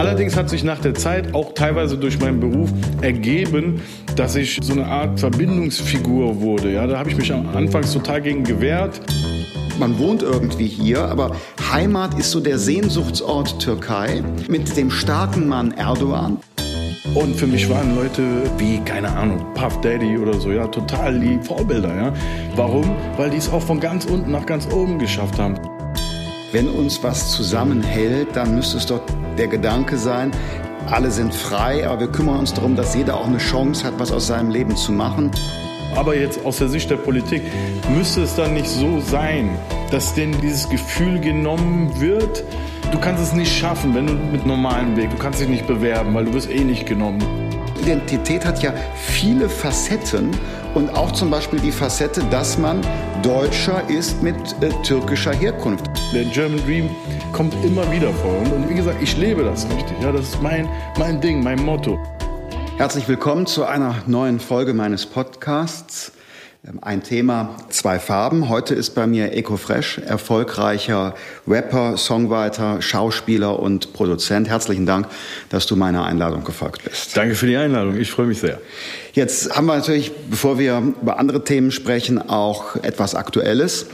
Allerdings 0.00 0.34
hat 0.34 0.48
sich 0.48 0.64
nach 0.64 0.78
der 0.78 0.94
Zeit 0.94 1.34
auch 1.34 1.52
teilweise 1.52 1.98
durch 1.98 2.18
meinen 2.18 2.40
Beruf 2.40 2.70
ergeben, 3.02 3.82
dass 4.16 4.34
ich 4.34 4.58
so 4.62 4.72
eine 4.72 4.86
Art 4.86 5.20
Verbindungsfigur 5.20 6.40
wurde. 6.40 6.72
Ja, 6.72 6.86
da 6.86 6.98
habe 6.98 7.10
ich 7.10 7.18
mich 7.18 7.30
anfangs 7.30 7.92
total 7.92 8.22
gegen 8.22 8.42
gewehrt. 8.42 8.98
Man 9.78 9.98
wohnt 9.98 10.22
irgendwie 10.22 10.66
hier, 10.66 11.04
aber 11.04 11.36
Heimat 11.70 12.18
ist 12.18 12.30
so 12.30 12.40
der 12.40 12.58
Sehnsuchtsort 12.58 13.60
Türkei 13.60 14.22
mit 14.48 14.74
dem 14.74 14.90
starken 14.90 15.46
Mann 15.46 15.72
Erdogan. 15.72 16.38
Und 17.14 17.36
für 17.36 17.46
mich 17.46 17.68
waren 17.68 17.94
Leute 17.94 18.22
wie, 18.56 18.78
keine 18.78 19.10
Ahnung, 19.10 19.52
Puff 19.52 19.82
Daddy 19.82 20.16
oder 20.16 20.40
so, 20.40 20.50
ja, 20.50 20.66
total 20.66 21.20
die 21.20 21.38
Vorbilder, 21.42 21.94
ja. 21.94 22.12
Warum? 22.56 22.90
Weil 23.18 23.28
die 23.28 23.36
es 23.36 23.50
auch 23.50 23.62
von 23.62 23.78
ganz 23.78 24.06
unten 24.06 24.30
nach 24.30 24.46
ganz 24.46 24.66
oben 24.72 24.98
geschafft 24.98 25.38
haben. 25.38 25.56
Wenn 26.52 26.68
uns 26.68 27.00
was 27.04 27.30
zusammenhält, 27.30 28.34
dann 28.34 28.56
müsste 28.56 28.78
es 28.78 28.86
doch 28.86 29.00
der 29.38 29.46
Gedanke 29.46 29.96
sein, 29.96 30.32
alle 30.88 31.12
sind 31.12 31.32
frei, 31.32 31.86
aber 31.86 32.00
wir 32.00 32.08
kümmern 32.08 32.40
uns 32.40 32.52
darum, 32.52 32.74
dass 32.74 32.96
jeder 32.96 33.16
auch 33.16 33.26
eine 33.28 33.38
Chance 33.38 33.86
hat, 33.86 33.94
was 33.98 34.10
aus 34.10 34.26
seinem 34.26 34.50
Leben 34.50 34.74
zu 34.76 34.90
machen. 34.90 35.30
Aber 35.94 36.16
jetzt 36.16 36.44
aus 36.44 36.58
der 36.58 36.68
Sicht 36.68 36.90
der 36.90 36.96
Politik 36.96 37.42
müsste 37.94 38.22
es 38.22 38.34
dann 38.34 38.54
nicht 38.54 38.68
so 38.68 38.98
sein, 39.00 39.56
dass 39.92 40.14
denn 40.14 40.40
dieses 40.40 40.68
Gefühl 40.68 41.20
genommen 41.20 42.00
wird, 42.00 42.42
du 42.90 42.98
kannst 42.98 43.22
es 43.22 43.32
nicht 43.32 43.56
schaffen, 43.56 43.94
wenn 43.94 44.08
du 44.08 44.14
mit 44.14 44.44
normalem 44.44 44.96
Weg, 44.96 45.10
du 45.10 45.18
kannst 45.18 45.40
dich 45.40 45.48
nicht 45.48 45.68
bewerben, 45.68 46.12
weil 46.14 46.24
du 46.24 46.32
wirst 46.32 46.50
eh 46.50 46.64
nicht 46.64 46.84
genommen. 46.84 47.49
Identität 47.80 48.44
hat 48.44 48.62
ja 48.62 48.72
viele 48.94 49.48
Facetten 49.48 50.30
und 50.74 50.90
auch 50.90 51.12
zum 51.12 51.30
Beispiel 51.30 51.58
die 51.60 51.72
Facette, 51.72 52.22
dass 52.30 52.58
man 52.58 52.80
Deutscher 53.22 53.82
ist 53.88 54.22
mit 54.22 54.36
äh, 54.60 54.68
türkischer 54.82 55.32
Herkunft. 55.32 55.86
Der 56.12 56.24
German 56.24 56.64
Dream 56.64 56.90
kommt 57.32 57.54
immer 57.64 57.90
wieder 57.90 58.12
vor. 58.12 58.38
Und 58.38 58.68
wie 58.68 58.74
gesagt, 58.74 59.02
ich 59.02 59.16
lebe 59.16 59.44
das 59.44 59.66
richtig. 59.70 60.00
Ja, 60.00 60.12
das 60.12 60.28
ist 60.28 60.42
mein, 60.42 60.68
mein 60.98 61.20
Ding, 61.20 61.42
mein 61.42 61.62
Motto. 61.62 61.98
Herzlich 62.76 63.08
willkommen 63.08 63.46
zu 63.46 63.64
einer 63.64 63.96
neuen 64.06 64.40
Folge 64.40 64.74
meines 64.74 65.06
Podcasts. 65.06 66.12
Ähm, 66.68 66.78
ein 66.82 67.02
Thema, 67.02 67.56
zwei 67.70 67.98
Farben. 67.98 68.50
Heute 68.50 68.74
ist 68.74 68.90
bei 68.90 69.06
mir 69.06 69.32
Eko 69.32 69.56
Fresh, 69.56 69.98
erfolgreicher 69.98 71.14
Rapper, 71.48 71.96
Songwriter, 71.96 72.82
Schauspieler 72.82 73.58
und 73.58 73.94
Produzent. 73.94 74.46
Herzlichen 74.48 74.84
Dank, 74.84 75.06
dass 75.48 75.66
du 75.66 75.76
meiner 75.76 76.04
Einladung 76.04 76.44
gefolgt 76.44 76.84
bist. 76.84 77.16
Danke 77.16 77.34
für 77.34 77.46
die 77.46 77.56
Einladung. 77.56 77.96
Ich 77.96 78.10
freue 78.10 78.26
mich 78.26 78.40
sehr. 78.40 78.60
Jetzt 79.14 79.56
haben 79.56 79.66
wir 79.66 79.76
natürlich, 79.76 80.12
bevor 80.28 80.58
wir 80.58 80.94
über 81.00 81.18
andere 81.18 81.44
Themen 81.44 81.70
sprechen, 81.70 82.18
auch 82.18 82.76
etwas 82.76 83.14
Aktuelles, 83.14 83.86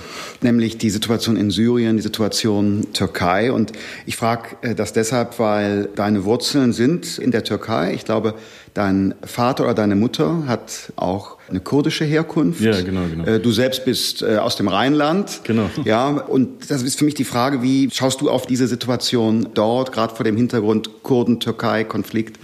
nämlich 0.43 0.77
die 0.77 0.91
Situation 0.91 1.37
in 1.37 1.53
Syrien, 1.53 1.97
die 1.97 2.03
Situation 2.03 2.89
Türkei. 2.93 3.53
Und 3.53 3.73
ich 4.07 4.17
frage 4.17 4.57
äh, 4.63 4.75
das 4.75 4.93
deshalb, 4.93 5.39
weil 5.39 5.89
deine 5.95 6.25
Wurzeln 6.25 6.73
sind 6.73 7.19
in 7.19 7.31
der 7.31 7.45
Türkei. 7.45 7.95
Ich 7.95 8.05
glaube, 8.05 8.35
dein 8.77 9.15
Vater 9.25 9.65
oder 9.65 9.75
deine 9.75 9.97
Mutter 9.97 10.47
hat 10.47 10.93
auch 10.97 11.39
eine 11.49 11.61
kurdische 11.61 12.05
Herkunft. 12.05 12.61
Ja, 12.61 12.81
genau, 12.81 13.03
genau. 13.11 13.25
Äh, 13.25 13.41
du 13.41 13.51
selbst 13.51 13.85
bist 13.85 14.23
äh, 14.23 14.37
aus 14.37 14.57
dem 14.57 14.69
Rheinland. 14.69 15.41
Genau. 15.45 15.71
Ja, 15.85 16.09
und 16.09 16.71
das 16.71 16.83
ist 16.83 16.99
für 16.99 17.05
mich 17.05 17.15
die 17.15 17.25
Frage, 17.25 17.63
wie 17.63 17.89
schaust 17.91 18.21
du 18.21 18.29
auf 18.31 18.47
diese 18.47 18.67
Situation 18.67 19.49
dort, 19.55 19.93
gerade 19.93 20.15
vor 20.15 20.25
dem 20.25 20.37
Hintergrund 20.37 21.03
Kurden-Türkei-Konflikt? 21.03 22.39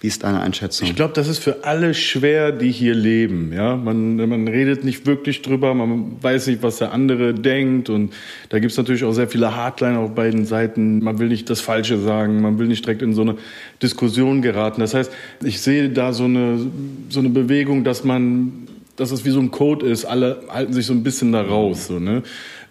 Wie 0.00 0.06
ist 0.06 0.22
deine 0.22 0.40
Einschätzung? 0.40 0.86
Ich 0.86 0.94
glaube, 0.94 1.12
das 1.14 1.26
ist 1.26 1.38
für 1.38 1.64
alle 1.64 1.92
schwer, 1.92 2.52
die 2.52 2.70
hier 2.70 2.94
leben. 2.94 3.52
Ja, 3.52 3.76
man, 3.76 4.14
man 4.14 4.46
redet 4.46 4.84
nicht 4.84 5.06
wirklich 5.06 5.42
drüber, 5.42 5.74
man 5.74 6.22
weiß 6.22 6.46
nicht, 6.46 6.62
was 6.62 6.78
der 6.78 6.92
andere 6.92 7.34
denkt. 7.34 7.90
Und 7.90 8.12
da 8.48 8.60
gibt 8.60 8.70
es 8.70 8.78
natürlich 8.78 9.02
auch 9.02 9.12
sehr 9.12 9.26
viele 9.26 9.56
Hardliner 9.56 9.98
auf 9.98 10.14
beiden 10.14 10.46
Seiten. 10.46 11.02
Man 11.02 11.18
will 11.18 11.26
nicht 11.26 11.50
das 11.50 11.60
Falsche 11.60 11.98
sagen, 11.98 12.40
man 12.40 12.60
will 12.60 12.68
nicht 12.68 12.84
direkt 12.84 13.02
in 13.02 13.12
so 13.12 13.22
eine 13.22 13.34
Diskussion 13.82 14.40
geraten. 14.40 14.80
Das 14.80 14.94
heißt, 14.94 15.10
ich 15.42 15.60
sehe 15.60 15.88
da 15.88 16.12
so 16.12 16.24
eine, 16.24 16.60
so 17.08 17.18
eine 17.18 17.30
Bewegung, 17.30 17.82
dass 17.82 18.04
man, 18.04 18.68
dass 18.94 19.10
es 19.10 19.24
wie 19.24 19.30
so 19.30 19.40
ein 19.40 19.50
Code 19.50 19.84
ist. 19.84 20.04
Alle 20.04 20.42
halten 20.48 20.74
sich 20.74 20.86
so 20.86 20.92
ein 20.92 21.02
bisschen 21.02 21.32
da 21.32 21.42
raus. 21.42 21.88
So, 21.88 21.98
ne? 21.98 22.22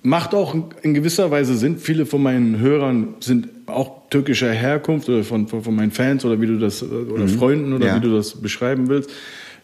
Macht 0.02 0.34
auch 0.34 0.56
in 0.82 0.94
gewisser 0.94 1.30
Weise 1.30 1.58
Sinn. 1.58 1.78
Viele 1.78 2.06
von 2.06 2.24
meinen 2.24 2.60
Hörern 2.60 3.16
sind 3.20 3.50
auch 3.66 3.97
türkischer 4.09 4.51
Herkunft 4.51 5.09
oder 5.09 5.23
von, 5.23 5.47
von, 5.47 5.63
von 5.63 5.75
meinen 5.75 5.91
Fans 5.91 6.23
oder 6.25 6.40
wie 6.40 6.47
du 6.47 6.57
das 6.57 6.84
oder 6.84 7.23
mhm. 7.23 7.29
Freunden 7.29 7.73
oder 7.73 7.88
ja. 7.88 7.95
wie 7.95 8.01
du 8.01 8.16
das 8.16 8.41
beschreiben 8.41 8.88
willst. 8.90 9.09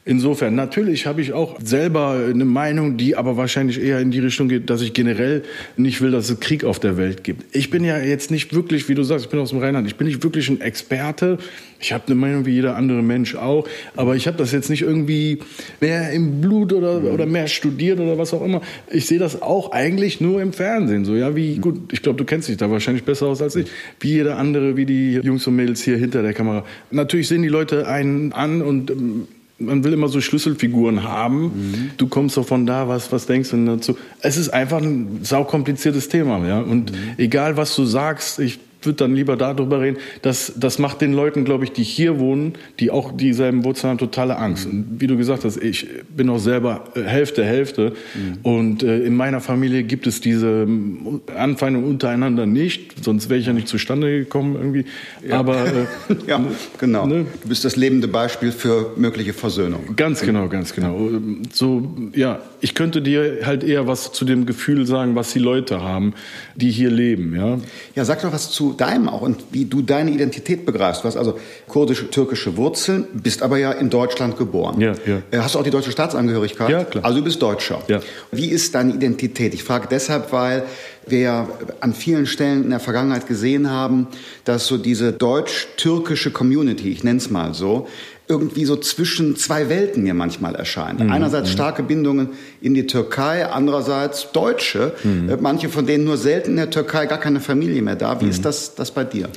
Insofern, 0.05 0.53
natürlich 0.55 1.05
habe 1.05 1.21
ich 1.21 1.31
auch 1.31 1.57
selber 1.63 2.25
eine 2.29 2.43
Meinung, 2.43 2.97
die 2.97 3.15
aber 3.15 3.37
wahrscheinlich 3.37 3.81
eher 3.81 4.01
in 4.01 4.11
die 4.11 4.19
Richtung 4.19 4.49
geht, 4.49 4.69
dass 4.69 4.81
ich 4.81 4.91
generell 4.91 5.43
nicht 5.77 6.01
will, 6.01 6.11
dass 6.11 6.29
es 6.29 6.41
Krieg 6.41 6.65
auf 6.65 6.77
der 6.77 6.97
Welt 6.97 7.23
gibt. 7.23 7.55
Ich 7.55 7.69
bin 7.69 7.85
ja 7.85 7.97
jetzt 7.97 8.29
nicht 8.29 8.53
wirklich, 8.53 8.89
wie 8.89 8.95
du 8.95 9.03
sagst, 9.03 9.25
ich 9.25 9.31
bin 9.31 9.39
aus 9.39 9.51
dem 9.51 9.59
Rheinland, 9.59 9.87
ich 9.87 9.95
bin 9.95 10.07
nicht 10.07 10.21
wirklich 10.21 10.49
ein 10.49 10.59
Experte. 10.59 11.37
Ich 11.79 11.93
habe 11.93 12.03
eine 12.07 12.15
Meinung 12.15 12.45
wie 12.45 12.51
jeder 12.51 12.75
andere 12.75 13.01
Mensch 13.01 13.35
auch, 13.35 13.65
aber 13.95 14.17
ich 14.17 14.27
habe 14.27 14.35
das 14.35 14.51
jetzt 14.51 14.69
nicht 14.69 14.81
irgendwie 14.81 15.39
mehr 15.79 16.11
im 16.11 16.41
Blut 16.41 16.73
oder, 16.73 17.01
oder 17.01 17.25
mehr 17.25 17.47
studiert 17.47 18.01
oder 18.01 18.17
was 18.17 18.33
auch 18.33 18.43
immer. 18.43 18.61
Ich 18.91 19.05
sehe 19.05 19.19
das 19.19 19.41
auch 19.41 19.71
eigentlich 19.71 20.19
nur 20.19 20.41
im 20.41 20.51
Fernsehen. 20.51 21.05
So, 21.05 21.15
ja, 21.15 21.33
wie, 21.33 21.59
gut, 21.59 21.93
ich 21.93 22.01
glaube, 22.01 22.17
du 22.17 22.25
kennst 22.25 22.49
dich 22.49 22.57
da 22.57 22.69
wahrscheinlich 22.69 23.05
besser 23.05 23.27
aus 23.27 23.41
als 23.41 23.55
ich. 23.55 23.67
Wie 24.01 24.09
jeder 24.09 24.37
andere, 24.37 24.75
wie 24.75 24.85
die 24.85 25.13
Jungs 25.23 25.47
und 25.47 25.55
Mädels 25.55 25.81
hier 25.81 25.95
hinter 25.95 26.23
der 26.23 26.33
Kamera. 26.33 26.65
Natürlich 26.91 27.29
sehen 27.29 27.41
die 27.41 27.47
Leute 27.47 27.87
einen 27.87 28.33
an 28.33 28.61
und 28.61 28.91
ähm, 28.91 29.27
man 29.65 29.83
will 29.83 29.93
immer 29.93 30.07
so 30.07 30.21
Schlüsselfiguren 30.21 31.03
haben. 31.03 31.43
Mhm. 31.43 31.91
Du 31.97 32.07
kommst 32.07 32.35
so 32.35 32.43
von 32.43 32.65
da, 32.65 32.87
was, 32.87 33.11
was 33.11 33.25
denkst 33.25 33.51
du 33.51 33.65
dazu? 33.65 33.97
Es 34.21 34.37
ist 34.37 34.49
einfach 34.49 34.81
ein 34.81 35.19
saukompliziertes 35.23 36.09
Thema, 36.09 36.45
ja. 36.47 36.59
Und 36.59 36.91
mhm. 36.91 36.97
egal 37.17 37.57
was 37.57 37.75
du 37.75 37.85
sagst, 37.85 38.39
ich 38.39 38.59
würde 38.85 38.97
dann 38.97 39.15
lieber 39.15 39.35
darüber 39.35 39.81
reden. 39.81 39.97
Das, 40.21 40.53
das 40.55 40.79
macht 40.79 41.01
den 41.01 41.13
Leuten, 41.13 41.45
glaube 41.45 41.63
ich, 41.63 41.71
die 41.71 41.83
hier 41.83 42.19
wohnen, 42.19 42.53
die 42.79 42.91
auch 42.91 43.15
dieselben 43.15 43.63
Wurzeln 43.63 43.91
haben, 43.91 43.97
totale 43.97 44.37
Angst. 44.37 44.65
Und 44.65 44.99
wie 44.99 45.07
du 45.07 45.17
gesagt 45.17 45.43
hast, 45.43 45.57
ich 45.57 45.87
bin 46.09 46.29
auch 46.29 46.39
selber 46.39 46.85
äh, 46.95 47.01
Hälfte, 47.01 47.43
Hälfte. 47.43 47.93
Mhm. 48.15 48.37
Und 48.43 48.83
äh, 48.83 48.99
in 48.99 49.15
meiner 49.15 49.41
Familie 49.41 49.83
gibt 49.83 50.07
es 50.07 50.21
diese 50.21 50.63
ähm, 50.63 51.21
Anfeindung 51.35 51.83
untereinander 51.85 52.45
nicht, 52.45 53.03
sonst 53.03 53.29
wäre 53.29 53.39
ich 53.39 53.47
ja 53.47 53.53
nicht 53.53 53.67
zustande 53.67 54.19
gekommen 54.19 54.55
irgendwie. 54.55 54.85
Ja. 55.27 55.39
Aber 55.39 55.65
äh, 55.65 55.85
ja, 56.27 56.43
genau. 56.79 57.05
Ne? 57.05 57.25
Du 57.41 57.49
bist 57.49 57.65
das 57.65 57.75
lebende 57.75 58.07
Beispiel 58.07 58.51
für 58.51 58.93
mögliche 58.95 59.33
Versöhnung. 59.33 59.95
Ganz 59.95 60.21
genau, 60.21 60.47
ganz 60.47 60.73
genau. 60.73 61.09
So, 61.51 61.93
ja, 62.13 62.39
ich 62.61 62.75
könnte 62.75 63.01
dir 63.01 63.39
halt 63.45 63.63
eher 63.63 63.87
was 63.87 64.11
zu 64.11 64.25
dem 64.25 64.45
Gefühl 64.45 64.85
sagen, 64.85 65.15
was 65.15 65.33
die 65.33 65.39
Leute 65.39 65.81
haben, 65.81 66.13
die 66.55 66.71
hier 66.71 66.89
leben. 66.89 67.35
Ja, 67.35 67.59
ja 67.95 68.05
sag 68.05 68.21
doch 68.21 68.31
was 68.31 68.51
zu 68.51 68.72
deinem 68.73 69.09
auch 69.09 69.21
und 69.21 69.43
wie 69.51 69.65
du 69.65 69.81
deine 69.81 70.11
Identität 70.11 70.65
begreifst. 70.65 71.03
Du 71.03 71.07
hast 71.07 71.17
also 71.17 71.39
kurdisch-türkische 71.67 72.57
Wurzeln, 72.57 73.07
bist 73.13 73.41
aber 73.41 73.57
ja 73.57 73.71
in 73.71 73.89
Deutschland 73.89 74.37
geboren. 74.37 74.79
Ja, 74.81 74.93
ja. 75.05 75.21
Äh, 75.31 75.37
hast 75.39 75.55
du 75.55 75.59
auch 75.59 75.63
die 75.63 75.69
deutsche 75.69 75.91
Staatsangehörigkeit? 75.91 76.69
Ja, 76.69 76.83
klar. 76.83 77.05
Also 77.05 77.19
du 77.19 77.23
bist 77.23 77.41
Deutscher. 77.41 77.81
Ja. 77.87 78.01
Wie 78.31 78.47
ist 78.47 78.75
deine 78.75 78.93
Identität? 78.93 79.53
Ich 79.53 79.63
frage 79.63 79.87
deshalb, 79.89 80.31
weil 80.31 80.63
wir 81.07 81.19
ja 81.19 81.49
an 81.79 81.93
vielen 81.93 82.25
Stellen 82.25 82.63
in 82.63 82.69
der 82.69 82.79
Vergangenheit 82.79 83.27
gesehen 83.27 83.69
haben, 83.69 84.07
dass 84.45 84.67
so 84.67 84.77
diese 84.77 85.13
deutsch-türkische 85.13 86.31
Community, 86.31 86.89
ich 86.91 87.03
nenne 87.03 87.17
es 87.17 87.29
mal 87.29 87.53
so, 87.53 87.87
irgendwie 88.33 88.65
so 88.65 88.75
zwischen 88.75 89.35
zwei 89.35 89.69
Welten 89.69 90.03
mir 90.03 90.15
manchmal 90.15 90.55
erscheint. 90.55 90.99
Mhm. 90.99 91.11
Einerseits 91.11 91.49
mhm. 91.49 91.53
starke 91.53 91.83
Bindungen 91.83 92.29
in 92.61 92.73
die 92.73 92.87
Türkei, 92.87 93.45
andererseits 93.45 94.31
Deutsche, 94.31 94.93
mhm. 95.03 95.29
Äh, 95.29 95.37
manche 95.39 95.69
von 95.69 95.85
denen 95.85 96.03
nur 96.03 96.17
selten 96.17 96.51
in 96.51 96.57
der 96.57 96.69
Türkei, 96.71 97.05
gar 97.05 97.19
keine 97.19 97.39
Familie 97.39 97.81
mehr 97.81 97.95
da. 97.95 98.19
Wie 98.19 98.25
mhm. 98.25 98.31
ist 98.31 98.43
das, 98.43 98.73
das 98.75 98.91
bei 98.91 99.03
dir? 99.03 99.29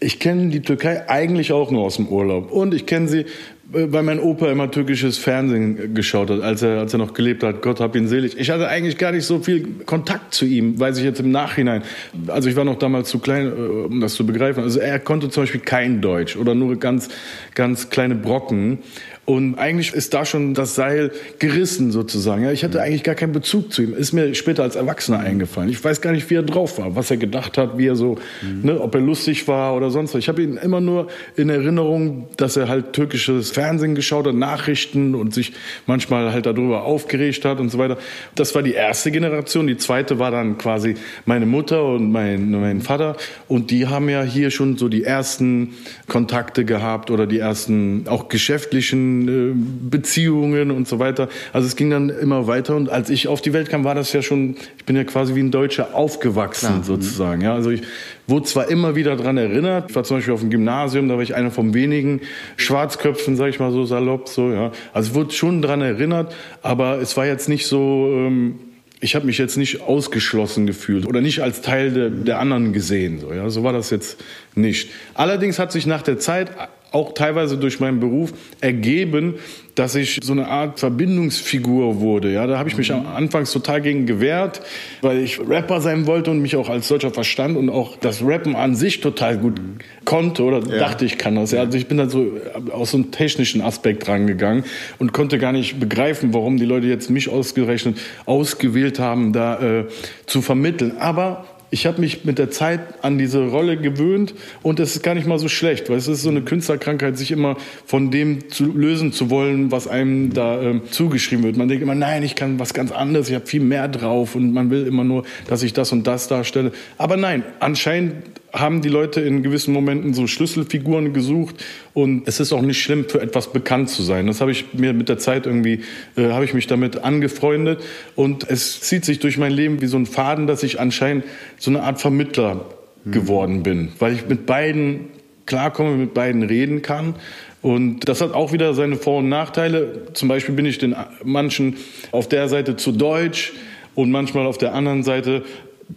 Ich 0.00 0.18
kenne 0.18 0.48
die 0.48 0.60
Türkei 0.60 1.08
eigentlich 1.08 1.52
auch 1.52 1.70
nur 1.70 1.84
aus 1.84 1.96
dem 1.96 2.08
Urlaub. 2.08 2.50
Und 2.50 2.74
ich 2.74 2.86
kenne 2.86 3.08
sie 3.08 3.24
weil 3.72 4.02
mein 4.02 4.20
Opa 4.20 4.50
immer 4.50 4.70
türkisches 4.70 5.16
Fernsehen 5.16 5.94
geschaut 5.94 6.28
hat, 6.30 6.42
als 6.42 6.62
er, 6.62 6.80
als 6.80 6.92
er 6.92 6.98
noch 6.98 7.14
gelebt 7.14 7.42
hat. 7.42 7.62
Gott 7.62 7.80
hab 7.80 7.96
ihn 7.96 8.06
selig. 8.06 8.36
Ich 8.38 8.50
hatte 8.50 8.68
eigentlich 8.68 8.98
gar 8.98 9.12
nicht 9.12 9.24
so 9.24 9.38
viel 9.38 9.66
Kontakt 9.86 10.34
zu 10.34 10.44
ihm, 10.44 10.78
weiß 10.78 10.98
ich 10.98 11.04
jetzt 11.04 11.20
im 11.20 11.30
Nachhinein. 11.30 11.82
Also 12.26 12.50
ich 12.50 12.56
war 12.56 12.64
noch 12.64 12.78
damals 12.78 13.08
zu 13.08 13.18
klein, 13.18 13.46
äh, 13.46 13.50
um 13.50 14.00
das 14.00 14.14
zu 14.14 14.26
begreifen. 14.26 14.62
Also 14.62 14.78
er 14.78 14.98
konnte 14.98 15.30
zum 15.30 15.44
Beispiel 15.44 15.60
kein 15.62 16.02
Deutsch 16.02 16.36
oder 16.36 16.54
nur 16.54 16.76
ganz, 16.76 17.08
ganz 17.54 17.88
kleine 17.88 18.14
Brocken. 18.14 18.80
Und 19.24 19.54
eigentlich 19.56 19.92
ist 19.92 20.14
da 20.14 20.24
schon 20.24 20.52
das 20.52 20.74
Seil 20.74 21.12
gerissen 21.38 21.92
sozusagen. 21.92 22.42
Ja, 22.42 22.50
ich 22.50 22.64
hatte 22.64 22.82
eigentlich 22.82 23.04
gar 23.04 23.14
keinen 23.14 23.32
Bezug 23.32 23.72
zu 23.72 23.82
ihm. 23.82 23.94
Ist 23.94 24.12
mir 24.12 24.34
später 24.34 24.64
als 24.64 24.74
Erwachsener 24.74 25.20
eingefallen. 25.20 25.70
Ich 25.70 25.82
weiß 25.82 26.00
gar 26.00 26.10
nicht, 26.10 26.28
wie 26.28 26.34
er 26.34 26.42
drauf 26.42 26.78
war, 26.78 26.96
was 26.96 27.08
er 27.08 27.18
gedacht 27.18 27.56
hat, 27.56 27.78
wie 27.78 27.86
er 27.86 27.94
so, 27.94 28.18
mhm. 28.42 28.62
ne, 28.64 28.80
ob 28.80 28.96
er 28.96 29.00
lustig 29.00 29.46
war 29.46 29.76
oder 29.76 29.92
sonst 29.92 30.14
was. 30.14 30.18
Ich 30.18 30.28
habe 30.28 30.42
ihn 30.42 30.56
immer 30.56 30.80
nur 30.80 31.06
in 31.36 31.50
Erinnerung, 31.50 32.26
dass 32.36 32.56
er 32.56 32.68
halt 32.68 32.94
türkisches 32.94 33.52
Fernsehen 33.52 33.94
geschaut 33.94 34.26
hat, 34.26 34.34
Nachrichten 34.34 35.14
und 35.14 35.32
sich 35.32 35.52
manchmal 35.86 36.32
halt 36.32 36.46
darüber 36.46 36.82
aufgeregt 36.82 37.44
hat 37.44 37.60
und 37.60 37.68
so 37.68 37.78
weiter. 37.78 37.98
Das 38.34 38.56
war 38.56 38.64
die 38.64 38.74
erste 38.74 39.12
Generation. 39.12 39.68
Die 39.68 39.76
zweite 39.76 40.18
war 40.18 40.32
dann 40.32 40.58
quasi 40.58 40.96
meine 41.26 41.46
Mutter 41.46 41.84
und 41.84 42.10
mein, 42.10 42.50
mein 42.50 42.80
Vater. 42.80 43.16
Und 43.46 43.70
die 43.70 43.86
haben 43.86 44.08
ja 44.08 44.24
hier 44.24 44.50
schon 44.50 44.76
so 44.78 44.88
die 44.88 45.04
ersten 45.04 45.74
Kontakte 46.08 46.64
gehabt 46.64 47.12
oder 47.12 47.28
die 47.28 47.38
ersten 47.38 48.08
auch 48.08 48.28
geschäftlichen 48.28 49.11
in 49.12 49.28
äh, 49.28 49.90
Beziehungen 49.90 50.70
und 50.70 50.88
so 50.88 50.98
weiter. 50.98 51.28
Also 51.52 51.66
es 51.66 51.76
ging 51.76 51.90
dann 51.90 52.08
immer 52.08 52.46
weiter 52.46 52.76
und 52.76 52.88
als 52.88 53.10
ich 53.10 53.28
auf 53.28 53.40
die 53.40 53.52
Welt 53.52 53.68
kam, 53.68 53.84
war 53.84 53.94
das 53.94 54.12
ja 54.12 54.22
schon, 54.22 54.56
ich 54.78 54.84
bin 54.84 54.96
ja 54.96 55.04
quasi 55.04 55.34
wie 55.34 55.40
ein 55.40 55.50
Deutscher 55.50 55.94
aufgewachsen 55.94 56.66
Klar. 56.66 56.84
sozusagen. 56.84 57.42
Ja, 57.42 57.54
also 57.54 57.70
ich 57.70 57.82
wurde 58.26 58.46
zwar 58.46 58.68
immer 58.68 58.94
wieder 58.96 59.16
dran 59.16 59.36
erinnert, 59.36 59.90
ich 59.90 59.96
war 59.96 60.04
zum 60.04 60.18
Beispiel 60.18 60.34
auf 60.34 60.40
dem 60.40 60.50
Gymnasium, 60.50 61.08
da 61.08 61.16
war 61.16 61.22
ich 61.22 61.34
einer 61.34 61.50
von 61.50 61.74
wenigen 61.74 62.20
Schwarzköpfen, 62.56 63.36
sag 63.36 63.48
ich 63.48 63.60
mal 63.60 63.72
so 63.72 63.84
salopp, 63.84 64.28
so 64.28 64.50
ja. 64.50 64.72
Also 64.92 65.10
ich 65.10 65.14
wurde 65.14 65.32
schon 65.32 65.62
dran 65.62 65.82
erinnert, 65.82 66.34
aber 66.62 67.00
es 67.00 67.16
war 67.16 67.26
jetzt 67.26 67.48
nicht 67.48 67.66
so. 67.66 68.08
Ähm, 68.12 68.58
ich 69.02 69.16
habe 69.16 69.26
mich 69.26 69.36
jetzt 69.36 69.56
nicht 69.56 69.82
ausgeschlossen 69.82 70.64
gefühlt 70.64 71.06
oder 71.06 71.20
nicht 71.20 71.40
als 71.42 71.60
Teil 71.60 71.90
der, 71.90 72.08
der 72.08 72.38
anderen 72.38 72.72
gesehen. 72.72 73.18
So, 73.18 73.32
ja, 73.32 73.50
so 73.50 73.64
war 73.64 73.72
das 73.72 73.90
jetzt 73.90 74.22
nicht. 74.54 74.90
Allerdings 75.14 75.58
hat 75.58 75.72
sich 75.72 75.86
nach 75.86 76.02
der 76.02 76.20
Zeit 76.20 76.52
auch 76.92 77.14
teilweise 77.14 77.58
durch 77.58 77.80
meinen 77.80 78.00
Beruf 78.00 78.32
ergeben, 78.60 79.34
dass 79.74 79.94
ich 79.94 80.20
so 80.22 80.32
eine 80.32 80.48
Art 80.48 80.80
Verbindungsfigur 80.80 82.00
wurde. 82.00 82.30
Ja, 82.30 82.46
da 82.46 82.58
habe 82.58 82.68
ich 82.68 82.76
mich 82.76 82.90
mhm. 82.90 83.06
anfangs 83.06 83.52
total 83.52 83.80
gegen 83.80 84.04
gewehrt, 84.04 84.60
weil 85.00 85.18
ich 85.18 85.40
Rapper 85.40 85.80
sein 85.80 86.06
wollte 86.06 86.30
und 86.30 86.40
mich 86.40 86.56
auch 86.56 86.68
als 86.68 86.88
solcher 86.88 87.10
verstand 87.10 87.56
und 87.56 87.70
auch 87.70 87.96
das 87.96 88.22
Rappen 88.22 88.54
an 88.54 88.74
sich 88.74 89.00
total 89.00 89.38
gut 89.38 89.60
konnte 90.04 90.42
oder 90.42 90.58
ja. 90.58 90.78
dachte 90.78 91.06
ich 91.06 91.16
kann 91.16 91.36
das. 91.36 91.52
Ja, 91.52 91.60
also 91.60 91.78
ich 91.78 91.86
bin 91.86 91.96
da 91.96 92.08
so 92.08 92.32
aus 92.70 92.90
so 92.90 92.98
einem 92.98 93.12
technischen 93.12 93.62
Aspekt 93.62 94.06
rangegangen 94.08 94.64
und 94.98 95.12
konnte 95.12 95.38
gar 95.38 95.52
nicht 95.52 95.80
begreifen, 95.80 96.34
warum 96.34 96.58
die 96.58 96.66
Leute 96.66 96.86
jetzt 96.86 97.08
mich 97.08 97.30
ausgerechnet 97.30 97.98
ausgewählt 98.26 98.98
haben, 98.98 99.32
da 99.32 99.80
äh, 99.80 99.84
zu 100.26 100.42
vermitteln. 100.42 100.98
Aber 100.98 101.46
ich 101.72 101.86
habe 101.86 102.02
mich 102.02 102.26
mit 102.26 102.38
der 102.38 102.50
Zeit 102.50 102.80
an 103.02 103.16
diese 103.16 103.46
Rolle 103.48 103.78
gewöhnt 103.78 104.34
und 104.62 104.78
es 104.78 104.94
ist 104.94 105.02
gar 105.02 105.14
nicht 105.14 105.26
mal 105.26 105.38
so 105.38 105.48
schlecht, 105.48 105.88
weil 105.88 105.96
es 105.96 106.06
ist 106.06 106.20
so 106.20 106.28
eine 106.28 106.42
Künstlerkrankheit, 106.42 107.16
sich 107.16 107.30
immer 107.30 107.56
von 107.86 108.10
dem 108.10 108.50
zu 108.50 108.66
lösen 108.66 109.12
zu 109.12 109.30
wollen, 109.30 109.72
was 109.72 109.88
einem 109.88 110.34
da 110.34 110.60
ähm, 110.60 110.82
zugeschrieben 110.90 111.42
wird. 111.44 111.56
Man 111.56 111.68
denkt 111.68 111.82
immer, 111.82 111.94
nein, 111.94 112.24
ich 112.24 112.34
kann 112.34 112.58
was 112.58 112.74
ganz 112.74 112.92
anderes, 112.92 113.30
ich 113.30 113.34
habe 113.34 113.46
viel 113.46 113.62
mehr 113.62 113.88
drauf 113.88 114.34
und 114.36 114.52
man 114.52 114.68
will 114.68 114.86
immer 114.86 115.02
nur, 115.02 115.24
dass 115.48 115.62
ich 115.62 115.72
das 115.72 115.92
und 115.92 116.06
das 116.06 116.28
darstelle. 116.28 116.72
Aber 116.98 117.16
nein, 117.16 117.42
anscheinend 117.58 118.16
haben 118.52 118.82
die 118.82 118.88
Leute 118.88 119.20
in 119.20 119.42
gewissen 119.42 119.72
Momenten 119.72 120.12
so 120.12 120.26
Schlüsselfiguren 120.26 121.12
gesucht 121.12 121.64
und 121.94 122.28
es 122.28 122.38
ist 122.38 122.52
auch 122.52 122.60
nicht 122.60 122.82
schlimm, 122.82 123.08
für 123.08 123.20
etwas 123.20 123.52
bekannt 123.52 123.88
zu 123.88 124.02
sein. 124.02 124.26
Das 124.26 124.40
habe 124.40 124.52
ich 124.52 124.74
mir 124.74 124.92
mit 124.92 125.08
der 125.08 125.18
Zeit 125.18 125.46
irgendwie, 125.46 125.80
äh, 126.16 126.30
habe 126.30 126.44
ich 126.44 126.52
mich 126.52 126.66
damit 126.66 127.02
angefreundet 127.02 127.82
und 128.14 128.48
es 128.48 128.80
zieht 128.80 129.04
sich 129.04 129.20
durch 129.20 129.38
mein 129.38 129.52
Leben 129.52 129.80
wie 129.80 129.86
so 129.86 129.96
ein 129.96 130.06
Faden, 130.06 130.46
dass 130.46 130.62
ich 130.62 130.80
anscheinend 130.80 131.24
so 131.58 131.70
eine 131.70 131.82
Art 131.82 132.00
Vermittler 132.00 132.66
mhm. 133.04 133.12
geworden 133.12 133.62
bin, 133.62 133.92
weil 133.98 134.12
ich 134.12 134.28
mit 134.28 134.44
beiden 134.44 135.06
klarkomme, 135.46 135.96
mit 135.96 136.14
beiden 136.14 136.42
reden 136.42 136.82
kann. 136.82 137.14
Und 137.62 138.08
das 138.08 138.20
hat 138.20 138.32
auch 138.32 138.52
wieder 138.52 138.74
seine 138.74 138.96
Vor- 138.96 139.18
und 139.18 139.28
Nachteile. 139.28 140.08
Zum 140.14 140.28
Beispiel 140.28 140.54
bin 140.54 140.66
ich 140.66 140.78
den 140.78 140.96
manchen 141.24 141.76
auf 142.10 142.28
der 142.28 142.48
Seite 142.48 142.76
zu 142.76 142.92
deutsch 142.92 143.52
und 143.94 144.10
manchmal 144.10 144.46
auf 144.46 144.58
der 144.58 144.74
anderen 144.74 145.04
Seite 145.04 145.44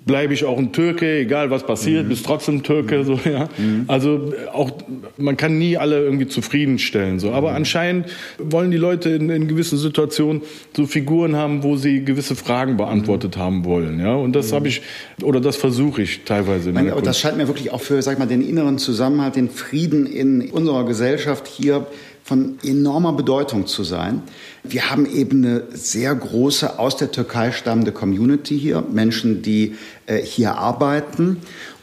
bleibe 0.06 0.33
ich 0.33 0.45
auch 0.45 0.57
ein 0.57 0.71
Türke, 0.71 1.19
egal 1.19 1.50
was 1.51 1.65
passiert, 1.65 2.06
mhm. 2.06 2.09
bist 2.09 2.25
trotzdem 2.25 2.63
Türke. 2.63 3.03
So, 3.03 3.19
ja. 3.25 3.50
Mhm. 3.57 3.86
Also 3.88 4.33
auch 4.51 4.71
man 5.18 5.38
kann 5.38 5.57
nie 5.57 5.77
alle 5.77 6.03
irgendwie 6.03 6.27
zufriedenstellen. 6.27 7.19
So. 7.19 7.31
Aber 7.31 7.51
mhm. 7.51 7.57
anscheinend 7.57 8.07
wollen 8.39 8.71
die 8.71 8.77
Leute 8.77 9.09
in, 9.12 9.30
in, 9.30 9.47
gewissen 9.47 9.77
Situationen 9.77 10.42
so 10.75 10.86
Figuren 10.86 11.36
haben, 11.36 11.63
wo 11.63 11.77
sie 11.77 12.03
gewisse 12.03 12.36
Fragen 12.36 12.77
beantwortet 12.77 13.38
haben 13.38 13.65
wollen. 13.65 14.00
Ja. 14.00 14.15
Und 14.15 14.33
das 14.33 14.51
mhm. 14.51 14.56
habe 14.56 14.68
ich 14.68 14.81
oder 15.21 15.39
das 15.39 15.56
versuche 15.56 16.01
ich 16.01 16.24
teilweise. 16.24 16.71
Nein, 16.71 16.89
aber 16.89 17.01
das 17.01 17.19
scheint 17.19 17.38
mir 17.38 17.47
wirklich 17.47 17.71
auch 17.71 17.81
für, 17.81 18.01
sag 18.01 18.13
ich 18.13 18.19
mal, 18.19 18.25
den 18.25 18.42
inneren 18.42 18.77
Zusammenhalt, 18.77 19.36
den 19.36 19.50
Frieden 19.50 20.06
in 20.06 20.50
unserer 20.51 20.86
Gesellschaft 20.86 21.47
hier 21.47 21.88
von 22.25 22.57
enormer 22.63 23.13
Bedeutung 23.13 23.68
zu 23.68 23.83
sein. 23.83 24.24
Wir 24.63 24.89
haben 24.89 25.06
eben 25.06 25.45
eine 25.45 25.63
sehr 25.72 26.16
große 26.16 26.80
aus 26.80 26.98
der 26.98 27.12
Türkei 27.12 27.51
stammende 27.51 27.92
Community 27.92 28.60
hier, 28.60 28.81
Menschen, 28.81 29.44
die 29.44 29.75
äh, 30.07 30.18
hier 30.24 30.57
arbeiten 30.57 31.38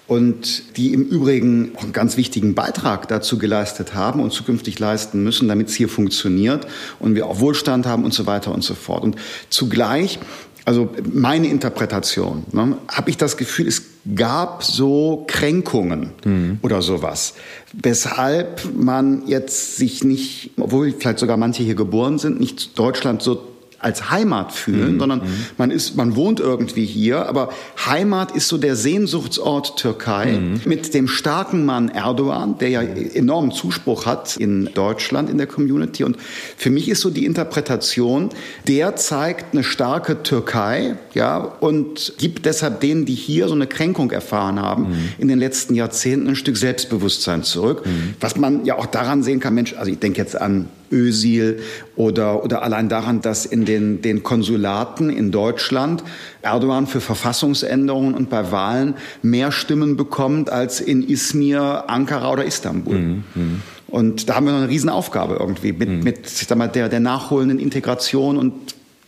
und 0.09 0.77
die 0.77 0.95
im 0.95 1.05
Übrigen 1.05 1.77
auch 1.77 1.85
einen 1.85 1.93
ganz 1.93 2.17
wichtigen 2.17 2.57
Beitrag 2.57 3.07
dazu 3.07 3.39
geleistet 3.39 3.95
haben 3.95 4.19
und 4.19 4.33
zukünftig 4.33 4.81
leisten 4.81 5.23
müssen, 5.23 5.47
damit 5.47 5.69
es 5.69 5.75
hier 5.77 5.89
funktioniert 5.89 6.67
und 6.99 7.15
wir 7.15 7.27
auch 7.27 7.39
Wohlstand 7.39 7.87
haben 7.87 8.05
und 8.05 8.13
so 8.13 8.27
weiter 8.27 8.53
und 8.53 8.65
so 8.65 8.75
fort. 8.75 9.05
Und 9.05 9.15
zugleich 9.49 10.19
also 10.65 10.91
meine 11.13 11.49
Interpretation, 11.49 12.45
ne, 12.53 12.77
habe 12.89 13.11
ich 13.11 13.17
das 13.17 13.37
Gefühl, 13.37 13.69
es 13.69 13.83
gab 14.15 14.65
so 14.65 15.25
Kränkungen 15.27 16.11
mhm. 16.25 16.59
oder 16.63 16.83
sowas, 16.83 17.35
weshalb 17.73 18.69
man 18.75 19.27
jetzt 19.27 19.77
sich 19.77 20.05
nicht, 20.05 20.51
obwohl 20.59 20.93
vielleicht 20.93 21.19
sogar 21.19 21.37
manche 21.37 21.63
hier 21.63 21.75
geboren 21.75 22.19
sind, 22.19 22.41
nicht 22.41 22.79
Deutschland 22.79 23.23
so 23.23 23.52
als 23.83 24.11
Heimat 24.11 24.53
fühlen, 24.53 24.95
mhm. 24.95 25.01
sondern 25.01 25.19
mhm. 25.21 25.47
man 25.59 25.71
ist, 25.71 25.97
man 25.97 26.17
wohnt 26.17 26.41
irgendwie 26.41 26.87
hier, 26.87 27.27
aber 27.29 27.51
Heimat 27.85 28.31
ist 28.31 28.49
so 28.49 28.57
der 28.57 28.77
Sehnsuchtsort 28.77 29.77
Türkei 29.77 30.39
mhm. 30.39 30.61
mit 30.65 30.95
dem 30.95 31.09
starken 31.09 31.65
Mann 31.65 31.89
Erdogan, 31.89 32.59
der 32.59 32.69
ja 32.69 32.83
enormen 32.83 33.51
Zuspruch 33.51 34.07
hat 34.07 34.37
in 34.37 34.71
Deutschland 34.75 35.29
in 35.29 35.39
der 35.39 35.47
Community. 35.47 36.05
Und 36.05 36.17
für 36.57 36.71
mich 36.71 36.89
ist 36.89 37.01
so 37.01 37.11
die 37.11 37.25
Interpretation, 37.25 38.31
der 38.69 38.97
zeigt 38.97 39.53
eine 39.53 39.65
starke 39.65 40.23
Türkei, 40.23 40.97
ja, 41.15 41.39
und 41.39 42.15
gibt 42.19 42.47
deshalb 42.47 42.81
denen, 42.81 43.05
die 43.05 43.15
hier 43.15 43.49
so 43.49 43.55
eine 43.55 43.67
Kränkung 43.67 44.11
erfahren 44.13 44.61
haben, 44.61 44.91
mhm. 44.91 45.09
in 45.19 45.29
den 45.29 45.39
letzten 45.39 45.75
Jahrzehnten 45.75 46.29
ein 46.29 46.37
Stück 46.37 46.57
Selbstbewusstsein 46.57 47.43
zurück. 47.43 47.85
Mhm. 47.85 48.15
Was 48.21 48.37
man 48.37 48.65
ja 48.65 48.79
auch 48.79 48.87
daran 48.87 49.23
sehen 49.23 49.41
kann, 49.41 49.55
Mensch, 49.55 49.75
also 49.75 49.91
ich 49.91 49.99
denke 49.99 50.19
jetzt 50.19 50.41
an 50.41 50.69
Ösil 50.93 51.61
oder, 51.97 52.45
oder 52.45 52.63
allein 52.63 52.89
daran, 52.89 53.21
dass 53.21 53.47
in 53.47 53.65
den, 53.65 54.03
den 54.03 54.23
Konsulaten 54.23 55.11
in 55.11 55.33
Deutschland 55.33 56.05
Erdogan 56.43 56.87
für 56.87 57.01
Verfassungsänderungen 57.01 58.15
und 58.15 58.31
bei 58.31 58.53
Wahlen 58.53 58.95
mehr 59.23 59.51
Stimmen 59.51 59.97
bekommt 59.97 60.51
als 60.51 60.81
in 60.81 61.03
Izmir, 61.03 61.85
Ankara 61.89 62.31
oder 62.31 62.45
Istanbul. 62.45 62.99
Mhm, 62.99 63.25
mhm. 63.35 63.63
Und 63.89 64.29
da 64.29 64.37
haben 64.37 64.47
wir 64.47 64.53
noch 64.53 64.61
eine 64.61 64.69
Riesenaufgabe 64.69 65.37
irgendwie 65.39 65.73
mit, 65.73 65.89
mhm. 65.89 66.03
mit 66.03 66.27
ich 66.27 66.47
sag 66.47 66.57
mal, 66.57 66.69
der, 66.69 66.89
der 66.89 67.01
nachholenden 67.01 67.59
Integration 67.59 68.39
und 68.39 68.53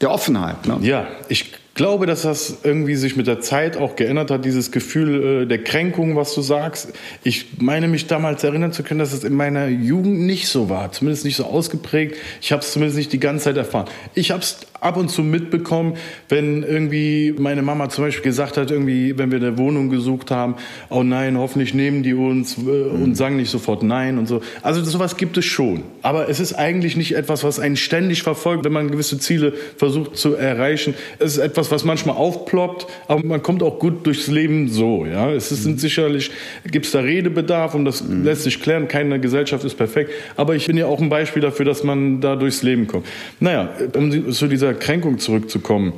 der 0.01 0.11
Offenheit. 0.11 0.67
Ne? 0.67 0.79
Ja, 0.83 1.07
ich 1.29 1.53
glaube, 1.75 2.07
dass 2.07 2.23
das 2.23 2.59
irgendwie 2.63 2.95
sich 2.95 3.17
mit 3.17 3.27
der 3.27 3.41
Zeit 3.41 3.77
auch 3.77 3.97
geändert 3.97 4.31
hat, 4.31 4.45
dieses 4.45 4.71
Gefühl 4.71 5.43
äh, 5.43 5.47
der 5.47 5.63
Kränkung, 5.63 6.17
was 6.17 6.35
du 6.35 6.41
sagst. 6.41 6.93
Ich 7.25 7.59
meine 7.59 7.89
mich 7.89 8.07
damals 8.07 8.45
erinnern 8.45 8.73
zu 8.73 8.83
können, 8.85 9.01
dass 9.01 9.13
es 9.13 9.25
in 9.25 9.35
meiner 9.35 9.67
Jugend 9.67 10.21
nicht 10.21 10.49
so 10.49 10.69
war, 10.69 10.93
zumindest 10.93 11.25
nicht 11.25 11.37
so 11.37 11.45
ausgeprägt. 11.45 12.17
Ich 12.41 12.53
habe 12.53 12.63
es 12.63 12.73
zumindest 12.73 12.97
nicht 12.97 13.13
die 13.13 13.21
ganze 13.21 13.45
Zeit 13.45 13.57
erfahren. 13.57 13.87
Ich 14.15 14.31
habe 14.31 14.41
es 14.41 14.61
ab 14.85 14.99
und 14.99 15.09
zu 15.09 15.23
mitbekommen, 15.23 15.95
wenn 16.29 16.63
irgendwie 16.63 17.35
meine 17.39 17.63
Mama 17.63 17.89
zum 17.89 18.05
Beispiel 18.05 18.23
gesagt 18.23 18.59
hat, 18.59 18.71
irgendwie, 18.71 19.17
wenn 19.17 19.31
wir 19.31 19.39
eine 19.39 19.57
Wohnung 19.57 19.89
gesucht 19.89 20.31
haben, 20.31 20.57
oh 20.91 21.03
nein, 21.03 21.39
hoffentlich 21.39 21.73
nehmen 21.73 22.03
die 22.03 22.13
uns 22.13 22.59
äh, 22.59 22.61
und 22.61 23.09
mhm. 23.09 23.15
sagen 23.15 23.37
nicht 23.37 23.51
sofort 23.51 23.83
nein 23.83 24.19
und 24.19 24.29
so. 24.29 24.43
Also 24.63 24.85
sowas 24.85 25.17
gibt 25.17 25.39
es 25.39 25.47
schon. 25.47 25.83
Aber 26.03 26.29
es 26.29 26.39
ist 26.39 26.53
eigentlich 26.53 26.97
nicht 26.97 27.17
etwas, 27.17 27.45
was 27.45 27.59
einen 27.59 27.77
ständig 27.77 28.23
verfolgt, 28.23 28.65
wenn 28.65 28.73
man 28.73 28.91
gewisse 28.91 29.19
Ziele 29.19 29.55
versucht 29.79 30.19
zu 30.19 30.35
erreichen. 30.35 30.95
Es 31.19 31.33
ist 31.33 31.39
etwas, 31.39 31.64
was 31.71 31.85
manchmal 31.85 32.17
aufploppt, 32.17 32.87
aber 33.09 33.25
man 33.25 33.43
kommt 33.43 33.63
auch 33.63 33.79
gut 33.79 34.07
durchs 34.07 34.27
Leben 34.27 34.69
so. 34.69 35.07
Ja, 35.07 35.31
es 35.31 35.53
ist 35.53 35.67
mhm. 35.67 35.79
sicherlich, 35.79 36.31
gibt 36.71 36.87
es 36.87 36.93
da 36.93 37.01
Redebedarf 37.01 37.75
und 37.75 37.85
das 37.85 38.03
mhm. 38.03 38.25
lässt 38.25 38.43
sich 38.43 38.61
klären. 38.61 38.89
Keine 38.89 39.21
Gesellschaft 39.21 39.65
ist 39.65 39.75
perfekt. 39.75 40.11
Aber 40.37 40.55
ich 40.55 40.67
bin 40.67 40.77
ja 40.77 40.87
auch 40.87 41.01
ein 41.01 41.09
Beispiel 41.09 41.43
dafür, 41.43 41.65
dass 41.65 41.85
man 41.85 42.21
da 42.21 42.37
durchs 42.37 42.63
Leben 42.63 42.87
kommt. 42.87 43.07
Naja, 43.41 43.71
um 43.95 44.33
zu 44.33 44.47
dieser 44.47 44.75
Kränkung 44.75 45.19
zurückzukommen. 45.19 45.95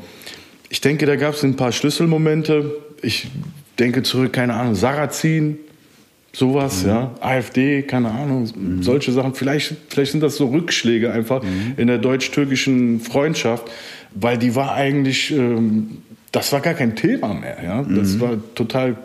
Ich 0.68 0.80
denke, 0.80 1.06
da 1.06 1.16
gab 1.16 1.34
es 1.34 1.42
ein 1.42 1.56
paar 1.56 1.72
Schlüsselmomente. 1.72 2.72
Ich 3.02 3.28
denke 3.78 4.02
zurück, 4.02 4.32
keine 4.32 4.54
Ahnung, 4.54 4.74
Sarrazin, 4.74 5.58
sowas, 6.32 6.82
mhm. 6.82 6.88
ja, 6.88 7.14
AfD, 7.20 7.82
keine 7.82 8.10
Ahnung, 8.10 8.50
mhm. 8.54 8.82
solche 8.82 9.12
Sachen. 9.12 9.34
Vielleicht, 9.34 9.74
vielleicht 9.88 10.12
sind 10.12 10.22
das 10.22 10.36
so 10.36 10.46
Rückschläge 10.46 11.12
einfach 11.12 11.42
mhm. 11.42 11.74
in 11.76 11.86
der 11.86 11.98
deutsch-türkischen 11.98 13.00
Freundschaft, 13.00 13.70
weil 14.14 14.38
die 14.38 14.54
war 14.54 14.74
eigentlich, 14.74 15.30
ähm, 15.32 15.98
das 16.32 16.52
war 16.52 16.60
gar 16.60 16.74
kein 16.74 16.96
Thema 16.96 17.34
mehr, 17.34 17.56
ja. 17.62 17.82
Das 17.82 18.14
mhm. 18.14 18.20
war 18.20 18.38
total 18.54 18.96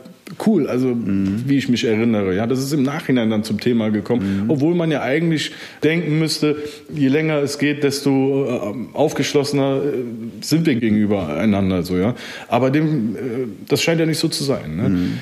cool, 0.45 0.67
also 0.67 0.87
mhm. 0.87 1.43
wie 1.45 1.57
ich 1.57 1.69
mich 1.69 1.83
erinnere. 1.83 2.35
Ja, 2.35 2.47
das 2.47 2.59
ist 2.59 2.73
im 2.73 2.83
Nachhinein 2.83 3.29
dann 3.29 3.43
zum 3.43 3.59
Thema 3.59 3.89
gekommen, 3.89 4.43
mhm. 4.43 4.49
obwohl 4.49 4.75
man 4.75 4.91
ja 4.91 5.01
eigentlich 5.01 5.51
denken 5.83 6.19
müsste, 6.19 6.55
je 6.93 7.07
länger 7.07 7.37
es 7.37 7.57
geht, 7.57 7.83
desto 7.83 8.45
äh, 8.45 8.97
aufgeschlossener 8.97 9.81
äh, 9.83 10.43
sind 10.43 10.65
wir 10.65 10.75
gegenüber 10.75 11.35
einander 11.35 11.83
so, 11.83 11.97
ja. 11.97 12.15
Aber 12.47 12.71
dem, 12.71 13.15
äh, 13.15 13.19
das 13.67 13.81
scheint 13.81 13.99
ja 13.99 14.05
nicht 14.05 14.19
so 14.19 14.27
zu 14.27 14.43
sein. 14.43 14.75
Ne? 14.75 14.89
Mhm. 14.89 15.17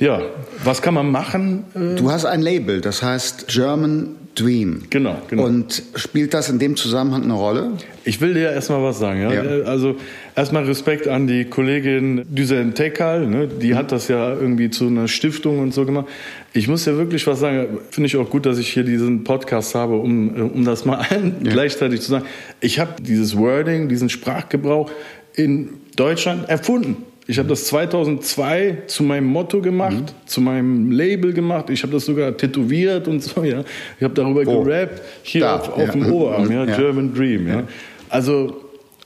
Ja, 0.00 0.22
was 0.64 0.80
kann 0.80 0.94
man 0.94 1.10
machen? 1.10 1.64
Du 1.74 2.10
hast 2.10 2.24
ein 2.24 2.40
Label, 2.40 2.80
das 2.80 3.02
heißt 3.02 3.48
German 3.48 4.16
Dream. 4.34 4.82
Genau, 4.90 5.20
genau. 5.28 5.44
Und 5.44 5.82
spielt 5.96 6.34
das 6.34 6.48
in 6.48 6.58
dem 6.58 6.76
Zusammenhang 6.76 7.24
eine 7.24 7.32
Rolle? 7.32 7.72
Ich 8.04 8.20
will 8.20 8.34
dir 8.34 8.42
ja 8.42 8.50
erstmal 8.52 8.82
was 8.82 8.98
sagen. 8.98 9.20
Ja? 9.20 9.32
ja. 9.32 9.64
Also 9.64 9.96
erstmal 10.36 10.64
Respekt 10.64 11.08
an 11.08 11.26
die 11.26 11.44
Kollegin 11.44 12.24
Düsen 12.28 12.74
Tekal. 12.74 13.26
Ne? 13.26 13.48
Die 13.48 13.72
mhm. 13.72 13.76
hat 13.76 13.92
das 13.92 14.08
ja 14.08 14.32
irgendwie 14.32 14.70
zu 14.70 14.86
einer 14.86 15.08
Stiftung 15.08 15.58
und 15.58 15.74
so 15.74 15.84
gemacht. 15.84 16.06
Ich 16.52 16.68
muss 16.68 16.86
ja 16.86 16.96
wirklich 16.96 17.26
was 17.26 17.40
sagen. 17.40 17.78
Finde 17.90 18.06
ich 18.06 18.16
auch 18.16 18.30
gut, 18.30 18.46
dass 18.46 18.58
ich 18.58 18.72
hier 18.72 18.84
diesen 18.84 19.24
Podcast 19.24 19.74
habe, 19.74 19.96
um, 19.96 20.36
äh, 20.36 20.40
um 20.42 20.64
das 20.64 20.84
mal 20.84 21.04
ja. 21.10 21.18
gleichzeitig 21.42 22.00
zu 22.00 22.12
sagen. 22.12 22.24
Ich 22.60 22.78
habe 22.78 23.02
dieses 23.02 23.36
Wording, 23.36 23.88
diesen 23.88 24.08
Sprachgebrauch 24.08 24.90
in 25.34 25.70
Deutschland 25.96 26.48
erfunden. 26.48 26.96
Ich 27.30 27.38
habe 27.38 27.48
das 27.48 27.66
2002 27.66 28.78
zu 28.88 29.04
meinem 29.04 29.26
Motto 29.26 29.60
gemacht, 29.60 29.92
mhm. 29.92 30.26
zu 30.26 30.40
meinem 30.40 30.90
Label 30.90 31.32
gemacht. 31.32 31.70
Ich 31.70 31.84
habe 31.84 31.92
das 31.92 32.04
sogar 32.04 32.36
tätowiert 32.36 33.06
und 33.06 33.22
so. 33.22 33.44
Ja, 33.44 33.62
ich 33.98 34.02
habe 34.02 34.14
darüber 34.14 34.42
oh. 34.46 34.64
gerappt 34.64 35.00
hier 35.22 35.42
da, 35.42 35.54
auf, 35.54 35.68
auf 35.68 35.78
ja. 35.78 35.92
dem 35.92 36.10
Oberarm, 36.10 36.50
ja, 36.52 36.64
German 36.64 37.14
Dream. 37.14 37.46
Ja. 37.46 37.62
Also 38.08 38.56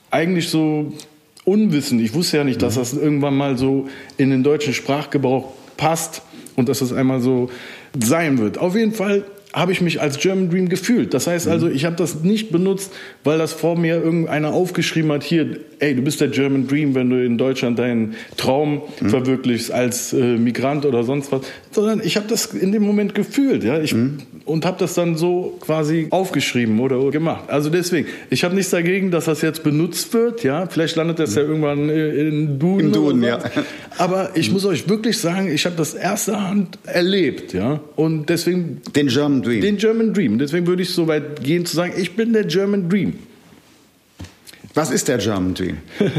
eigentlich 0.09 0.49
so 0.49 0.91
unwissend. 1.43 2.01
Ich 2.01 2.15
wusste 2.15 2.37
ja 2.37 2.43
nicht, 2.43 2.63
dass 2.63 2.77
mhm. 2.77 2.79
das 2.79 2.93
irgendwann 2.93 3.37
mal 3.37 3.59
so 3.59 3.89
in 4.17 4.31
den 4.31 4.41
deutschen 4.41 4.73
Sprachgebrauch 4.73 5.53
passt 5.77 6.23
und 6.55 6.67
dass 6.67 6.79
das 6.79 6.93
einmal 6.93 7.19
so 7.19 7.51
sein 8.03 8.39
wird. 8.39 8.57
Auf 8.57 8.75
jeden 8.75 8.93
Fall 8.93 9.23
habe 9.55 9.71
ich 9.71 9.79
mich 9.79 10.01
als 10.01 10.19
German 10.19 10.49
Dream 10.49 10.67
gefühlt. 10.67 11.13
Das 11.13 11.27
heißt 11.27 11.47
also, 11.47 11.69
ich 11.69 11.85
habe 11.85 11.95
das 11.95 12.23
nicht 12.23 12.51
benutzt, 12.51 12.91
weil 13.23 13.37
das 13.37 13.53
vor 13.53 13.77
mir 13.77 13.95
irgendeiner 14.03 14.51
aufgeschrieben 14.51 15.13
hat, 15.13 15.23
hier, 15.23 15.59
ey, 15.79 15.95
du 15.95 16.01
bist 16.01 16.19
der 16.19 16.27
German 16.27 16.67
Dream, 16.67 16.93
wenn 16.93 17.09
du 17.09 17.25
in 17.25 17.37
Deutschland 17.37 17.79
deinen 17.79 18.15
Traum 18.35 18.81
mhm. 18.99 19.09
verwirklichst 19.09 19.71
als 19.71 20.11
äh, 20.11 20.35
Migrant 20.35 20.85
oder 20.85 21.05
sonst 21.05 21.31
was, 21.31 21.41
sondern 21.71 22.01
ich 22.03 22.17
habe 22.17 22.27
das 22.27 22.47
in 22.47 22.73
dem 22.73 22.83
Moment 22.83 23.15
gefühlt, 23.15 23.63
ja, 23.63 23.79
ich, 23.79 23.93
mhm. 23.93 24.17
Und 24.45 24.65
habe 24.65 24.77
das 24.79 24.93
dann 24.93 25.17
so 25.17 25.57
quasi 25.59 26.07
aufgeschrieben 26.11 26.79
oder, 26.79 27.09
gemacht. 27.09 27.49
Also 27.49 27.69
deswegen, 27.69 28.07
ich 28.29 28.43
habe 28.43 28.55
nichts 28.55 28.71
dagegen, 28.71 29.11
dass 29.11 29.25
das 29.25 29.41
jetzt 29.41 29.63
benutzt 29.63 30.13
wird, 30.13 30.43
ja, 30.43 30.67
vielleicht 30.67 30.95
landet 30.95 31.19
das 31.19 31.31
mhm. 31.31 31.37
ja 31.37 31.41
irgendwann 31.43 31.89
äh, 31.89 32.27
in 32.27 32.59
Duden. 32.59 32.87
Im 32.87 32.93
Duden, 32.93 33.23
ja. 33.23 33.39
Aber 33.97 34.31
ich 34.35 34.51
muss 34.51 34.65
euch 34.65 34.87
wirklich 34.87 35.17
sagen, 35.17 35.51
ich 35.51 35.65
habe 35.65 35.75
das 35.75 35.93
erste 35.95 36.41
Hand 36.41 36.77
erlebt, 36.85 37.53
ja, 37.53 37.79
und 37.95 38.29
deswegen 38.29 38.81
den 38.95 39.07
German 39.07 39.41
Dream. 39.41 39.61
Den 39.61 39.77
German 39.77 40.13
Dream. 40.13 40.37
Deswegen 40.37 40.67
würde 40.67 40.83
ich 40.83 40.89
so 40.89 41.07
weit 41.07 41.43
gehen 41.43 41.65
zu 41.65 41.75
sagen, 41.75 41.93
ich 41.97 42.15
bin 42.15 42.33
der 42.33 42.43
German 42.43 42.87
Dream. 42.87 43.13
Was 44.75 44.91
ist 44.91 45.07
der 45.07 45.19
German 45.19 45.53
Dream? 45.53 45.77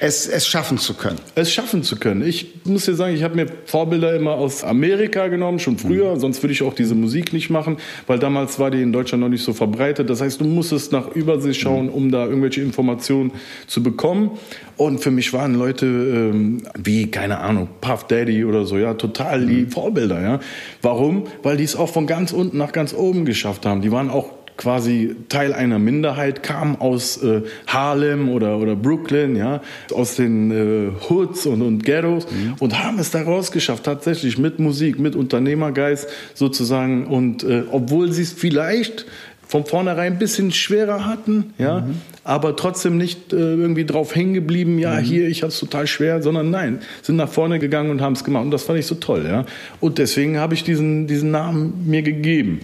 es, 0.00 0.28
es 0.28 0.46
schaffen 0.46 0.78
zu 0.78 0.94
können. 0.94 1.18
Es 1.34 1.52
schaffen 1.52 1.82
zu 1.82 1.96
können. 1.96 2.24
Ich 2.24 2.64
muss 2.64 2.84
dir 2.84 2.94
sagen, 2.94 3.16
ich 3.16 3.24
habe 3.24 3.34
mir 3.34 3.46
Vorbilder 3.64 4.14
immer 4.14 4.34
aus 4.34 4.62
Amerika 4.62 5.26
genommen, 5.26 5.58
schon 5.58 5.76
früher. 5.76 6.14
Mhm. 6.14 6.20
Sonst 6.20 6.40
würde 6.40 6.52
ich 6.52 6.62
auch 6.62 6.74
diese 6.74 6.94
Musik 6.94 7.32
nicht 7.32 7.50
machen, 7.50 7.78
weil 8.06 8.20
damals 8.20 8.60
war 8.60 8.70
die 8.70 8.80
in 8.80 8.92
Deutschland 8.92 9.22
noch 9.22 9.28
nicht 9.28 9.42
so 9.42 9.52
verbreitet. 9.52 10.08
Das 10.08 10.20
heißt, 10.20 10.40
du 10.40 10.44
musstest 10.44 10.92
nach 10.92 11.16
Übersee 11.16 11.52
schauen, 11.52 11.88
um 11.88 12.12
da 12.12 12.26
irgendwelche 12.26 12.62
Informationen 12.62 13.32
zu 13.66 13.82
bekommen. 13.82 14.38
Und 14.76 15.00
für 15.00 15.10
mich 15.10 15.32
waren 15.32 15.56
Leute 15.56 15.86
ähm, 15.86 16.62
wie, 16.78 17.10
keine 17.10 17.38
Ahnung, 17.38 17.68
Puff 17.80 18.04
Daddy 18.04 18.44
oder 18.44 18.66
so, 18.66 18.78
ja, 18.78 18.94
total 18.94 19.46
die 19.46 19.62
mhm. 19.62 19.70
Vorbilder, 19.72 20.22
ja. 20.22 20.40
Warum? 20.80 21.24
Weil 21.42 21.56
die 21.56 21.64
es 21.64 21.74
auch 21.74 21.88
von 21.88 22.06
ganz 22.06 22.32
unten 22.32 22.56
nach 22.56 22.70
ganz 22.70 22.94
oben 22.94 23.24
geschafft 23.24 23.66
haben. 23.66 23.82
Die 23.82 23.90
waren 23.90 24.10
auch 24.10 24.30
quasi 24.56 25.16
Teil 25.28 25.52
einer 25.52 25.78
Minderheit, 25.78 26.42
kamen 26.42 26.76
aus 26.76 27.22
äh, 27.22 27.42
Harlem 27.66 28.28
oder, 28.28 28.58
oder 28.58 28.76
Brooklyn, 28.76 29.36
ja, 29.36 29.60
aus 29.92 30.16
den 30.16 30.50
äh, 30.50 31.08
Hoods 31.08 31.46
und, 31.46 31.62
und 31.62 31.84
Ghettos 31.84 32.26
mhm. 32.30 32.54
und 32.58 32.82
haben 32.82 32.98
es 32.98 33.10
daraus 33.10 33.52
geschafft, 33.52 33.84
tatsächlich 33.84 34.38
mit 34.38 34.58
Musik, 34.58 34.98
mit 34.98 35.16
Unternehmergeist 35.16 36.08
sozusagen. 36.34 37.06
Und 37.06 37.44
äh, 37.44 37.64
obwohl 37.70 38.12
sie 38.12 38.22
es 38.22 38.32
vielleicht 38.32 39.06
von 39.46 39.64
vornherein 39.64 40.14
ein 40.14 40.18
bisschen 40.18 40.50
schwerer 40.50 41.06
hatten, 41.06 41.54
ja, 41.58 41.80
mhm. 41.80 41.96
aber 42.24 42.56
trotzdem 42.56 42.96
nicht 42.96 43.32
äh, 43.32 43.36
irgendwie 43.36 43.84
drauf 43.84 44.14
hängen 44.14 44.34
geblieben, 44.34 44.78
ja, 44.78 44.94
mhm. 44.94 45.04
hier, 45.04 45.28
ich 45.28 45.42
habe 45.42 45.52
es 45.52 45.60
total 45.60 45.86
schwer, 45.86 46.22
sondern 46.22 46.50
nein, 46.50 46.80
sind 47.02 47.16
nach 47.16 47.28
vorne 47.28 47.58
gegangen 47.58 47.90
und 47.90 48.00
haben 48.00 48.14
es 48.14 48.24
gemacht. 48.24 48.44
Und 48.44 48.50
das 48.50 48.64
fand 48.64 48.78
ich 48.78 48.86
so 48.86 48.96
toll, 48.96 49.24
ja. 49.26 49.46
Und 49.80 49.98
deswegen 49.98 50.38
habe 50.38 50.54
ich 50.54 50.64
diesen, 50.64 51.06
diesen 51.06 51.30
Namen 51.30 51.84
mir 51.86 52.02
gegeben. 52.02 52.60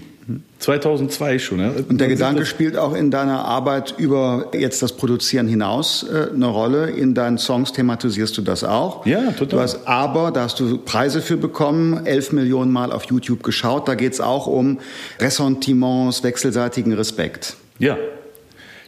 2002 0.58 1.38
schon. 1.38 1.60
Ja. 1.60 1.72
Und 1.88 2.00
der 2.00 2.08
Gedanke 2.08 2.46
spielt 2.46 2.76
auch 2.76 2.94
in 2.94 3.10
deiner 3.10 3.44
Arbeit 3.44 3.94
über 3.98 4.46
jetzt 4.52 4.82
das 4.82 4.92
Produzieren 4.92 5.48
hinaus 5.48 6.04
äh, 6.04 6.28
eine 6.32 6.46
Rolle. 6.46 6.90
In 6.90 7.14
deinen 7.14 7.38
Songs 7.38 7.72
thematisierst 7.72 8.36
du 8.38 8.42
das 8.42 8.62
auch. 8.62 9.04
Ja, 9.06 9.32
total. 9.32 9.46
Du 9.48 9.60
hast 9.60 9.86
aber, 9.86 10.30
da 10.30 10.42
hast 10.42 10.60
du 10.60 10.78
Preise 10.78 11.20
für 11.20 11.36
bekommen, 11.36 12.06
elf 12.06 12.32
Millionen 12.32 12.70
Mal 12.70 12.92
auf 12.92 13.04
YouTube 13.04 13.42
geschaut. 13.42 13.88
Da 13.88 13.94
geht 13.94 14.12
es 14.12 14.20
auch 14.20 14.46
um 14.46 14.78
Ressentiments, 15.18 16.22
wechselseitigen 16.22 16.92
Respekt. 16.92 17.56
Ja, 17.78 17.96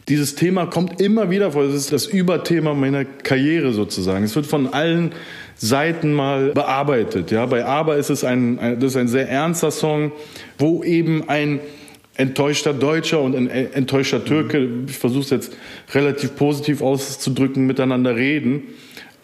dieses 0.07 0.35
Thema 0.35 0.67
kommt 0.67 1.01
immer 1.01 1.29
wieder 1.29 1.51
vor. 1.51 1.65
Das 1.65 1.73
ist 1.73 1.91
das 1.91 2.05
Überthema 2.05 2.73
meiner 2.73 3.05
Karriere 3.05 3.73
sozusagen. 3.73 4.23
Es 4.23 4.35
wird 4.35 4.45
von 4.45 4.73
allen 4.73 5.13
Seiten 5.55 6.13
mal 6.13 6.51
bearbeitet. 6.51 7.31
Ja, 7.31 7.45
bei 7.45 7.65
Aber 7.65 7.97
ist 7.97 8.09
es 8.09 8.23
ein, 8.23 8.57
das 8.79 8.91
ist 8.91 8.97
ein 8.97 9.07
sehr 9.07 9.29
ernster 9.29 9.71
Song, 9.71 10.11
wo 10.57 10.83
eben 10.83 11.27
ein 11.29 11.59
enttäuschter 12.17 12.73
Deutscher 12.73 13.21
und 13.21 13.35
ein 13.35 13.49
enttäuschter 13.49 14.23
Türke, 14.23 14.69
ich 14.87 14.97
versuche 14.97 15.23
es 15.23 15.29
jetzt 15.31 15.57
relativ 15.93 16.35
positiv 16.35 16.81
auszudrücken, 16.81 17.65
miteinander 17.65 18.15
reden 18.15 18.63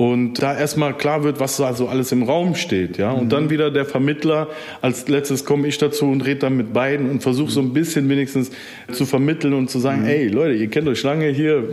und 0.02 0.42
da 0.42 0.58
erstmal 0.58 0.98
klar 0.98 1.24
wird, 1.24 1.40
was 1.40 1.58
da 1.58 1.76
so 1.76 1.88
alles 1.88 2.12
im 2.12 2.24
Raum 2.24 2.56
steht, 2.56 2.98
ja. 2.98 3.12
Und 3.12 3.26
mhm. 3.26 3.30
dann 3.30 3.50
wieder 3.52 3.70
der 3.70 3.86
Vermittler. 3.86 4.48
Als 4.82 5.08
letztes 5.08 5.46
komme 5.46 5.68
ich 5.68 5.78
dazu 5.78 6.06
und 6.06 6.22
rede 6.22 6.40
dann 6.40 6.58
mit 6.58 6.74
beiden 6.74 7.08
und 7.08 7.22
versuche 7.22 7.52
so 7.52 7.60
ein 7.60 7.72
bisschen 7.72 8.10
wenigstens 8.10 8.50
zu 8.92 9.06
vermitteln 9.06 9.54
und 9.54 9.70
zu 9.70 9.78
sagen, 9.78 10.02
mhm. 10.02 10.08
ey 10.08 10.28
Leute, 10.28 10.56
ihr 10.56 10.70
kennt 10.70 10.88
euch 10.88 11.04
lange 11.04 11.28
hier, 11.28 11.66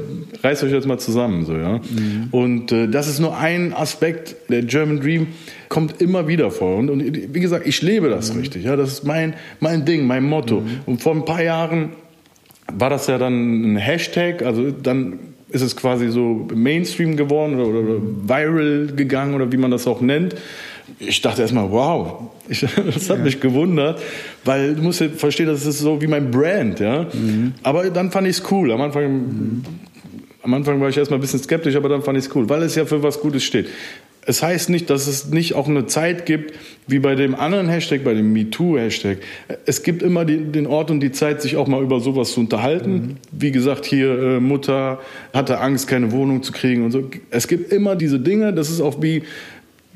reißt 0.43 0.63
euch 0.63 0.73
jetzt 0.73 0.87
mal 0.87 0.99
zusammen, 0.99 1.47
so, 1.47 1.55
ja. 1.55 1.79
Mhm. 1.79 2.29
Und 2.31 2.71
äh, 2.71 2.87
das 2.87 3.09
ist 3.09 3.19
nur 3.19 3.35
ein 3.35 3.73
Aspekt. 3.73 4.37
Der 4.51 4.61
German 4.61 5.01
Dream 5.01 5.29
kommt 5.71 6.03
immer 6.03 6.29
wieder 6.29 6.51
vor. 6.51 6.77
Und, 6.77 6.91
und 6.91 7.35
wie 7.35 7.41
gesagt, 7.41 7.67
ich 7.67 7.81
lebe 7.81 8.11
das 8.11 8.35
mhm. 8.35 8.41
richtig, 8.41 8.65
ja. 8.65 8.77
Das 8.77 8.93
ist 8.93 9.05
mein, 9.05 9.37
mein 9.61 9.87
Ding, 9.87 10.07
mein 10.07 10.25
Motto. 10.25 10.61
Mhm. 10.61 10.81
Und 10.85 11.03
vor 11.03 11.15
ein 11.15 11.25
paar 11.25 11.43
Jahren 11.43 11.93
war 12.71 12.91
das 12.91 13.07
ja 13.07 13.17
dann 13.17 13.73
ein 13.73 13.77
Hashtag, 13.77 14.43
also 14.43 14.71
dann 14.71 15.19
ist 15.50 15.62
es 15.62 15.76
quasi 15.76 16.09
so 16.09 16.47
Mainstream 16.55 17.17
geworden 17.17 17.59
oder, 17.59 17.78
oder, 17.78 18.00
viral 18.00 18.88
gegangen 18.95 19.35
oder 19.35 19.50
wie 19.50 19.57
man 19.57 19.71
das 19.71 19.87
auch 19.87 20.00
nennt. 20.00 20.35
Ich 20.99 21.21
dachte 21.21 21.43
erstmal, 21.43 21.71
wow, 21.71 22.31
ich, 22.49 22.61
das 22.61 23.11
hat 23.11 23.19
ja. 23.19 23.25
mich 23.25 23.40
gewundert, 23.40 24.00
weil 24.45 24.75
du 24.75 24.83
musst 24.83 25.00
ja 25.00 25.09
verstehen, 25.09 25.47
das 25.47 25.64
ist 25.64 25.78
so 25.78 26.00
wie 26.00 26.07
mein 26.07 26.31
Brand, 26.31 26.81
ja. 26.81 27.07
Mhm. 27.12 27.55
Aber 27.62 27.88
dann 27.90 28.11
fand 28.11 28.26
ich 28.26 28.38
es 28.38 28.50
cool. 28.50 28.73
Am 28.73 28.81
Anfang, 28.81 29.12
mhm. 29.12 29.64
am 30.43 30.55
Anfang 30.55 30.81
war 30.81 30.88
ich 30.88 30.97
erstmal 30.97 31.19
ein 31.19 31.23
bisschen 31.23 31.40
skeptisch, 31.40 31.76
aber 31.76 31.88
dann 31.88 32.02
fand 32.02 32.19
ich 32.19 32.26
es 32.26 32.35
cool, 32.35 32.49
weil 32.49 32.62
es 32.62 32.75
ja 32.75 32.85
für 32.85 33.02
was 33.02 33.21
Gutes 33.21 33.45
steht. 33.45 33.69
Es 34.29 34.43
heißt 34.43 34.69
nicht, 34.69 34.91
dass 34.91 35.07
es 35.07 35.31
nicht 35.31 35.55
auch 35.55 35.69
eine 35.69 35.87
Zeit 35.87 36.27
gibt, 36.27 36.53
wie 36.87 36.99
bei 36.99 37.15
dem 37.15 37.35
anderen 37.35 37.67
Hashtag, 37.71 38.05
bei 38.05 38.13
dem 38.13 38.35
MeToo-Hashtag. 38.35 39.21
Es 39.65 39.83
gibt 39.83 40.03
immer 40.03 40.27
die, 40.27 40.37
den 40.37 40.67
Ort 40.67 40.91
und 40.91 41.01
die 41.01 41.13
Zeit, 41.13 41.41
sich 41.41 41.57
auch 41.57 41.67
mal 41.67 41.83
über 41.83 41.99
sowas 42.01 42.33
zu 42.33 42.41
unterhalten. 42.41 42.93
Mhm. 42.93 43.17
Wie 43.33 43.53
gesagt, 43.53 43.87
hier 43.87 44.19
äh, 44.19 44.41
Mutter 44.41 45.01
hatte 45.33 45.61
Angst, 45.61 45.89
keine 45.89 46.13
Wohnung 46.13 46.43
zu 46.43 46.53
kriegen 46.53 46.85
und 46.85 46.91
so. 46.91 47.09
Es 47.31 47.49
gibt 47.49 47.73
immer 47.73 47.97
diese 47.97 48.21
Dinge. 48.21 48.53
Das 48.53 48.69
ist 48.69 48.83
auch 48.83 49.01
wie 49.01 49.23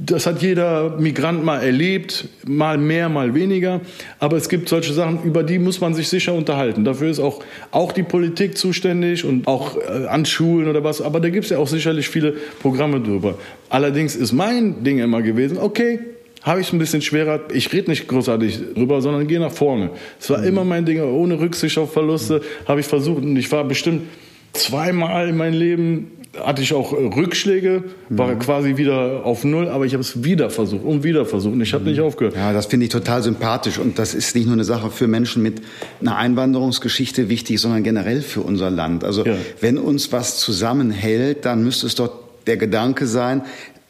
das 0.04 0.26
hat 0.26 0.42
jeder 0.42 0.96
Migrant 0.98 1.44
mal 1.44 1.60
erlebt, 1.60 2.28
mal 2.44 2.76
mehr, 2.76 3.08
mal 3.08 3.34
weniger. 3.34 3.80
Aber 4.18 4.36
es 4.36 4.48
gibt 4.48 4.68
solche 4.68 4.92
Sachen, 4.92 5.22
über 5.22 5.44
die 5.44 5.58
muss 5.58 5.80
man 5.80 5.94
sich 5.94 6.08
sicher 6.08 6.34
unterhalten. 6.34 6.84
Dafür 6.84 7.08
ist 7.08 7.20
auch, 7.20 7.42
auch 7.70 7.92
die 7.92 8.02
Politik 8.02 8.56
zuständig 8.58 9.24
und 9.24 9.46
auch 9.46 9.76
äh, 9.76 10.06
an 10.06 10.24
Schulen 10.24 10.68
oder 10.68 10.82
was. 10.82 11.00
Aber 11.00 11.20
da 11.20 11.28
gibt 11.28 11.44
es 11.44 11.50
ja 11.50 11.58
auch 11.58 11.68
sicherlich 11.68 12.08
viele 12.08 12.32
Programme 12.60 13.00
drüber. 13.00 13.38
Allerdings 13.68 14.16
ist 14.16 14.32
mein 14.32 14.82
Ding 14.82 14.98
immer 14.98 15.22
gewesen, 15.22 15.58
okay, 15.58 16.00
habe 16.42 16.60
ich 16.60 16.66
es 16.66 16.72
ein 16.72 16.80
bisschen 16.80 17.02
schwerer. 17.02 17.40
Ich 17.52 17.72
rede 17.72 17.88
nicht 17.88 18.08
großartig 18.08 18.74
drüber, 18.74 19.00
sondern 19.00 19.28
gehe 19.28 19.38
nach 19.38 19.52
vorne. 19.52 19.90
Es 20.18 20.28
war 20.30 20.38
mhm. 20.38 20.46
immer 20.46 20.64
mein 20.64 20.84
Ding, 20.84 21.00
ohne 21.00 21.38
Rücksicht 21.38 21.78
auf 21.78 21.92
Verluste 21.92 22.42
habe 22.66 22.80
ich 22.80 22.86
versucht. 22.86 23.22
Und 23.22 23.36
ich 23.36 23.52
war 23.52 23.62
bestimmt 23.62 24.02
zweimal 24.52 25.28
in 25.28 25.36
meinem 25.36 25.54
Leben 25.54 26.10
hatte 26.38 26.62
ich 26.62 26.72
auch 26.72 26.92
äh, 26.92 26.96
Rückschläge, 26.96 27.84
war 28.08 28.28
mhm. 28.28 28.38
quasi 28.38 28.76
wieder 28.76 29.24
auf 29.24 29.44
Null, 29.44 29.68
aber 29.68 29.84
ich 29.84 29.92
habe 29.92 30.00
es 30.00 30.24
wieder 30.24 30.50
versucht 30.50 30.84
und 30.84 31.04
wieder 31.04 31.26
versucht 31.26 31.54
und 31.54 31.60
ich 31.60 31.74
habe 31.74 31.84
mhm. 31.84 31.90
nicht 31.90 32.00
aufgehört. 32.00 32.34
Ja, 32.34 32.52
das 32.52 32.66
finde 32.66 32.86
ich 32.86 32.92
total 32.92 33.22
sympathisch 33.22 33.78
und 33.78 33.98
das 33.98 34.14
ist 34.14 34.34
nicht 34.34 34.46
nur 34.46 34.54
eine 34.54 34.64
Sache 34.64 34.90
für 34.90 35.08
Menschen 35.08 35.42
mit 35.42 35.62
einer 36.00 36.16
Einwanderungsgeschichte 36.16 37.28
wichtig, 37.28 37.60
sondern 37.60 37.82
generell 37.82 38.22
für 38.22 38.40
unser 38.40 38.70
Land. 38.70 39.04
Also 39.04 39.24
ja. 39.24 39.34
wenn 39.60 39.78
uns 39.78 40.12
was 40.12 40.38
zusammenhält, 40.38 41.44
dann 41.44 41.62
müsste 41.62 41.86
es 41.86 41.94
doch 41.94 42.10
der 42.46 42.56
Gedanke 42.56 43.06
sein, 43.06 43.42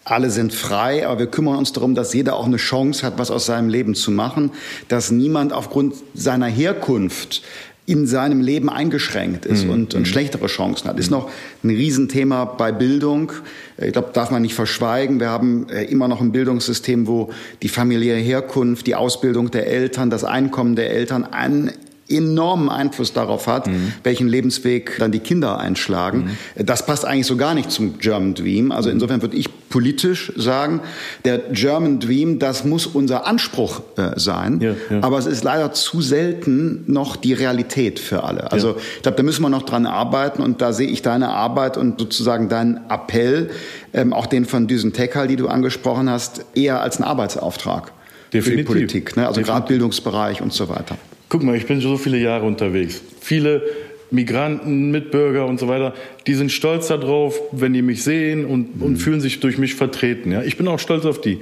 alle 0.05 0.31
sind 0.31 0.53
frei, 0.53 1.07
aber 1.07 1.21
wir 1.21 1.27
kümmern 1.29 1.57
uns 1.57 1.73
darum, 1.73 1.95
dass 1.95 2.13
jeder 2.13 2.35
auch 2.35 2.47
eine 2.47 2.57
Chance 2.57 3.07
hat, 3.07 3.19
was 3.19 3.31
aus 3.31 3.47
seinem 3.47 3.69
Leben 3.69 3.95
zu 3.95 4.11
machen, 4.11 4.51
dass 4.89 5.13
niemand 5.13 5.53
aufgrund 5.53 5.95
seiner 6.13 6.47
Herkunft 6.47 7.43
in 7.85 8.07
seinem 8.07 8.41
Leben 8.41 8.71
eingeschränkt 8.71 9.45
ist 9.45 9.65
mhm. 9.65 9.71
und, 9.71 9.95
und, 9.95 10.01
mhm. 10.03 10.05
schlechtere 10.07 10.47
Chancen 10.47 10.89
hat. 10.89 10.99
Ist 11.01 11.11
noch 11.11 11.29
ein 11.65 11.71
Riesenthema 11.71 12.45
bei 12.45 12.71
Bildung. 12.71 13.33
Ich 13.77 13.93
glaube, 13.93 14.11
darf 14.12 14.31
man 14.31 14.43
nicht 14.43 14.55
verschweigen. 14.55 15.19
Wir 15.19 15.31
haben 15.31 15.69
äh, 15.69 15.85
immer 15.85 16.07
noch 16.07 16.21
ein 16.21 16.31
Bildungssystem, 16.31 17.09
wo 17.09 17.31
die 17.61 17.69
familiäre 17.69 18.19
Herkunft, 18.19 18.87
die 18.87 18.95
Ausbildung 18.95 19.51
der 19.51 19.67
Eltern, 19.67 20.11
das 20.11 20.23
Einkommen 20.23 20.77
der 20.77 20.91
Eltern 20.91 21.25
an 21.25 21.73
enormen 22.16 22.69
Einfluss 22.69 23.12
darauf 23.12 23.47
hat, 23.47 23.66
mhm. 23.66 23.92
welchen 24.02 24.28
Lebensweg 24.28 24.97
dann 24.99 25.12
die 25.12 25.21
Kinder 25.21 25.59
einschlagen. 25.59 26.37
Mhm. 26.57 26.66
Das 26.66 26.87
passt 26.87 27.04
eigentlich 27.04 27.26
so 27.26 27.37
gar 27.37 27.54
nicht 27.54 27.71
zum 27.71 27.99
German 27.99 28.35
Dream. 28.35 28.73
Also 28.73 28.90
insofern 28.90 29.23
würde 29.23 29.37
ich 29.37 29.49
politisch 29.73 30.33
sagen, 30.37 30.81
der 31.25 31.38
German 31.38 31.99
Dream, 31.99 32.38
das 32.38 32.64
muss 32.64 32.87
unser 32.87 33.26
Anspruch 33.26 33.81
äh, 33.97 34.12
sein. 34.16 34.61
Ja, 34.61 34.75
ja. 34.90 35.02
Aber 35.02 35.19
es 35.19 35.26
ist 35.26 35.45
leider 35.45 35.73
zu 35.73 36.02
selten 36.02 36.85
noch 36.87 37.16
die 37.16 37.33
Realität 37.33 37.99
für 37.99 38.23
alle. 38.23 38.52
Also 38.52 38.73
ja. 38.73 38.76
ich 38.97 39.02
glaube, 39.02 39.16
da 39.16 39.23
müssen 39.23 39.42
wir 39.42 39.49
noch 39.49 39.62
dran 39.62 39.87
arbeiten 39.87 40.42
und 40.42 40.61
da 40.61 40.73
sehe 40.73 40.88
ich 40.88 41.00
deine 41.00 41.31
Arbeit 41.31 41.78
und 41.78 41.99
sozusagen 41.99 42.50
deinen 42.50 42.81
Appell, 42.90 43.50
ähm, 43.95 44.12
auch 44.12 44.26
den 44.26 44.45
von 44.45 44.66
Düsen 44.66 44.92
Tekal, 44.92 45.26
die 45.26 45.37
du 45.37 45.49
angesprochen 45.49 46.11
hast, 46.11 46.45
eher 46.54 46.83
als 46.83 46.99
einen 46.99 47.09
Arbeitsauftrag. 47.09 47.92
Definitiv. 48.33 48.50
Für 48.50 48.57
die 48.57 48.62
Politik, 48.64 49.16
ne? 49.16 49.26
also 49.26 49.40
gerade 49.42 49.66
Bildungsbereich 49.66 50.40
und 50.42 50.52
so 50.52 50.69
weiter. 50.69 50.97
Guck 51.33 51.43
mal, 51.45 51.57
ich 51.57 51.65
bin 51.65 51.81
so 51.81 51.97
viele 51.97 52.19
Jahre 52.19 52.45
unterwegs. 52.45 53.01
Viele 53.23 53.62
Migranten, 54.11 54.91
Mitbürger 54.91 55.47
und 55.47 55.59
so 55.59 55.67
weiter, 55.67 55.95
die 56.27 56.35
sind 56.35 56.53
stolz 56.53 56.89
darauf, 56.89 57.41
wenn 57.53 57.73
die 57.73 57.81
mich 57.81 58.05
sehen 58.05 58.45
und, 58.45 58.77
mhm. 58.77 58.83
und 58.83 58.97
fühlen 58.99 59.23
sich 59.23 59.41
durch 59.41 59.57
mich 59.57 59.75
vertreten. 59.75 60.31
Ja? 60.31 60.43
Ich 60.43 60.59
bin 60.59 60.69
auch 60.69 60.79
stolz 60.79 61.07
auf 61.07 61.23
die. 61.23 61.41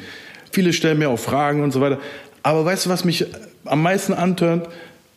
Viele 0.53 0.73
stellen 0.75 1.01
mir 1.01 1.11
auch 1.11 1.19
Fragen 1.19 1.65
und 1.65 1.73
so 1.73 1.81
weiter. 1.81 1.99
Aber 2.45 2.65
weißt 2.65 2.87
du, 2.87 2.91
was 2.91 3.05
mich 3.05 3.27
am 3.65 3.83
meisten 3.83 4.13
antörnt? 4.13 4.69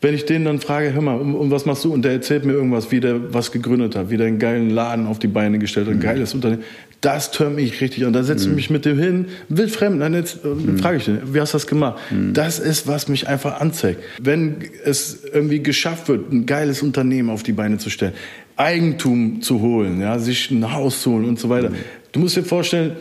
Wenn 0.02 0.16
ich 0.16 0.26
den 0.26 0.44
dann 0.44 0.60
frage, 0.60 0.92
hör 0.92 1.04
mal, 1.04 1.20
und, 1.20 1.52
was 1.52 1.68
machst 1.68 1.86
du? 1.86 1.94
Und 1.94 2.02
der 2.02 2.14
erzählt 2.14 2.44
mir 2.44 2.54
irgendwas, 2.54 2.92
wie 2.92 3.00
der 3.00 3.32
was 3.32 3.52
gegründet 3.52 3.96
hat, 3.96 4.10
wie 4.10 4.18
der 4.18 4.26
einen 4.26 4.40
geilen 4.40 4.72
Laden 4.72 5.06
auf 5.06 5.20
die 5.20 5.28
Beine 5.28 5.60
gestellt 5.60 5.86
hat, 5.86 5.94
ein 5.94 6.00
mhm. 6.00 6.02
geiles 6.04 6.34
Unternehmen. 6.34 6.64
Das 7.04 7.32
tönt 7.32 7.58
mich 7.58 7.82
richtig 7.82 8.06
an. 8.06 8.14
Da 8.14 8.24
setze 8.24 8.46
ich 8.46 8.50
mhm. 8.50 8.56
mich 8.56 8.70
mit 8.70 8.86
dem 8.86 8.98
hin, 8.98 9.26
wildfremd. 9.50 10.02
Dann 10.02 10.14
jetzt 10.14 10.46
äh, 10.46 10.48
mhm. 10.48 10.78
frage 10.78 10.98
ich 10.98 11.04
den, 11.04 11.34
wie 11.34 11.42
hast 11.42 11.54
du 11.54 11.58
das 11.58 11.68
gemacht? 11.68 12.00
Mhm. 12.12 12.34
Das 12.34 12.60
ist, 12.60 12.88
was 12.88 13.10
mich 13.10 13.28
einfach 13.28 13.60
anzeigt. 13.60 14.02
Wenn 14.22 14.64
es 14.86 15.20
irgendwie 15.34 15.62
geschafft 15.62 16.08
wird, 16.08 16.32
ein 16.32 16.46
geiles 16.46 16.82
Unternehmen 16.82 17.30
auf 17.30 17.44
die 17.44 17.52
Beine 17.52 17.78
zu 17.78 17.90
stellen, 17.90 18.14
Eigentum 18.56 19.42
zu 19.42 19.60
holen, 19.60 20.00
ja, 20.00 20.18
sich 20.18 20.50
ein 20.50 20.74
Haus 20.74 21.02
zu 21.02 21.12
holen 21.12 21.26
und 21.26 21.38
so 21.42 21.50
weiter. 21.50 21.72
Mhm. 21.72 21.76
Du 22.14 22.22
musst 22.22 22.38
dir 22.38 22.44
vorstellen, 22.44 22.96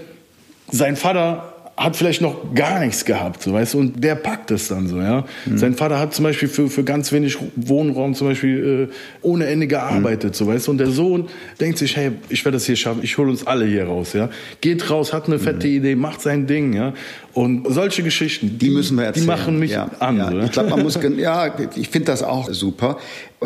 sein 0.73 0.97
Vater 0.97 1.52
hat 1.77 1.97
vielleicht 1.97 2.21
noch 2.21 2.55
gar 2.55 2.81
nichts 2.81 3.05
gehabt, 3.05 3.43
so 3.43 3.53
weißt 3.53 3.75
du, 3.75 3.79
und 3.79 4.05
der 4.05 4.15
packt 4.15 4.51
es 4.51 4.69
dann 4.69 4.89
so, 4.89 5.01
ja. 5.01 5.25
Mhm. 5.47 5.59
Sein 5.59 5.75
Vater 5.75 5.99
hat 5.99 6.13
zum 6.15 6.25
Beispiel 6.25 6.49
für, 6.49 6.69
für 6.69 6.85
ganz 6.85 7.11
wenig 7.13 7.39
Wohnraum 7.57 8.15
zum 8.15 8.29
Beispiel 8.29 8.89
äh, 8.91 8.95
ohne 9.23 9.47
Ende 9.47 9.67
gearbeitet, 9.67 10.33
mhm. 10.33 10.35
so 10.35 10.47
weißt 10.47 10.67
du, 10.67 10.73
und 10.73 10.79
der 10.79 10.91
Sohn 10.91 11.29
denkt 11.61 11.79
sich, 11.79 11.97
hey, 11.97 12.13
ich 12.29 12.45
werde 12.45 12.57
das 12.57 12.67
hier 12.67 12.77
schaffen, 12.77 13.01
ich 13.03 13.17
hole 13.17 13.31
uns 13.31 13.47
alle 13.47 13.65
hier 13.65 13.87
raus, 13.87 14.13
ja. 14.13 14.29
Geht 14.61 14.91
raus, 14.91 15.15
hat 15.15 15.27
eine 15.27 15.39
fette 15.39 15.67
mhm. 15.67 15.75
Idee, 15.75 15.95
macht 15.95 16.21
sein 16.21 16.47
Ding, 16.47 16.75
ja. 16.75 16.93
Und 17.33 17.67
solche 17.73 18.03
Geschichten, 18.03 18.59
die, 18.59 18.67
die 18.67 18.71
müssen 18.71 18.99
wir 18.99 19.07
erzählen. 19.07 19.25
Die 19.25 19.31
machen 19.31 19.59
mich 19.59 19.71
ja, 19.71 19.91
an. 19.99 20.19
Ja. 20.19 20.31
So, 20.31 20.37
ja. 20.39 20.45
Ich 20.45 20.53
glaube, 20.53 20.71
man 20.71 20.83
muss, 20.83 20.99
ja, 21.17 21.55
ich 21.75 21.89
finde 21.89 22.07
das 22.07 22.23
auch 22.23 22.51
super. 22.53 22.99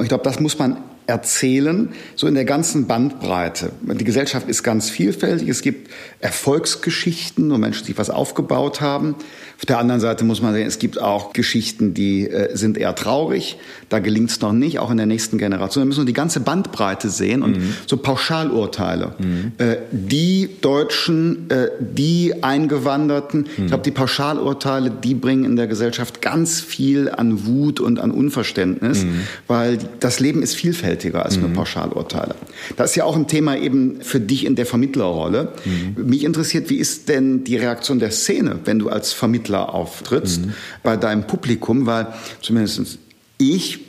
Ich 0.02 0.08
glaube, 0.08 0.24
das 0.24 0.40
muss 0.40 0.58
man 0.58 0.78
erzählen, 1.06 1.90
so 2.14 2.26
in 2.26 2.34
der 2.34 2.44
ganzen 2.44 2.86
Bandbreite. 2.86 3.72
Die 3.82 4.04
Gesellschaft 4.04 4.48
ist 4.48 4.62
ganz 4.62 4.90
vielfältig. 4.90 5.48
Es 5.48 5.62
gibt 5.62 5.90
Erfolgsgeschichten, 6.20 7.50
wo 7.50 7.58
Menschen 7.58 7.84
sich 7.84 7.98
was 7.98 8.10
aufgebaut 8.10 8.80
haben. 8.80 9.14
Auf 9.58 9.64
der 9.64 9.78
anderen 9.78 10.02
Seite 10.02 10.22
muss 10.24 10.42
man 10.42 10.52
sehen, 10.52 10.66
es 10.66 10.78
gibt 10.78 11.00
auch 11.00 11.32
Geschichten, 11.32 11.94
die 11.94 12.28
äh, 12.28 12.54
sind 12.54 12.76
eher 12.76 12.94
traurig. 12.94 13.56
Da 13.88 14.00
gelingt 14.00 14.30
es 14.30 14.40
noch 14.42 14.52
nicht, 14.52 14.78
auch 14.80 14.90
in 14.90 14.98
der 14.98 15.06
nächsten 15.06 15.38
Generation. 15.38 15.82
Da 15.82 15.86
müssen 15.86 16.00
wir 16.00 16.06
die 16.06 16.12
ganze 16.12 16.40
Bandbreite 16.40 17.08
sehen 17.08 17.42
und 17.42 17.56
mhm. 17.56 17.74
so 17.86 17.96
Pauschalurteile. 17.96 19.14
Mhm. 19.18 19.52
Äh, 19.56 19.76
die 19.92 20.50
Deutschen, 20.60 21.48
äh, 21.48 21.68
die 21.80 22.42
Eingewanderten, 22.42 23.40
mhm. 23.40 23.46
ich 23.56 23.66
glaube, 23.68 23.82
die 23.82 23.92
Pauschalurteile, 23.92 24.90
die 24.90 25.14
bringen 25.14 25.44
in 25.44 25.56
der 25.56 25.68
Gesellschaft 25.68 26.20
ganz 26.20 26.60
viel 26.60 27.08
an 27.08 27.46
Wut 27.46 27.80
und 27.80 27.98
an 27.98 28.10
Unverständnis, 28.10 29.04
mhm. 29.04 29.22
weil 29.46 29.78
das 30.00 30.20
Leben 30.20 30.42
ist 30.42 30.54
vielfältiger 30.54 31.24
als 31.24 31.38
nur 31.38 31.48
mhm. 31.48 31.54
Pauschalurteile. 31.54 32.34
Das 32.76 32.90
ist 32.90 32.96
ja 32.96 33.04
auch 33.04 33.16
ein 33.16 33.26
Thema 33.26 33.56
eben 33.56 34.02
für 34.02 34.20
dich 34.20 34.44
in 34.44 34.54
der 34.54 34.66
Vermittlerrolle. 34.66 35.52
Mhm. 35.64 36.08
Mich 36.08 36.24
interessiert, 36.24 36.68
wie 36.68 36.76
ist 36.76 37.08
denn 37.08 37.44
die 37.44 37.56
Reaktion 37.56 38.00
der 38.00 38.10
Szene, 38.10 38.58
wenn 38.66 38.78
du 38.78 38.90
als 38.90 39.14
Vermittler 39.14 39.45
Vermittler 39.46 39.74
auftrittst 39.74 40.46
mhm. 40.46 40.54
bei 40.82 40.96
deinem 40.96 41.26
Publikum, 41.26 41.86
weil 41.86 42.08
zumindest 42.40 42.98
ich 43.38 43.80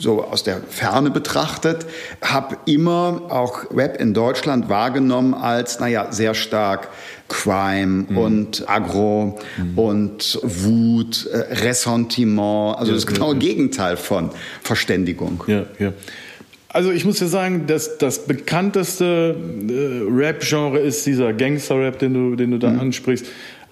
so 0.00 0.24
aus 0.24 0.42
der 0.42 0.60
Ferne 0.68 1.10
betrachtet, 1.10 1.86
habe 2.20 2.56
immer 2.66 3.22
auch 3.28 3.70
Rap 3.70 4.00
in 4.00 4.14
Deutschland 4.14 4.68
wahrgenommen 4.68 5.32
als, 5.32 5.78
naja, 5.78 6.10
sehr 6.10 6.34
stark 6.34 6.88
Crime 7.28 8.06
mhm. 8.08 8.18
und 8.18 8.68
Agro 8.68 9.38
mhm. 9.56 9.78
und 9.78 10.40
Wut, 10.42 11.26
äh, 11.26 11.54
Ressentiment, 11.54 12.78
also 12.78 12.90
ja, 12.90 12.96
das 12.96 13.06
genaue 13.06 13.34
ja, 13.34 13.40
Gegenteil 13.40 13.96
von 13.96 14.30
Verständigung. 14.62 15.44
Ja, 15.46 15.66
ja. 15.78 15.92
Also 16.68 16.90
ich 16.90 17.04
muss 17.04 17.18
dir 17.18 17.28
sagen, 17.28 17.66
dass 17.66 17.96
das 17.98 18.26
bekannteste 18.26 19.34
äh, 19.68 20.12
Rap-Genre 20.12 20.78
ist 20.78 21.06
dieser 21.06 21.32
Gangster-Rap, 21.32 21.98
den 22.00 22.12
du, 22.12 22.36
den 22.36 22.50
du 22.50 22.58
da 22.58 22.70
mhm. 22.70 22.80
ansprichst. 22.80 23.26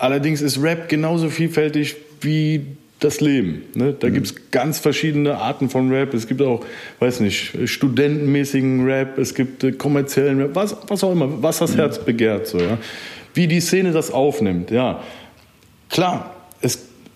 Allerdings 0.05 0.43
ist 0.43 0.63
Rap 0.63 0.91
genauso 0.91 1.31
vielfältig 1.31 1.97
wie 2.21 2.67
das 3.01 3.23
Leben. 3.23 3.63
Ne? 3.73 3.95
Da 3.99 4.09
mhm. 4.09 4.13
gibt 4.13 4.27
es 4.27 4.35
ganz 4.51 4.79
verschiedene 4.79 5.39
Arten 5.39 5.71
von 5.71 5.91
Rap. 5.91 6.13
Es 6.13 6.29
gibt 6.29 6.43
auch, 6.43 6.63
weiß 6.99 7.21
nicht, 7.21 7.57
studentenmäßigen 7.65 8.85
Rap, 8.85 9.17
es 9.17 9.35
gibt 9.35 9.65
äh, 9.65 9.73
kommerziellen 9.73 10.43
Rap, 10.43 10.51
was, 10.53 10.77
was 10.89 11.03
auch 11.03 11.13
immer, 11.13 11.43
was 11.43 11.61
das 11.61 11.73
mhm. 11.73 11.77
Herz 11.77 12.05
begehrt. 12.05 12.49
So, 12.49 12.59
ja? 12.59 12.77
Wie 13.33 13.47
die 13.47 13.61
Szene 13.61 13.93
das 13.93 14.11
aufnimmt. 14.11 14.71
Ja, 14.71 15.03
klar, 15.89 16.34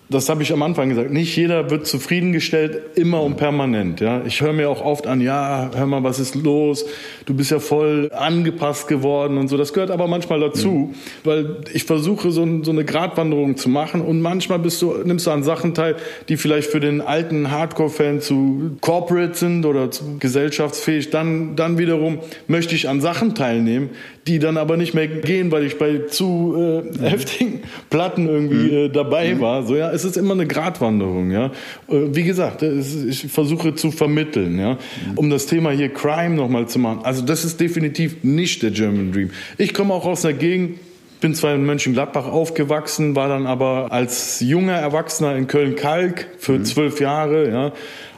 das 0.09 0.27
habe 0.27 0.41
ich 0.41 0.51
am 0.51 0.63
Anfang 0.63 0.89
gesagt, 0.89 1.11
nicht 1.11 1.35
jeder 1.35 1.69
wird 1.69 1.85
zufriedengestellt, 1.85 2.81
immer 2.95 3.21
und 3.21 3.37
permanent. 3.37 3.99
Ja? 3.99 4.23
Ich 4.25 4.41
höre 4.41 4.53
mir 4.53 4.67
auch 4.67 4.83
oft 4.83 5.05
an, 5.05 5.21
ja, 5.21 5.69
hör 5.75 5.85
mal, 5.85 6.03
was 6.03 6.19
ist 6.19 6.33
los? 6.33 6.83
Du 7.27 7.35
bist 7.35 7.51
ja 7.51 7.59
voll 7.59 8.09
angepasst 8.11 8.87
geworden 8.87 9.37
und 9.37 9.49
so. 9.49 9.57
Das 9.57 9.71
gehört 9.71 9.91
aber 9.91 10.07
manchmal 10.07 10.39
dazu, 10.39 10.69
mhm. 10.69 10.95
weil 11.23 11.57
ich 11.73 11.83
versuche, 11.83 12.31
so, 12.31 12.63
so, 12.63 12.71
eine 12.71 12.85
Gratwanderung 12.85 13.55
zu 13.55 13.69
machen 13.69 14.01
und 14.01 14.21
manchmal 14.21 14.57
bist 14.57 14.81
du, 14.81 14.95
nimmst 15.03 15.27
du 15.27 15.31
an 15.31 15.43
Sachen 15.43 15.75
teil, 15.75 15.95
die 16.27 16.37
vielleicht 16.37 16.71
für 16.71 16.79
den 16.79 17.01
alten 17.01 17.51
Hardcore-Fan 17.51 18.19
zu 18.19 18.77
corporate 18.81 19.35
sind 19.35 19.63
oder 19.65 19.91
zu 19.91 20.17
gesellschaftsfähig. 20.17 21.11
Dann, 21.11 21.55
dann 21.55 21.77
wiederum 21.77 22.17
möchte 22.47 22.73
ich 22.73 22.89
an 22.89 22.99
Sachen 22.99 23.35
teilnehmen, 23.35 23.91
die 24.29 24.37
dann 24.37 24.57
aber 24.57 24.77
nicht 24.77 24.93
mehr 24.93 25.07
gehen, 25.07 25.51
weil 25.51 25.63
ich 25.63 25.79
bei 25.79 26.01
zu 26.07 26.55
äh, 26.55 26.81
mhm. 26.81 27.03
heftigen 27.03 27.61
Platten 27.89 28.27
irgendwie 28.27 28.71
mhm. 28.71 28.77
äh, 28.77 28.89
dabei 28.89 29.33
mhm. 29.33 29.41
war. 29.41 29.63
So, 29.63 29.75
ja, 29.75 29.91
es 29.91 30.05
ist 30.05 30.17
immer 30.17 30.33
eine 30.33 30.45
Gratwanderung, 30.45 31.31
ja. 31.31 31.47
Äh, 31.87 32.13
wie 32.13 32.23
gesagt, 32.23 32.61
ich 32.61 33.27
versuche 33.27 33.73
zu 33.73 33.89
vermitteln, 33.89 34.59
ja, 34.59 34.77
um 35.15 35.31
das 35.31 35.47
Thema 35.47 35.71
hier 35.71 35.89
Crime 35.89 36.35
nochmal 36.35 36.67
zu 36.67 36.77
machen. 36.77 36.99
Also 37.03 37.25
das 37.25 37.43
ist 37.43 37.59
definitiv 37.59 38.23
nicht 38.23 38.61
der 38.61 38.69
German 38.69 39.11
Dream. 39.11 39.31
Ich 39.57 39.73
komme 39.73 39.95
auch 39.95 40.05
aus 40.05 40.23
einer 40.23 40.37
Gegend, 40.37 40.77
bin 41.21 41.33
zwar 41.33 41.55
in 41.55 41.65
Mönchengladbach 41.65 42.27
aufgewachsen, 42.27 43.15
war 43.15 43.29
dann 43.29 43.47
aber 43.47 43.91
als 43.91 44.41
junger 44.41 44.75
Erwachsener 44.75 45.35
in 45.35 45.47
Köln-Kalk 45.47 46.27
für 46.37 46.61
zwölf 46.61 47.01
Jahre, 47.01 47.49
ja, 47.49 47.71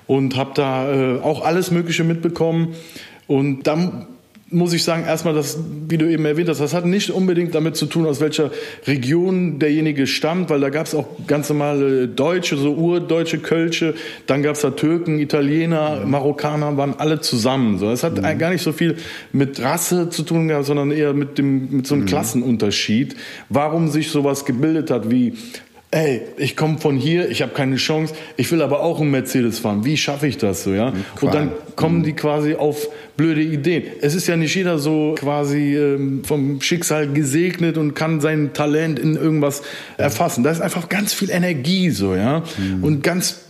und 0.08 0.36
habe 0.36 0.52
da 0.56 0.93
äh, 0.93 1.19
auch 1.21 1.45
alles 1.45 1.71
Mögliche 1.71 2.04
mitbekommen. 2.04 2.76
Und 3.28 3.65
dann 3.65 4.08
muss 4.52 4.74
ich 4.74 4.84
sagen, 4.84 5.06
erstmal 5.06 5.34
das, 5.34 5.58
wie 5.88 5.98
du 5.98 6.10
eben 6.10 6.26
erwähnt 6.26 6.50
hast, 6.50 6.60
das 6.60 6.74
hat 6.74 6.86
nicht 6.86 7.10
unbedingt 7.10 7.56
damit 7.56 7.78
zu 7.78 7.86
tun, 7.86 8.06
aus 8.06 8.20
welcher 8.20 8.52
Region 8.86 9.60
derjenige 9.60 10.08
stammt, 10.08 10.50
weil 10.50 10.60
da 10.60 10.70
gab 10.70 10.86
es 10.86 10.94
auch 10.94 11.08
ganz 11.26 11.50
normale 11.50 12.10
Deutsche, 12.10 12.58
so 12.58 12.74
urdeutsche 12.74 13.40
Kölsche, 13.40 13.96
dann 14.28 14.44
gab 14.44 14.56
es 14.56 14.62
da 14.62 14.72
Türken, 14.72 15.20
Italiener, 15.20 16.06
Marokkaner, 16.06 16.76
waren 16.76 16.96
alle 16.98 17.22
zusammen. 17.22 17.80
So, 17.80 17.90
das 17.90 18.04
hat 18.04 18.18
mhm. 18.18 18.38
gar 18.38 18.52
nicht 18.52 18.62
so 18.62 18.74
viel 18.74 18.98
mit 19.32 19.62
Rasse 19.62 20.10
zu 20.10 20.24
tun 20.24 20.50
gehabt, 20.50 20.66
sondern 20.66 20.92
eher 20.92 21.14
mit 21.14 21.38
dem 21.38 21.72
mit 21.72 21.88
so 21.88 21.96
einem 21.96 22.04
mhm. 22.04 22.08
Klassenunterschied. 22.08 23.16
Warum 23.48 23.88
sich 23.88 24.12
sowas 24.12 24.44
gebildet 24.44 24.92
hat 24.92 25.10
wie 25.10 25.34
ey, 25.91 26.21
ich 26.38 26.56
komme 26.56 26.77
von 26.77 26.97
hier, 26.97 27.30
ich 27.30 27.41
habe 27.41 27.54
keine 27.54 27.75
Chance, 27.75 28.13
ich 28.38 28.49
will 28.51 28.62
aber 28.62 28.80
auch 28.80 29.01
einen 29.01 29.12
Mercedes 29.12 29.60
fahren. 29.60 29.84
Wie 29.84 29.97
schaffe 29.97 30.25
ich 30.25 30.38
das 30.38 30.63
so, 30.63 30.73
ja? 30.73 30.93
Und 31.19 31.34
dann 31.34 31.51
kommen 31.75 31.99
mhm. 31.99 32.04
die 32.04 32.13
quasi 32.13 32.56
auf 32.56 32.88
blöde 33.17 33.41
Ideen. 33.41 33.84
Es 34.01 34.15
ist 34.15 34.27
ja 34.27 34.38
nicht 34.38 34.56
jeder 34.56 34.80
so 34.80 35.15
quasi 35.17 35.75
ähm, 35.75 36.23
vom 36.23 36.62
Schicksal 36.62 37.08
gesegnet 37.12 37.77
und 37.77 37.93
kann 37.93 38.21
sein 38.21 38.51
Talent 38.54 38.99
in 38.99 39.15
irgendwas 39.15 39.63
erfassen. 39.97 40.43
Da 40.43 40.51
ist 40.51 40.62
einfach 40.62 40.88
ganz 40.88 41.13
viel 41.13 41.30
Energie 41.30 41.89
so, 41.89 42.15
ja? 42.15 42.43
Und 42.82 43.04
ganz 43.04 43.41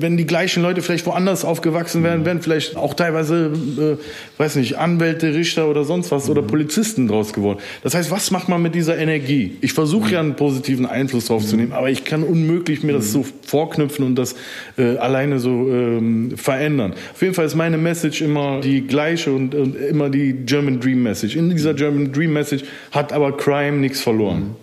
wenn 0.00 0.16
die 0.16 0.26
gleichen 0.26 0.62
Leute 0.62 0.82
vielleicht 0.82 1.06
woanders 1.06 1.44
aufgewachsen 1.44 2.02
wären, 2.02 2.24
wären 2.24 2.42
vielleicht 2.42 2.76
auch 2.76 2.94
teilweise, 2.94 3.52
äh, 3.78 4.40
weiß 4.40 4.56
nicht, 4.56 4.78
Anwälte, 4.78 5.34
Richter 5.34 5.68
oder 5.68 5.84
sonst 5.84 6.10
was 6.10 6.28
oder 6.28 6.42
mhm. 6.42 6.46
Polizisten 6.48 7.08
draus 7.08 7.32
geworden. 7.32 7.58
Das 7.82 7.94
heißt, 7.94 8.10
was 8.10 8.30
macht 8.30 8.48
man 8.48 8.62
mit 8.62 8.74
dieser 8.74 8.98
Energie? 8.98 9.56
Ich 9.60 9.72
versuche 9.72 10.12
ja 10.12 10.20
einen 10.20 10.36
positiven 10.36 10.86
Einfluss 10.86 11.26
drauf 11.26 11.44
zu 11.44 11.56
nehmen, 11.56 11.72
aber 11.72 11.90
ich 11.90 12.04
kann 12.04 12.22
unmöglich 12.22 12.82
mir 12.82 12.92
das 12.92 13.12
so 13.12 13.24
vorknüpfen 13.42 14.04
und 14.04 14.16
das 14.16 14.34
äh, 14.78 14.96
alleine 14.96 15.38
so 15.38 15.50
ähm, 15.70 16.32
verändern. 16.36 16.94
Auf 17.12 17.22
jeden 17.22 17.34
Fall 17.34 17.46
ist 17.46 17.54
meine 17.54 17.78
Message 17.78 18.22
immer 18.22 18.60
die 18.60 18.86
gleiche 18.86 19.32
und, 19.32 19.54
und 19.54 19.76
immer 19.76 20.10
die 20.10 20.32
German 20.32 20.80
Dream 20.80 21.02
Message. 21.02 21.36
In 21.36 21.50
dieser 21.50 21.74
German 21.74 22.12
Dream 22.12 22.32
Message 22.32 22.64
hat 22.92 23.12
aber 23.12 23.36
Crime 23.36 23.78
nichts 23.78 24.00
verloren. 24.00 24.56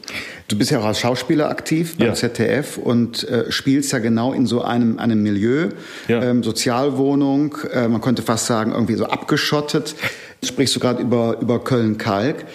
Du 0.50 0.58
bist 0.58 0.72
ja 0.72 0.80
auch 0.80 0.86
als 0.86 1.00
Schauspieler 1.02 1.50
aktiv 1.50 1.98
beim 1.98 2.08
Ja. 2.08 2.14
ZDF 2.14 2.78
und 2.78 3.28
äh, 3.28 3.52
spielst 3.52 3.92
ja 3.92 4.00
genau 4.00 4.32
in 4.32 4.46
so 4.46 4.62
einem, 4.62 4.98
einem 4.98 5.22
Milieu, 5.22 5.70
Ja. 6.08 6.24
ähm, 6.24 6.42
Sozialwohnung, 6.44 7.58
äh, 7.74 7.88
man 7.90 8.00
könnte 8.02 8.22
fast 8.22 8.46
sagen 8.46 8.72
irgendwie 8.72 8.96
so 8.96 9.06
abgeschottet. 9.06 9.96
Jetzt 10.42 10.50
sprichst 10.50 10.76
du 10.76 10.80
gerade 10.80 11.02
über, 11.02 11.38
über 11.42 11.62
Köln-Kalk. 11.64 12.46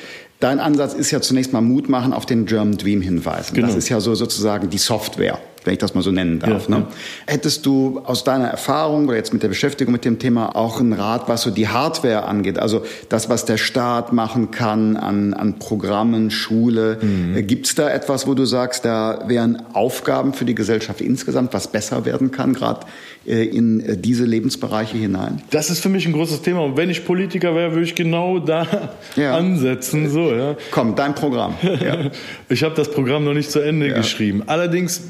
Dein 0.41 0.59
Ansatz 0.59 0.95
ist 0.95 1.11
ja 1.11 1.21
zunächst 1.21 1.53
mal 1.53 1.61
Mut 1.61 1.89
machen, 1.89 2.13
auf 2.13 2.25
den 2.27 2.47
German 2.47 2.77
Dream 2.79 3.01
hinweisen. 3.03 3.55
Genau. 3.55 3.67
Das 3.69 3.77
ist 3.77 3.89
ja 3.91 4.01
so 4.01 4.15
sozusagen 4.15 4.71
die 4.71 4.79
Software, 4.79 5.39
wenn 5.65 5.73
ich 5.75 5.79
das 5.79 5.95
mal 5.95 6.03
so 6.03 6.11
nennen 6.11 6.39
darf. 6.39 6.69
Ja, 6.69 6.79
ne? 6.79 6.87
Hättest 7.27 7.67
du 7.67 8.01
aus 8.05 8.25
deiner 8.25 8.49
Erfahrung 8.49 9.07
oder 9.09 9.17
jetzt 9.17 9.33
mit 9.33 9.43
der 9.43 9.49
Beschäftigung 9.49 9.93
mit 9.93 10.05
dem 10.05 10.19
Thema 10.19 10.57
auch 10.57 10.81
einen 10.81 10.93
Rat, 10.93 11.29
was 11.29 11.43
so 11.43 11.51
die 11.51 11.69
Hardware 11.69 12.25
angeht? 12.25 12.59
Also 12.59 12.83
das, 13.09 13.29
was 13.29 13.45
der 13.45 13.57
Staat 13.57 14.13
machen 14.13 14.51
kann 14.51 14.97
an, 14.97 15.35
an 15.35 15.59
Programmen, 15.59 16.31
Schule. 16.31 16.99
Mhm. 17.01 17.47
Gibt 17.47 17.67
es 17.67 17.75
da 17.75 17.89
etwas, 17.91 18.27
wo 18.27 18.35
du 18.35 18.45
sagst, 18.45 18.85
da 18.85 19.25
wären 19.27 19.63
Aufgaben 19.73 20.33
für 20.35 20.45
die 20.45 20.55
Gesellschaft 20.55 21.01
insgesamt, 21.01 21.53
was 21.55 21.69
besser 21.69 22.05
werden 22.05 22.31
kann, 22.31 22.53
gerade 22.55 22.81
äh, 23.27 23.45
in 23.45 23.81
äh, 23.81 23.97
diese 23.97 24.25
Lebensbereiche 24.25 24.97
hinein? 24.97 25.43
Das 25.51 25.71
ist 25.71 25.81
für 25.81 25.89
mich 25.89 26.07
ein 26.07 26.13
großes 26.13 26.43
Thema. 26.43 26.61
Und 26.65 26.77
wenn 26.77 26.91
ich 26.91 27.05
Politiker 27.05 27.55
wäre, 27.55 27.71
würde 27.73 27.85
ich 27.85 27.95
genau 27.95 28.39
da 28.39 28.67
Ja. 29.17 29.37
ansetzen. 29.37 30.09
So, 30.11 30.33
ja. 30.33 30.57
Komm, 30.71 30.95
dein 30.97 31.15
Programm. 31.15 31.55
Ja. 31.63 32.11
Ich 32.49 32.63
habe 32.63 32.75
das 32.75 32.91
Programm 32.91 33.25
noch 33.25 33.35
nicht 33.35 33.51
zu 33.51 33.61
Ende 33.61 33.89
Ja. 33.89 33.97
geschrieben. 33.97 34.43
Allerdings 34.47 34.99
äh, 34.99 35.01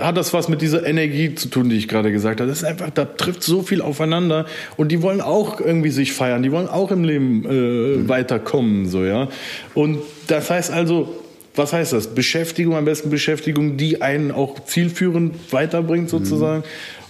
hat 0.00 0.16
das 0.16 0.32
was 0.32 0.48
mit 0.48 0.62
dieser 0.62 0.86
Energie 0.86 1.34
zu 1.34 1.48
tun, 1.48 1.68
die 1.68 1.76
ich 1.76 1.88
gerade 1.88 2.10
gesagt 2.12 2.40
habe. 2.40 2.48
Das 2.48 2.58
ist 2.58 2.64
einfach, 2.64 2.90
da 2.90 3.04
trifft 3.04 3.42
so 3.42 3.62
viel 3.62 3.82
aufeinander 3.82 4.46
und 4.76 4.90
die 4.90 5.02
wollen 5.02 5.20
auch 5.20 5.60
irgendwie 5.60 5.90
sich 5.90 6.12
feiern, 6.12 6.42
die 6.42 6.52
wollen 6.52 6.68
auch 6.68 6.90
im 6.90 7.04
Leben 7.04 7.44
äh, 7.44 8.08
weiterkommen, 8.08 8.88
so 8.88 9.04
ja. 9.04 9.28
Und 9.74 9.98
das 10.26 10.50
heißt 10.50 10.72
also, 10.72 11.19
was 11.54 11.72
heißt 11.72 11.92
das? 11.92 12.14
Beschäftigung, 12.14 12.76
am 12.76 12.84
besten 12.84 13.10
Beschäftigung, 13.10 13.76
die 13.76 14.02
einen 14.02 14.30
auch 14.30 14.60
zielführend 14.64 15.52
weiterbringt 15.52 16.08
sozusagen 16.08 16.62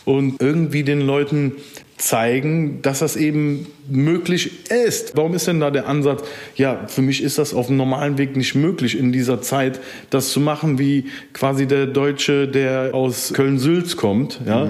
und 0.05 0.41
irgendwie 0.41 0.83
den 0.83 1.01
Leuten 1.01 1.53
zeigen, 1.99 2.81
dass 2.83 3.01
das 3.01 3.17
eben 3.17 3.67
möglich 3.89 4.71
ist. 4.71 5.17
Warum 5.17 5.35
ist 5.35 5.47
denn 5.47 5.61
da 5.61 5.71
der 5.71 5.87
Ansatz, 5.87 6.23
ja, 6.57 6.87
für 6.87 7.03
mich 7.03 7.23
ist 7.23 7.39
das 7.39 7.53
auf 7.53 7.67
dem 7.67 7.77
normalen 7.77 8.17
Weg 8.17 8.37
nicht 8.37 8.55
möglich 8.55 8.99
in 8.99 9.13
dieser 9.13 9.43
Zeit, 9.43 9.81
das 10.09 10.31
zu 10.31 10.41
machen, 10.41 10.79
wie 10.79 11.07
quasi 11.35 11.67
der 11.67 11.87
Deutsche, 11.87 12.49
der 12.49 12.95
aus 12.95 13.33
Köln-Sülz 13.35 13.97
kommt, 13.97 14.41
ja. 14.47 14.65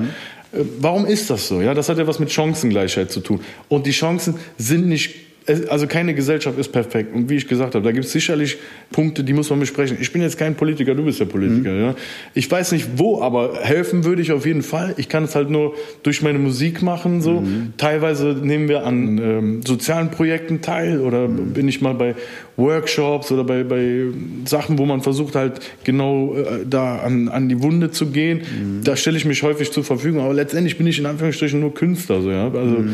Äh, 0.52 0.64
Warum 0.80 1.06
ist 1.06 1.30
das 1.30 1.46
so? 1.46 1.60
Ja, 1.60 1.74
das 1.74 1.88
hat 1.88 1.98
ja 1.98 2.08
was 2.08 2.18
mit 2.18 2.32
Chancengleichheit 2.32 3.12
zu 3.12 3.20
tun. 3.20 3.40
Und 3.68 3.86
die 3.86 3.92
Chancen 3.92 4.34
sind 4.58 4.88
nicht 4.88 5.29
also 5.46 5.86
keine 5.86 6.14
Gesellschaft 6.14 6.58
ist 6.58 6.70
perfekt. 6.70 7.14
Und 7.14 7.28
wie 7.30 7.36
ich 7.36 7.48
gesagt 7.48 7.74
habe, 7.74 7.84
da 7.84 7.92
gibt 7.92 8.04
es 8.04 8.12
sicherlich 8.12 8.58
Punkte, 8.92 9.24
die 9.24 9.32
muss 9.32 9.50
man 9.50 9.58
besprechen. 9.58 9.96
Ich 10.00 10.12
bin 10.12 10.22
jetzt 10.22 10.38
kein 10.38 10.54
Politiker, 10.54 10.94
du 10.94 11.04
bist 11.04 11.20
der 11.20 11.24
Politiker. 11.24 11.72
Ja? 11.72 11.94
Ich 12.34 12.50
weiß 12.50 12.72
nicht 12.72 12.86
wo, 12.96 13.22
aber 13.22 13.58
helfen 13.62 14.04
würde 14.04 14.22
ich 14.22 14.32
auf 14.32 14.46
jeden 14.46 14.62
Fall. 14.62 14.94
Ich 14.96 15.08
kann 15.08 15.24
es 15.24 15.34
halt 15.34 15.50
nur 15.50 15.74
durch 16.02 16.22
meine 16.22 16.38
Musik 16.38 16.82
machen. 16.82 17.20
So. 17.20 17.42
Teilweise 17.78 18.36
nehmen 18.42 18.68
wir 18.68 18.84
an 18.84 19.18
ähm, 19.18 19.62
sozialen 19.66 20.10
Projekten 20.10 20.60
teil 20.60 21.00
oder 21.00 21.26
bin 21.28 21.68
ich 21.68 21.80
mal 21.80 21.94
bei 21.94 22.14
Workshops 22.56 23.32
oder 23.32 23.44
bei, 23.44 23.64
bei 23.64 24.04
Sachen, 24.44 24.78
wo 24.78 24.84
man 24.84 25.00
versucht 25.00 25.34
halt 25.34 25.60
genau 25.84 26.34
äh, 26.34 26.66
da 26.68 26.98
an, 26.98 27.28
an 27.28 27.48
die 27.48 27.62
Wunde 27.62 27.90
zu 27.90 28.06
gehen. 28.06 28.42
Da 28.84 28.96
stelle 28.96 29.16
ich 29.16 29.24
mich 29.24 29.42
häufig 29.42 29.72
zur 29.72 29.84
Verfügung. 29.84 30.22
Aber 30.22 30.34
letztendlich 30.34 30.76
bin 30.76 30.86
ich 30.86 30.98
in 30.98 31.06
Anführungsstrichen 31.06 31.58
nur 31.60 31.74
Künstler. 31.74 32.20
So, 32.20 32.30
ja? 32.30 32.44
Also 32.52 32.84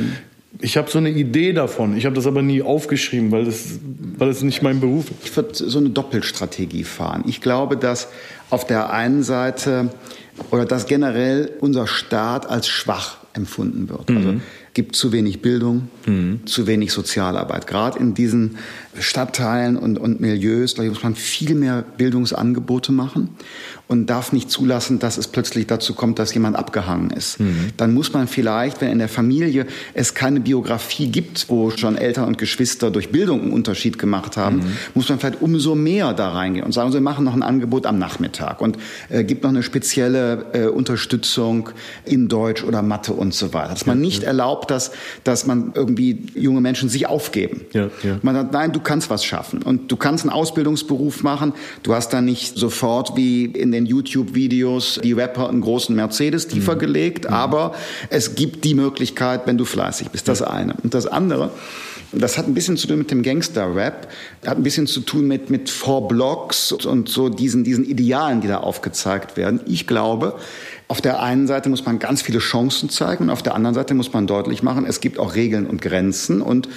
ich 0.61 0.77
habe 0.77 0.91
so 0.91 0.99
eine 0.99 1.11
Idee 1.11 1.53
davon. 1.53 1.97
Ich 1.97 2.07
habe 2.07 2.15
das 2.15 2.27
aber 2.27 2.43
nie 2.43 2.63
aufgeschrieben, 2.63 3.31
weil 3.31 3.45
das, 3.45 3.79
weil 4.19 4.29
das 4.29 4.43
nicht 4.43 4.63
mein 4.63 4.81
Beruf 4.81 5.11
ist. 5.11 5.25
Ich 5.25 5.37
würde 5.37 5.55
so 5.55 5.79
eine 5.79 5.91
Doppelstrategie 5.91 6.85
fahren. 6.85 7.25
Ich 7.27 7.41
glaube, 7.41 7.77
dass 7.77 8.09
auf 8.51 8.67
der 8.67 8.93
einen 8.93 9.23
Seite 9.23 9.91
oder 10.51 10.65
dass 10.65 10.87
generell 10.87 11.53
unser 11.61 11.87
Staat 11.87 12.49
als 12.49 12.69
schwach 12.69 13.19
empfunden 13.35 13.89
wird. 13.89 14.11
Also 14.11 14.35
gibt 14.75 14.95
zu 14.95 15.11
wenig 15.11 15.41
Bildung, 15.41 15.89
zu 16.45 16.67
wenig 16.67 16.93
Sozialarbeit. 16.93 17.67
Gerade 17.67 17.99
in 17.99 18.13
diesen 18.15 18.59
Stadtteilen 19.01 19.77
und, 19.77 19.99
und 19.99 20.21
Milieus, 20.21 20.75
glaube 20.75 20.89
ich, 20.89 20.95
muss 20.95 21.03
man 21.03 21.15
viel 21.15 21.55
mehr 21.55 21.85
Bildungsangebote 21.97 22.93
machen 22.93 23.31
und 23.89 24.07
darf 24.07 24.33
nicht 24.33 24.51
zulassen, 24.51 24.99
dass 24.99 25.17
es 25.17 25.29
plötzlich 25.29 25.67
dazu 25.67 25.95
kommt, 25.95 26.19
dass 26.19 26.35
jemand 26.35 26.57
abgehangen 26.57 27.11
ist. 27.11 27.39
Dann 27.77 27.95
muss 27.95 28.13
man 28.13 28.27
vielleicht, 28.27 28.81
wenn 28.81 28.91
in 28.91 28.99
der 28.99 29.09
Familie 29.09 29.67
es 29.95 30.15
keine 30.15 30.41
Biografie 30.41 31.09
gibt, 31.09 31.49
wo 31.49 31.71
schon 31.71 31.97
Eltern 31.97 32.25
und 32.25 32.39
Geschwister 32.39 32.91
durch 32.91 33.11
Bildung 33.11 33.43
einen 33.43 33.53
Unterschied 33.53 33.99
gemacht 33.99 34.37
haben, 34.37 34.77
muss 34.95 35.09
man 35.09 35.19
vielleicht 35.19 35.41
umso 35.41 35.75
mehr 35.75 36.13
da 36.15 36.31
reingehen 36.31 36.65
und 36.65 36.73
sagen, 36.73 36.93
wir 36.93 37.01
machen 37.01 37.25
noch 37.25 37.35
ein 37.35 37.43
Angebot 37.43 37.87
am 37.87 37.99
Nachmittag 37.99 38.61
und 38.61 38.77
äh, 39.09 39.25
gibt 39.25 39.43
noch 39.45 39.51
eine 39.51 39.63
spezielle 39.63 40.47
äh, 40.53 40.67
Unterstützung 40.67 41.71
in 42.05 42.29
Deutsch 42.29 42.65
oder 42.65 42.83
Mathe 42.83 43.13
und 43.13 43.35
so 43.35 43.53
weiter. 43.53 43.71
Dass 43.71 43.87
man 43.87 44.01
nicht 44.01 44.25
erlaubt, 44.25 44.71
dass, 44.71 44.91
dass 45.23 45.47
man 45.47 45.73
irgendwie 45.75 46.25
junge 46.35 46.61
Menschen 46.61 46.89
sich 46.89 47.07
aufgeben. 47.07 47.63
Ja, 47.73 47.89
ja. 48.03 48.19
Man 48.23 48.35
sagt, 48.35 48.53
nein, 48.53 48.73
du 48.73 48.81
kannst 48.87 49.11
was 49.11 49.25
schaffen 49.25 49.63
und 49.63 49.93
du 49.93 49.97
kannst 49.97 50.25
einen 50.25 50.33
Ausbildungsberuf 50.33 51.23
machen. 51.23 51.53
Du 51.83 51.95
hast 51.95 52.11
dann 52.15 52.25
nicht 52.25 52.57
sofort 52.57 53.17
wie 53.17 53.45
in 53.45 53.73
den 53.73 53.85
YouTube-Videos 53.85 55.01
die 55.03 55.13
Rapper 55.13 55.51
einen 55.51 55.61
großen 55.61 55.95
Mercedes 55.95 56.49
tiefer 56.49 56.77
gelegt, 56.77 57.27
aber 57.27 57.75
es 58.09 58.35
gibt 58.37 58.65
die 58.65 58.75
Möglichkeit, 58.75 59.43
wenn 59.47 59.59
du 59.59 59.65
fleißig 59.65 60.09
bist. 60.11 60.29
Das 60.29 60.41
eine. 60.41 60.75
Und 60.83 60.95
das 60.95 61.07
andere, 61.07 61.51
das 62.13 62.39
hat 62.39 62.47
ein 62.47 62.55
bisschen 62.55 62.77
zu 62.77 62.87
tun 62.87 62.99
mit 62.99 63.11
dem 63.11 63.23
Gangster-Rap, 63.23 64.09
hat 64.47 64.57
ein 64.57 64.63
bisschen 64.63 64.87
zu 64.87 65.01
tun 65.01 65.27
mit, 65.27 65.51
mit 65.51 65.69
Four 65.69 66.09
Blocks 66.09 66.71
und 66.73 67.09
so 67.09 67.29
diesen, 67.29 67.65
diesen 67.65 67.85
Idealen, 67.85 68.41
die 68.41 68.49
da 68.49 68.59
aufgezeigt 68.59 69.37
werden. 69.37 69.61
Ich 69.67 69.87
glaube, 69.87 70.37
auf 70.89 71.01
der 71.01 71.21
einen 71.21 71.49
Seite 71.49 71.69
muss 71.69 71.85
man 71.85 71.99
ganz 71.99 72.23
viele 72.23 72.39
Chancen 72.39 72.89
zeigen 72.89 73.25
und 73.25 73.31
auf 73.31 73.43
der 73.43 73.57
anderen 73.57 73.75
Seite 73.75 73.95
muss 73.95 74.13
man 74.13 74.29
deutlich 74.29 74.63
machen, 74.63 74.87
es 74.87 75.01
gibt 75.01 75.19
auch 75.19 75.35
Regeln 75.35 75.67
und 75.67 75.83
Grenzen 75.83 76.41
und 76.41 76.69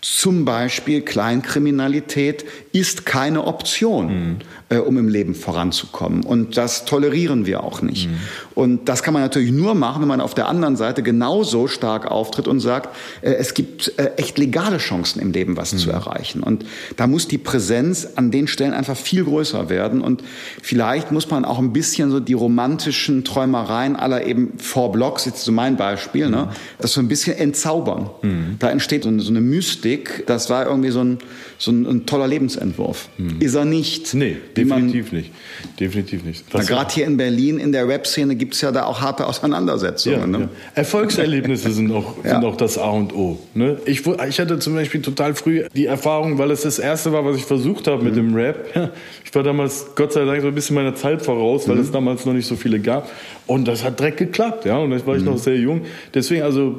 zum 0.00 0.44
Beispiel 0.44 1.02
Kleinkriminalität 1.02 2.44
ist 2.72 3.06
keine 3.06 3.46
Option, 3.46 4.38
äh, 4.70 4.78
um 4.78 4.96
im 4.96 5.08
Leben 5.08 5.34
voranzukommen. 5.34 6.22
Und 6.22 6.56
das 6.56 6.84
tolerieren 6.84 7.44
wir 7.44 7.62
auch 7.62 7.82
nicht. 7.82 8.08
Und 8.54 8.88
das 8.88 9.02
kann 9.02 9.12
man 9.12 9.22
natürlich 9.22 9.50
nur 9.50 9.74
machen, 9.74 10.00
wenn 10.00 10.08
man 10.08 10.20
auf 10.20 10.34
der 10.34 10.48
anderen 10.48 10.76
Seite 10.76 11.02
genauso 11.02 11.66
stark 11.66 12.10
auftritt 12.10 12.48
und 12.48 12.60
sagt, 12.60 12.94
äh, 13.20 13.32
es 13.32 13.54
gibt 13.54 13.92
äh, 13.98 14.12
echt 14.16 14.38
legale 14.38 14.78
Chancen 14.78 15.20
im 15.20 15.32
Leben, 15.32 15.56
was 15.56 15.76
zu 15.76 15.90
erreichen. 15.90 16.42
Und 16.42 16.64
da 16.96 17.06
muss 17.06 17.26
die 17.26 17.38
Präsenz 17.38 18.08
an 18.16 18.30
den 18.30 18.46
Stellen 18.46 18.72
einfach 18.72 18.96
viel 18.96 19.24
größer 19.24 19.68
werden. 19.68 20.00
Und 20.00 20.22
vielleicht 20.62 21.10
muss 21.10 21.28
man 21.30 21.44
auch 21.44 21.58
ein 21.58 21.72
bisschen 21.72 22.10
so 22.10 22.20
die 22.20 22.34
romantischen 22.34 23.24
Träumereien 23.24 23.96
aller 23.96 24.24
eben 24.26 24.52
Four 24.58 24.92
Blocks, 24.92 25.24
jetzt 25.24 25.44
so 25.44 25.52
mein 25.52 25.76
Beispiel, 25.76 26.30
ne, 26.30 26.50
das 26.78 26.92
so 26.92 27.00
ein 27.00 27.08
bisschen 27.08 27.36
entzaubern. 27.36 28.10
Da 28.58 28.70
entsteht 28.70 29.02
so 29.02 29.08
eine, 29.08 29.20
so 29.20 29.30
eine 29.30 29.40
Mystik. 29.40 30.24
Das 30.26 30.48
war 30.48 30.66
irgendwie 30.66 30.90
so 30.90 31.00
ein, 31.00 31.18
so 31.58 31.72
ein, 31.72 31.86
ein 31.86 32.06
toller 32.06 32.28
Lebensentwurf. 32.28 33.08
Ist 33.40 33.54
er 33.54 33.64
nicht. 33.64 34.14
Nee, 34.14 34.36
Wie 34.60 34.64
man- 34.64 34.86
definitiv 34.86 35.12
nicht. 35.12 35.30
Definitiv 35.78 36.24
nicht. 36.24 36.50
Gerade 36.50 36.94
hier 36.94 37.06
in 37.06 37.16
Berlin 37.16 37.58
in 37.58 37.72
der 37.72 37.86
Rap-Szene 37.88 38.34
gibt 38.36 38.54
es 38.54 38.60
ja 38.60 38.72
da 38.72 38.84
auch 38.84 39.00
harte 39.00 39.26
Auseinandersetzungen. 39.26 40.20
Ja, 40.20 40.26
ne? 40.26 40.38
ja. 40.40 40.48
Erfolgserlebnisse 40.74 41.72
sind 41.72 41.90
auch, 41.92 42.16
Ja. 42.24 42.30
sind 42.32 42.44
auch 42.44 42.56
das 42.56 42.78
A 42.78 42.90
und 42.90 43.14
O. 43.14 43.38
Ne? 43.54 43.78
Ich, 43.86 44.06
ich 44.06 44.40
hatte 44.40 44.58
zum 44.58 44.74
Beispiel 44.74 45.02
total 45.02 45.34
früh 45.34 45.64
die 45.74 45.86
Erfahrung, 45.86 46.38
weil 46.38 46.50
es 46.50 46.62
das 46.62 46.78
erste 46.78 47.12
war, 47.12 47.24
was 47.24 47.36
ich 47.36 47.44
versucht 47.44 47.86
habe 47.86 48.02
mit 48.02 48.16
dem 48.16 48.34
Rap. 48.34 48.90
Ich 49.24 49.34
war 49.34 49.42
damals, 49.42 49.86
Gott 49.94 50.12
sei 50.12 50.24
Dank, 50.24 50.40
so 50.42 50.48
ein 50.48 50.54
bisschen 50.54 50.74
meiner 50.74 50.94
Zeit 50.94 51.22
voraus, 51.22 51.68
weil 51.68 51.78
es 51.78 51.90
damals 51.90 52.26
noch 52.26 52.32
nicht 52.32 52.46
so 52.46 52.56
viele 52.56 52.80
gab. 52.80 53.10
Und 53.46 53.66
das 53.68 53.84
hat 53.84 53.98
direkt 53.98 54.18
geklappt. 54.18 54.64
Ja? 54.64 54.78
Und 54.78 54.90
da 54.90 55.06
war 55.06 55.16
ich 55.16 55.22
noch 55.22 55.38
sehr 55.38 55.56
jung. 55.56 55.82
Deswegen, 56.14 56.42
also 56.42 56.78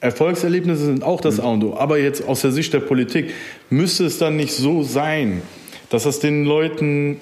Erfolgserlebnisse 0.00 0.84
sind 0.86 1.04
auch 1.04 1.20
das 1.20 1.38
A 1.38 1.44
und 1.48 1.62
O. 1.64 1.76
Aber 1.76 1.98
jetzt 1.98 2.26
aus 2.26 2.40
der 2.40 2.50
Sicht 2.50 2.72
der 2.74 2.80
Politik 2.80 3.30
müsste 3.70 4.04
es 4.04 4.18
dann 4.18 4.36
nicht 4.36 4.52
so 4.52 4.82
sein, 4.82 5.42
dass 5.92 6.04
das 6.04 6.20
den 6.20 6.44
Leuten, 6.44 7.18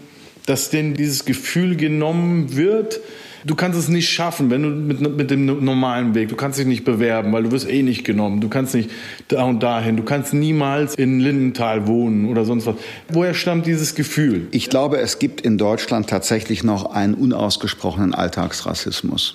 dass 0.46 0.70
denen 0.70 0.94
dieses 0.94 1.24
Gefühl 1.24 1.74
genommen 1.74 2.56
wird, 2.56 3.00
du 3.44 3.56
kannst 3.56 3.76
es 3.76 3.88
nicht 3.88 4.08
schaffen, 4.08 4.48
wenn 4.50 4.62
du 4.62 4.68
mit, 4.68 5.16
mit 5.16 5.30
dem 5.30 5.64
normalen 5.64 6.14
Weg, 6.14 6.28
du 6.28 6.36
kannst 6.36 6.58
dich 6.58 6.66
nicht 6.66 6.84
bewerben, 6.84 7.32
weil 7.32 7.42
du 7.42 7.50
wirst 7.50 7.68
eh 7.68 7.82
nicht 7.82 8.04
genommen, 8.04 8.40
du 8.40 8.48
kannst 8.48 8.76
nicht 8.76 8.88
da 9.26 9.44
und 9.44 9.60
dahin, 9.60 9.96
du 9.96 10.04
kannst 10.04 10.34
niemals 10.34 10.94
in 10.94 11.18
Lindenthal 11.18 11.88
wohnen 11.88 12.26
oder 12.26 12.44
sonst 12.44 12.66
was. 12.66 12.76
Woher 13.08 13.34
stammt 13.34 13.66
dieses 13.66 13.96
Gefühl? 13.96 14.46
Ich 14.52 14.70
glaube, 14.70 14.98
es 14.98 15.18
gibt 15.18 15.40
in 15.40 15.58
Deutschland 15.58 16.08
tatsächlich 16.08 16.62
noch 16.62 16.92
einen 16.92 17.14
unausgesprochenen 17.14 18.14
Alltagsrassismus. 18.14 19.34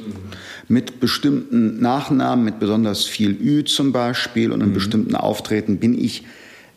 Mit 0.70 1.02
bestimmten 1.02 1.82
Nachnamen, 1.82 2.46
mit 2.46 2.60
besonders 2.60 3.04
viel 3.04 3.32
Ü 3.32 3.66
zum 3.66 3.92
Beispiel 3.92 4.54
und 4.54 4.62
in 4.62 4.74
bestimmten 4.74 5.16
Auftreten 5.16 5.78
bin 5.78 5.98
ich 5.98 6.24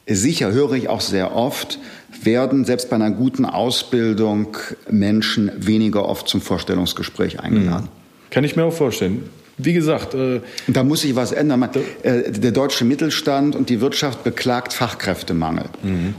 sicher, 0.09 0.53
höre 0.53 0.73
ich 0.73 0.88
auch 0.88 1.01
sehr 1.01 1.35
oft, 1.35 1.79
werden 2.23 2.64
selbst 2.64 2.90
bei 2.90 2.97
einer 2.97 3.11
guten 3.11 3.44
Ausbildung 3.44 4.57
Menschen 4.90 5.51
weniger 5.57 6.09
oft 6.09 6.29
zum 6.29 6.40
Vorstellungsgespräch 6.40 7.40
eingeladen. 7.40 7.88
Kann 8.31 8.44
ich 8.44 8.57
mir 8.57 8.64
auch 8.64 8.73
vorstellen. 8.73 9.29
Wie 9.61 9.73
gesagt, 9.73 10.14
äh, 10.14 10.40
da 10.68 10.85
muss 10.85 11.01
sich 11.01 11.16
was 11.16 11.33
ändern. 11.33 11.61
Man, 11.61 11.71
äh, 12.03 12.31
der 12.31 12.53
deutsche 12.53 12.85
Mittelstand 12.85 13.57
und 13.57 13.71
die 13.71 13.81
Wirtschaft 13.81 14.23
beklagt 14.23 14.73
Fachkräftemangel. 14.73 15.64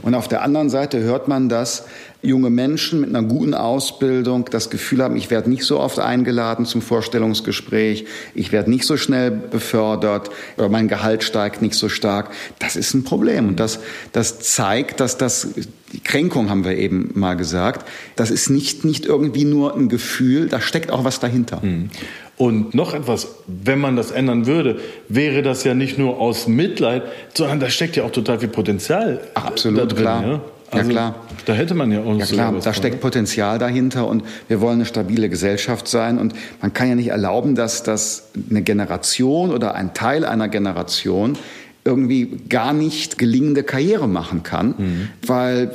Und 0.02 0.14
auf 0.14 0.28
der 0.28 0.42
anderen 0.42 0.68
Seite 0.68 1.00
hört 1.00 1.26
man, 1.26 1.48
dass 1.48 1.86
junge 2.22 2.50
Menschen 2.50 3.00
mit 3.00 3.08
einer 3.08 3.26
guten 3.26 3.54
Ausbildung 3.54 4.44
das 4.50 4.68
Gefühl 4.70 5.02
haben, 5.02 5.16
ich 5.16 5.30
werde 5.30 5.48
nicht 5.48 5.64
so 5.64 5.80
oft 5.80 5.98
eingeladen 5.98 6.66
zum 6.66 6.82
Vorstellungsgespräch, 6.82 8.04
ich 8.34 8.52
werde 8.52 8.70
nicht 8.70 8.84
so 8.84 8.96
schnell 8.96 9.30
befördert 9.30 10.30
oder 10.58 10.68
mein 10.68 10.88
Gehalt 10.88 11.22
steigt 11.22 11.62
nicht 11.62 11.74
so 11.74 11.88
stark. 11.88 12.30
Das 12.58 12.76
ist 12.76 12.94
ein 12.94 13.04
Problem 13.04 13.48
und 13.48 13.60
das, 13.60 13.80
das 14.12 14.40
zeigt, 14.40 15.00
dass 15.00 15.16
das 15.16 15.48
die 15.92 16.00
Kränkung 16.00 16.50
haben 16.50 16.64
wir 16.64 16.76
eben 16.76 17.10
mal 17.14 17.34
gesagt, 17.34 17.88
das 18.14 18.30
ist 18.30 18.48
nicht, 18.48 18.84
nicht 18.84 19.06
irgendwie 19.06 19.44
nur 19.44 19.74
ein 19.74 19.88
Gefühl, 19.88 20.46
da 20.46 20.60
steckt 20.60 20.90
auch 20.90 21.04
was 21.04 21.18
dahinter. 21.18 21.60
Mhm. 21.62 21.90
Und 22.36 22.74
noch 22.74 22.94
etwas, 22.94 23.28
wenn 23.46 23.80
man 23.80 23.96
das 23.96 24.12
ändern 24.12 24.46
würde, 24.46 24.78
wäre 25.08 25.42
das 25.42 25.64
ja 25.64 25.74
nicht 25.74 25.98
nur 25.98 26.18
aus 26.18 26.46
Mitleid, 26.46 27.02
sondern 27.34 27.60
da 27.60 27.68
steckt 27.68 27.96
ja 27.96 28.04
auch 28.04 28.12
total 28.12 28.38
viel 28.38 28.48
Potenzial 28.48 29.20
absolut, 29.34 29.80
da 29.80 29.86
drin. 29.86 29.98
Klar. 29.98 30.26
Ja? 30.26 30.40
Also, 30.70 30.90
ja 30.90 30.92
klar. 30.92 31.14
Da 31.46 31.52
hätte 31.54 31.74
man 31.74 31.90
ja 31.90 32.00
auch 32.00 32.16
Ja 32.16 32.26
klar, 32.26 32.54
da 32.62 32.74
steckt 32.74 33.00
Potenzial 33.00 33.58
dahinter 33.58 34.06
und 34.06 34.22
wir 34.48 34.60
wollen 34.60 34.76
eine 34.76 34.86
stabile 34.86 35.28
Gesellschaft 35.28 35.88
sein 35.88 36.18
und 36.18 36.34
man 36.60 36.72
kann 36.72 36.88
ja 36.88 36.94
nicht 36.94 37.08
erlauben, 37.08 37.54
dass, 37.54 37.82
dass 37.82 38.28
eine 38.48 38.62
Generation 38.62 39.50
oder 39.52 39.74
ein 39.74 39.94
Teil 39.94 40.24
einer 40.24 40.48
Generation 40.48 41.36
irgendwie 41.84 42.38
gar 42.48 42.72
nicht 42.72 43.16
gelingende 43.16 43.62
Karriere 43.62 44.06
machen 44.06 44.42
kann, 44.42 44.74
mhm. 44.76 45.08
weil 45.26 45.70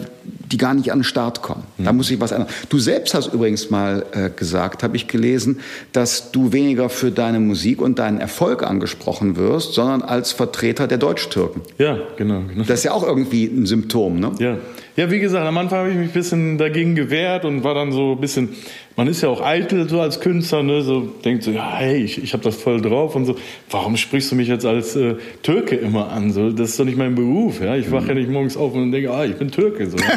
die 0.52 0.58
gar 0.58 0.76
nicht 0.76 0.92
an 0.92 1.00
den 1.00 1.04
Start 1.04 1.42
kommen. 1.42 1.64
Mhm. 1.78 1.84
Da 1.84 1.94
muss 1.94 2.08
sich 2.08 2.20
was 2.20 2.32
ändern. 2.32 2.48
Du 2.70 2.78
selbst 2.78 3.16
hast 3.16 3.34
übrigens 3.34 3.72
mal 3.72 4.06
äh, 4.12 4.30
gesagt, 4.30 4.84
habe 4.84 4.96
ich 4.96 5.08
gelesen, 5.08 5.60
dass 5.94 6.32
du 6.32 6.54
weniger 6.54 6.90
für 6.90 7.12
deine 7.12 7.40
Musik 7.40 7.82
und 7.82 7.98
deinen 7.98 8.20
Erfolg 8.20 8.62
angesprochen 8.62 9.36
wirst, 9.36 9.74
sondern 9.74 10.04
als 10.04 10.32
Vertreter 10.32 10.88
der 10.88 11.00
Deutsch-Türken. 11.00 11.62
Ja, 11.80 11.98
genau, 12.18 12.42
genau. 12.48 12.64
Das 12.66 12.80
ist 12.80 12.84
ja 12.84 12.92
auch 12.92 13.04
irgendwie 13.04 13.46
ein 13.46 13.66
Symptom, 13.66 14.20
ne? 14.20 14.32
Ja. 14.38 14.58
Ja, 14.96 15.12
wie 15.12 15.20
gesagt, 15.20 15.46
am 15.46 15.58
Anfang 15.58 15.80
habe 15.80 15.90
ich 15.90 15.98
mich 15.98 16.08
ein 16.08 16.14
bisschen 16.14 16.58
dagegen 16.58 16.96
gewehrt 16.96 17.44
und 17.44 17.66
war 17.66 17.74
dann 17.74 17.92
so 17.92 18.14
ein 18.14 18.22
bisschen, 18.22 18.56
man 18.96 19.08
ist 19.08 19.22
ja 19.22 19.28
auch 19.28 19.42
eitel 19.42 19.90
so 19.90 20.00
als 20.00 20.22
Künstler, 20.22 20.64
ne, 20.64 20.84
so 20.84 21.02
denkt 21.02 21.44
so, 21.44 21.52
ja, 21.52 21.76
hey, 21.76 21.98
ich, 21.98 22.24
ich 22.24 22.32
habe 22.32 22.44
das 22.44 22.56
voll 22.56 22.80
drauf 22.82 23.14
und 23.14 23.26
so, 23.26 23.36
warum 23.70 23.98
sprichst 23.98 24.32
du 24.32 24.36
mich 24.36 24.48
jetzt 24.48 24.66
als 24.66 24.96
äh, 24.96 25.16
Türke 25.44 25.76
immer 25.76 26.12
an? 26.12 26.32
So, 26.32 26.50
das 26.50 26.70
ist 26.70 26.80
doch 26.80 26.86
nicht 26.86 26.98
mein 26.98 27.14
Beruf, 27.14 27.62
ja. 27.62 27.76
Ich 27.76 27.92
wache 27.92 28.10
ja 28.10 28.14
nicht 28.14 28.30
morgens 28.30 28.56
auf 28.56 28.74
und 28.74 28.94
denke, 28.94 29.12
ah, 29.12 29.26
ich 29.26 29.36
bin 29.36 29.52
Türke. 29.52 29.90
So. 29.90 29.98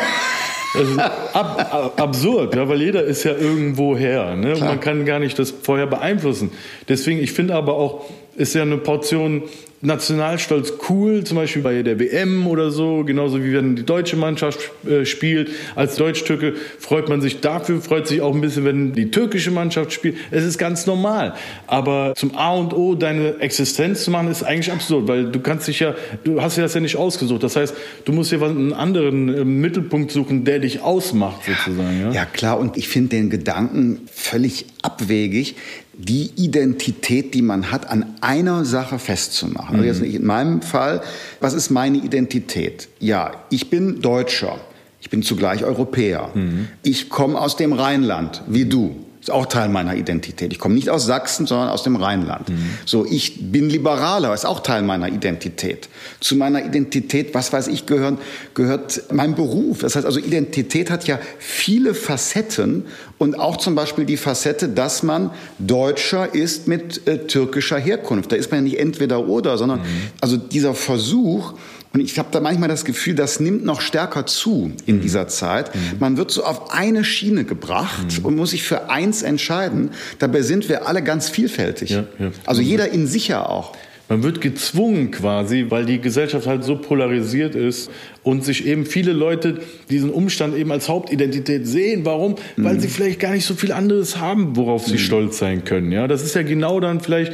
Das 0.74 0.86
ist 0.86 0.98
ab, 0.98 1.68
ab, 1.72 2.00
absurd, 2.00 2.54
ja, 2.54 2.68
weil 2.68 2.82
jeder 2.82 3.02
ist 3.02 3.24
ja 3.24 3.32
irgendwo 3.32 3.96
her. 3.96 4.36
Ne? 4.36 4.54
Man 4.60 4.78
kann 4.80 5.06
gar 5.06 5.18
nicht 5.18 5.38
das 5.38 5.50
vorher 5.50 5.86
beeinflussen. 5.86 6.50
Deswegen, 6.88 7.20
ich 7.20 7.32
finde 7.32 7.54
aber 7.54 7.72
auch, 7.74 8.04
ist 8.38 8.54
ja 8.54 8.62
eine 8.62 8.78
Portion 8.78 9.42
Nationalstolz 9.80 10.72
cool, 10.88 11.22
zum 11.22 11.36
Beispiel 11.36 11.62
bei 11.62 11.82
der 11.82 12.00
WM 12.00 12.48
oder 12.48 12.72
so, 12.72 13.04
genauso 13.04 13.44
wie 13.44 13.52
wenn 13.52 13.76
die 13.76 13.86
deutsche 13.86 14.16
Mannschaft 14.16 14.72
äh, 14.84 15.04
spielt. 15.04 15.50
Als 15.76 15.94
Deutsch-Türke 15.94 16.54
freut 16.80 17.08
man 17.08 17.20
sich 17.20 17.40
dafür, 17.40 17.80
freut 17.80 18.08
sich 18.08 18.20
auch 18.20 18.34
ein 18.34 18.40
bisschen, 18.40 18.64
wenn 18.64 18.92
die 18.92 19.12
türkische 19.12 19.52
Mannschaft 19.52 19.92
spielt. 19.92 20.16
Es 20.32 20.44
ist 20.44 20.58
ganz 20.58 20.86
normal. 20.86 21.34
Aber 21.68 22.14
zum 22.16 22.34
A 22.34 22.54
und 22.54 22.74
O 22.74 22.96
deine 22.96 23.38
Existenz 23.38 24.02
zu 24.02 24.10
machen, 24.10 24.28
ist 24.28 24.42
eigentlich 24.42 24.72
absurd, 24.72 25.06
weil 25.06 25.30
du 25.30 25.38
kannst 25.38 25.68
dich 25.68 25.78
ja, 25.78 25.94
du 26.24 26.42
hast 26.42 26.56
dir 26.56 26.62
das 26.62 26.74
ja 26.74 26.80
nicht 26.80 26.96
ausgesucht. 26.96 27.44
Das 27.44 27.54
heißt, 27.54 27.72
du 28.04 28.12
musst 28.12 28.32
dir 28.32 28.42
einen 28.42 28.72
anderen 28.72 29.32
äh, 29.32 29.44
Mittelpunkt 29.44 30.10
suchen, 30.10 30.44
der 30.44 30.58
dich 30.58 30.82
ausmacht, 30.82 31.42
sozusagen. 31.44 32.00
Ja, 32.00 32.10
ja 32.10 32.24
klar. 32.24 32.58
Und 32.58 32.76
ich 32.76 32.88
finde 32.88 33.10
den 33.10 33.30
Gedanken 33.30 34.00
völlig 34.12 34.66
abwegig, 34.82 35.54
die 35.98 36.30
Identität, 36.36 37.34
die 37.34 37.42
man 37.42 37.72
hat, 37.72 37.90
an 37.90 38.14
einer 38.20 38.64
Sache 38.64 38.98
festzumachen. 38.98 39.76
Mhm. 39.76 39.88
Also 39.88 40.04
jetzt 40.04 40.14
in 40.14 40.26
meinem 40.26 40.62
Fall, 40.62 41.02
was 41.40 41.54
ist 41.54 41.70
meine 41.70 41.98
Identität? 41.98 42.88
Ja, 43.00 43.32
ich 43.50 43.68
bin 43.68 44.00
Deutscher. 44.00 44.58
Ich 45.00 45.10
bin 45.10 45.22
zugleich 45.22 45.64
Europäer. 45.64 46.30
Mhm. 46.34 46.68
Ich 46.82 47.08
komme 47.08 47.40
aus 47.40 47.56
dem 47.56 47.72
Rheinland, 47.72 48.42
wie 48.46 48.64
du. 48.64 48.96
Ist 49.28 49.34
auch 49.34 49.44
Teil 49.44 49.68
meiner 49.68 49.94
Identität. 49.94 50.52
Ich 50.54 50.58
komme 50.58 50.74
nicht 50.74 50.88
aus 50.88 51.04
Sachsen, 51.04 51.46
sondern 51.46 51.68
aus 51.68 51.82
dem 51.82 51.96
Rheinland. 51.96 52.48
Mhm. 52.48 52.70
So, 52.86 53.04
ich 53.04 53.52
bin 53.52 53.68
Liberaler, 53.68 54.32
ist 54.32 54.46
auch 54.46 54.60
Teil 54.60 54.80
meiner 54.80 55.08
Identität. 55.08 55.90
Zu 56.18 56.34
meiner 56.34 56.64
Identität, 56.64 57.34
was 57.34 57.52
weiß 57.52 57.68
ich, 57.68 57.84
gehören, 57.84 58.16
gehört 58.54 59.02
mein 59.12 59.34
Beruf. 59.34 59.80
Das 59.80 59.96
heißt 59.96 60.06
also, 60.06 60.18
Identität 60.18 60.90
hat 60.90 61.06
ja 61.06 61.18
viele 61.38 61.92
Facetten 61.92 62.86
und 63.18 63.38
auch 63.38 63.58
zum 63.58 63.74
Beispiel 63.74 64.06
die 64.06 64.16
Facette, 64.16 64.70
dass 64.70 65.02
man 65.02 65.30
Deutscher 65.58 66.34
ist 66.34 66.66
mit 66.66 67.06
äh, 67.06 67.26
türkischer 67.26 67.78
Herkunft. 67.78 68.32
Da 68.32 68.36
ist 68.36 68.50
man 68.50 68.60
ja 68.60 68.64
nicht 68.64 68.78
entweder 68.80 69.28
oder, 69.28 69.58
sondern 69.58 69.80
mhm. 69.80 69.84
also 70.22 70.38
dieser 70.38 70.74
Versuch, 70.74 71.52
und 71.94 72.00
ich 72.00 72.18
habe 72.18 72.28
da 72.30 72.40
manchmal 72.40 72.68
das 72.68 72.84
Gefühl, 72.84 73.14
das 73.14 73.40
nimmt 73.40 73.64
noch 73.64 73.80
stärker 73.80 74.26
zu 74.26 74.72
in 74.84 74.96
mhm. 74.96 75.00
dieser 75.00 75.26
Zeit. 75.28 75.74
Mhm. 75.74 75.80
Man 76.00 76.16
wird 76.16 76.30
so 76.30 76.44
auf 76.44 76.70
eine 76.70 77.02
Schiene 77.02 77.44
gebracht 77.44 78.18
mhm. 78.18 78.24
und 78.26 78.36
muss 78.36 78.50
sich 78.50 78.62
für 78.62 78.90
eins 78.90 79.22
entscheiden. 79.22 79.90
Dabei 80.18 80.42
sind 80.42 80.68
wir 80.68 80.86
alle 80.86 81.02
ganz 81.02 81.30
vielfältig. 81.30 81.90
Ja, 81.90 82.04
ja. 82.18 82.30
Also 82.44 82.60
jeder 82.60 82.90
in 82.90 83.06
sich 83.06 83.28
ja 83.28 83.46
auch. 83.46 83.74
Man 84.08 84.22
wird 84.22 84.40
gezwungen 84.40 85.10
quasi, 85.10 85.66
weil 85.68 85.84
die 85.84 86.00
Gesellschaft 86.00 86.46
halt 86.46 86.64
so 86.64 86.76
polarisiert 86.76 87.54
ist 87.54 87.90
und 88.22 88.42
sich 88.42 88.66
eben 88.66 88.86
viele 88.86 89.12
Leute 89.12 89.58
diesen 89.90 90.08
Umstand 90.10 90.56
eben 90.56 90.72
als 90.72 90.88
Hauptidentität 90.88 91.66
sehen. 91.66 92.04
Warum? 92.04 92.36
Mhm. 92.56 92.64
Weil 92.64 92.80
sie 92.80 92.88
vielleicht 92.88 93.20
gar 93.20 93.32
nicht 93.32 93.44
so 93.44 93.54
viel 93.54 93.70
anderes 93.70 94.18
haben, 94.18 94.56
worauf 94.56 94.86
sie 94.86 94.94
mhm. 94.94 94.98
stolz 94.98 95.38
sein 95.38 95.64
können. 95.64 95.92
Ja, 95.92 96.08
das 96.08 96.22
ist 96.22 96.34
ja 96.34 96.42
genau 96.42 96.80
dann 96.80 97.00
vielleicht. 97.00 97.32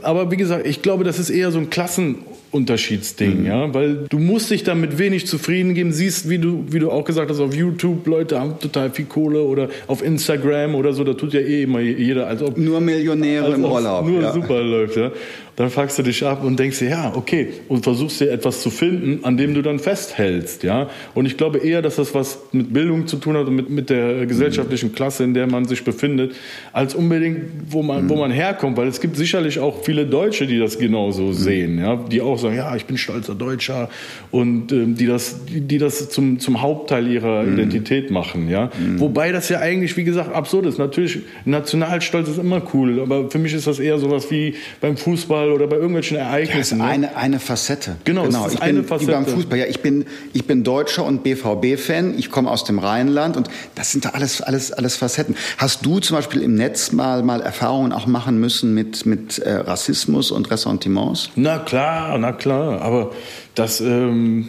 Aber 0.00 0.30
wie 0.30 0.36
gesagt, 0.36 0.66
ich 0.66 0.80
glaube, 0.80 1.04
das 1.04 1.18
ist 1.18 1.28
eher 1.28 1.50
so 1.50 1.58
ein 1.58 1.68
Klassen 1.68 2.16
Unterschiedsding, 2.54 3.40
mhm. 3.40 3.46
ja, 3.46 3.74
weil 3.74 4.06
du 4.08 4.20
musst 4.20 4.48
dich 4.48 4.62
damit 4.62 4.96
wenig 4.96 5.26
zufrieden 5.26 5.74
geben. 5.74 5.92
Siehst, 5.92 6.30
wie 6.30 6.38
du, 6.38 6.64
wie 6.68 6.78
du 6.78 6.88
auch 6.88 7.04
gesagt 7.04 7.28
hast, 7.28 7.40
auf 7.40 7.52
YouTube 7.52 8.06
Leute 8.06 8.38
haben 8.38 8.60
total 8.60 8.92
viel 8.92 9.06
Kohle 9.06 9.42
oder 9.42 9.68
auf 9.88 10.04
Instagram 10.04 10.76
oder 10.76 10.92
so, 10.92 11.02
da 11.02 11.14
tut 11.14 11.32
ja 11.32 11.40
eh 11.40 11.64
immer 11.64 11.80
jeder, 11.80 12.28
als 12.28 12.42
ob 12.42 12.56
nur 12.56 12.80
Millionäre 12.80 13.54
im 13.54 13.64
Urlaub, 13.64 14.06
nur 14.06 14.22
ja. 14.22 14.32
super 14.32 14.62
läuft, 14.62 14.96
ja. 14.96 15.10
Dann 15.56 15.70
fragst 15.70 15.98
du 15.98 16.02
dich 16.02 16.24
ab 16.24 16.42
und 16.42 16.58
denkst 16.58 16.80
dir, 16.80 16.88
ja, 16.88 17.12
okay, 17.14 17.48
und 17.68 17.84
versuchst 17.84 18.20
dir 18.20 18.30
etwas 18.30 18.60
zu 18.60 18.70
finden, 18.70 19.24
an 19.24 19.36
dem 19.36 19.54
du 19.54 19.62
dann 19.62 19.78
festhältst, 19.78 20.64
ja. 20.64 20.88
Und 21.14 21.26
ich 21.26 21.36
glaube 21.36 21.58
eher, 21.58 21.80
dass 21.80 21.96
das 21.96 22.12
was 22.12 22.40
mit 22.50 22.72
Bildung 22.72 23.06
zu 23.06 23.16
tun 23.16 23.36
hat 23.36 23.46
und 23.46 23.54
mit, 23.54 23.70
mit 23.70 23.88
der 23.90 24.26
gesellschaftlichen 24.26 24.90
mhm. 24.90 24.94
Klasse, 24.94 25.22
in 25.22 25.32
der 25.32 25.46
man 25.46 25.64
sich 25.66 25.84
befindet, 25.84 26.34
als 26.72 26.94
unbedingt, 26.94 27.38
wo 27.68 27.82
man, 27.82 28.04
mhm. 28.04 28.08
wo 28.08 28.16
man 28.16 28.32
herkommt, 28.32 28.76
weil 28.76 28.88
es 28.88 29.00
gibt 29.00 29.16
sicherlich 29.16 29.60
auch 29.60 29.84
viele 29.84 30.06
Deutsche, 30.06 30.46
die 30.46 30.58
das 30.58 30.76
genauso 30.78 31.24
mhm. 31.24 31.32
sehen, 31.34 31.78
ja, 31.78 31.96
die 31.96 32.20
auch 32.20 32.38
sagen, 32.38 32.56
ja, 32.56 32.74
ich 32.74 32.86
bin 32.86 32.98
stolzer 32.98 33.36
Deutscher 33.36 33.88
und 34.32 34.72
ähm, 34.72 34.96
die 34.96 35.06
das, 35.06 35.44
die, 35.44 35.60
die 35.60 35.78
das 35.78 36.08
zum, 36.10 36.40
zum 36.40 36.62
Hauptteil 36.62 37.06
ihrer 37.06 37.44
mhm. 37.44 37.54
Identität 37.54 38.10
machen, 38.10 38.48
ja. 38.48 38.72
Mhm. 38.76 38.98
Wobei 38.98 39.30
das 39.30 39.48
ja 39.48 39.60
eigentlich, 39.60 39.96
wie 39.96 40.04
gesagt, 40.04 40.34
absurd 40.34 40.66
ist. 40.66 40.78
Natürlich, 40.78 41.20
Nationalstolz 41.44 42.28
ist 42.28 42.38
immer 42.38 42.60
cool, 42.74 43.00
aber 43.00 43.30
für 43.30 43.38
mich 43.38 43.54
ist 43.54 43.68
das 43.68 43.78
eher 43.78 43.98
sowas 43.98 44.30
wie 44.32 44.54
beim 44.80 44.96
Fußball 44.96 45.43
oder 45.50 45.66
bei 45.66 45.76
irgendwelchen 45.76 46.16
Ereignissen. 46.16 46.78
Ja, 46.78 46.86
ist 46.86 46.92
eine, 46.92 47.16
eine 47.16 47.40
Facette. 47.40 47.96
Genau, 48.04 48.24
genau. 48.24 48.48
ich 48.48 48.60
eine 48.60 48.80
bin, 48.80 48.88
Facette. 48.88 49.12
Beim 49.12 49.26
Fußball, 49.26 49.58
ja, 49.58 49.66
ich 49.66 49.80
bin, 49.80 50.06
ich 50.32 50.46
bin 50.46 50.64
Deutscher 50.64 51.04
und 51.04 51.22
BVB-Fan, 51.22 52.18
ich 52.18 52.30
komme 52.30 52.50
aus 52.50 52.64
dem 52.64 52.78
Rheinland 52.78 53.36
und 53.36 53.48
das 53.74 53.92
sind 53.92 54.04
da 54.04 54.10
alles, 54.10 54.40
alles, 54.40 54.72
alles 54.72 54.96
Facetten. 54.96 55.36
Hast 55.58 55.84
du 55.84 56.00
zum 56.00 56.16
Beispiel 56.16 56.42
im 56.42 56.54
Netz 56.54 56.92
mal, 56.92 57.22
mal 57.22 57.40
Erfahrungen 57.40 57.92
auch 57.92 58.06
machen 58.06 58.38
müssen 58.38 58.74
mit, 58.74 59.06
mit 59.06 59.38
äh, 59.38 59.52
Rassismus 59.52 60.30
und 60.30 60.50
Ressentiments? 60.50 61.30
Na 61.36 61.58
klar, 61.58 62.16
na 62.18 62.32
klar, 62.32 62.80
aber 62.80 63.12
das, 63.54 63.80
ähm, 63.80 64.48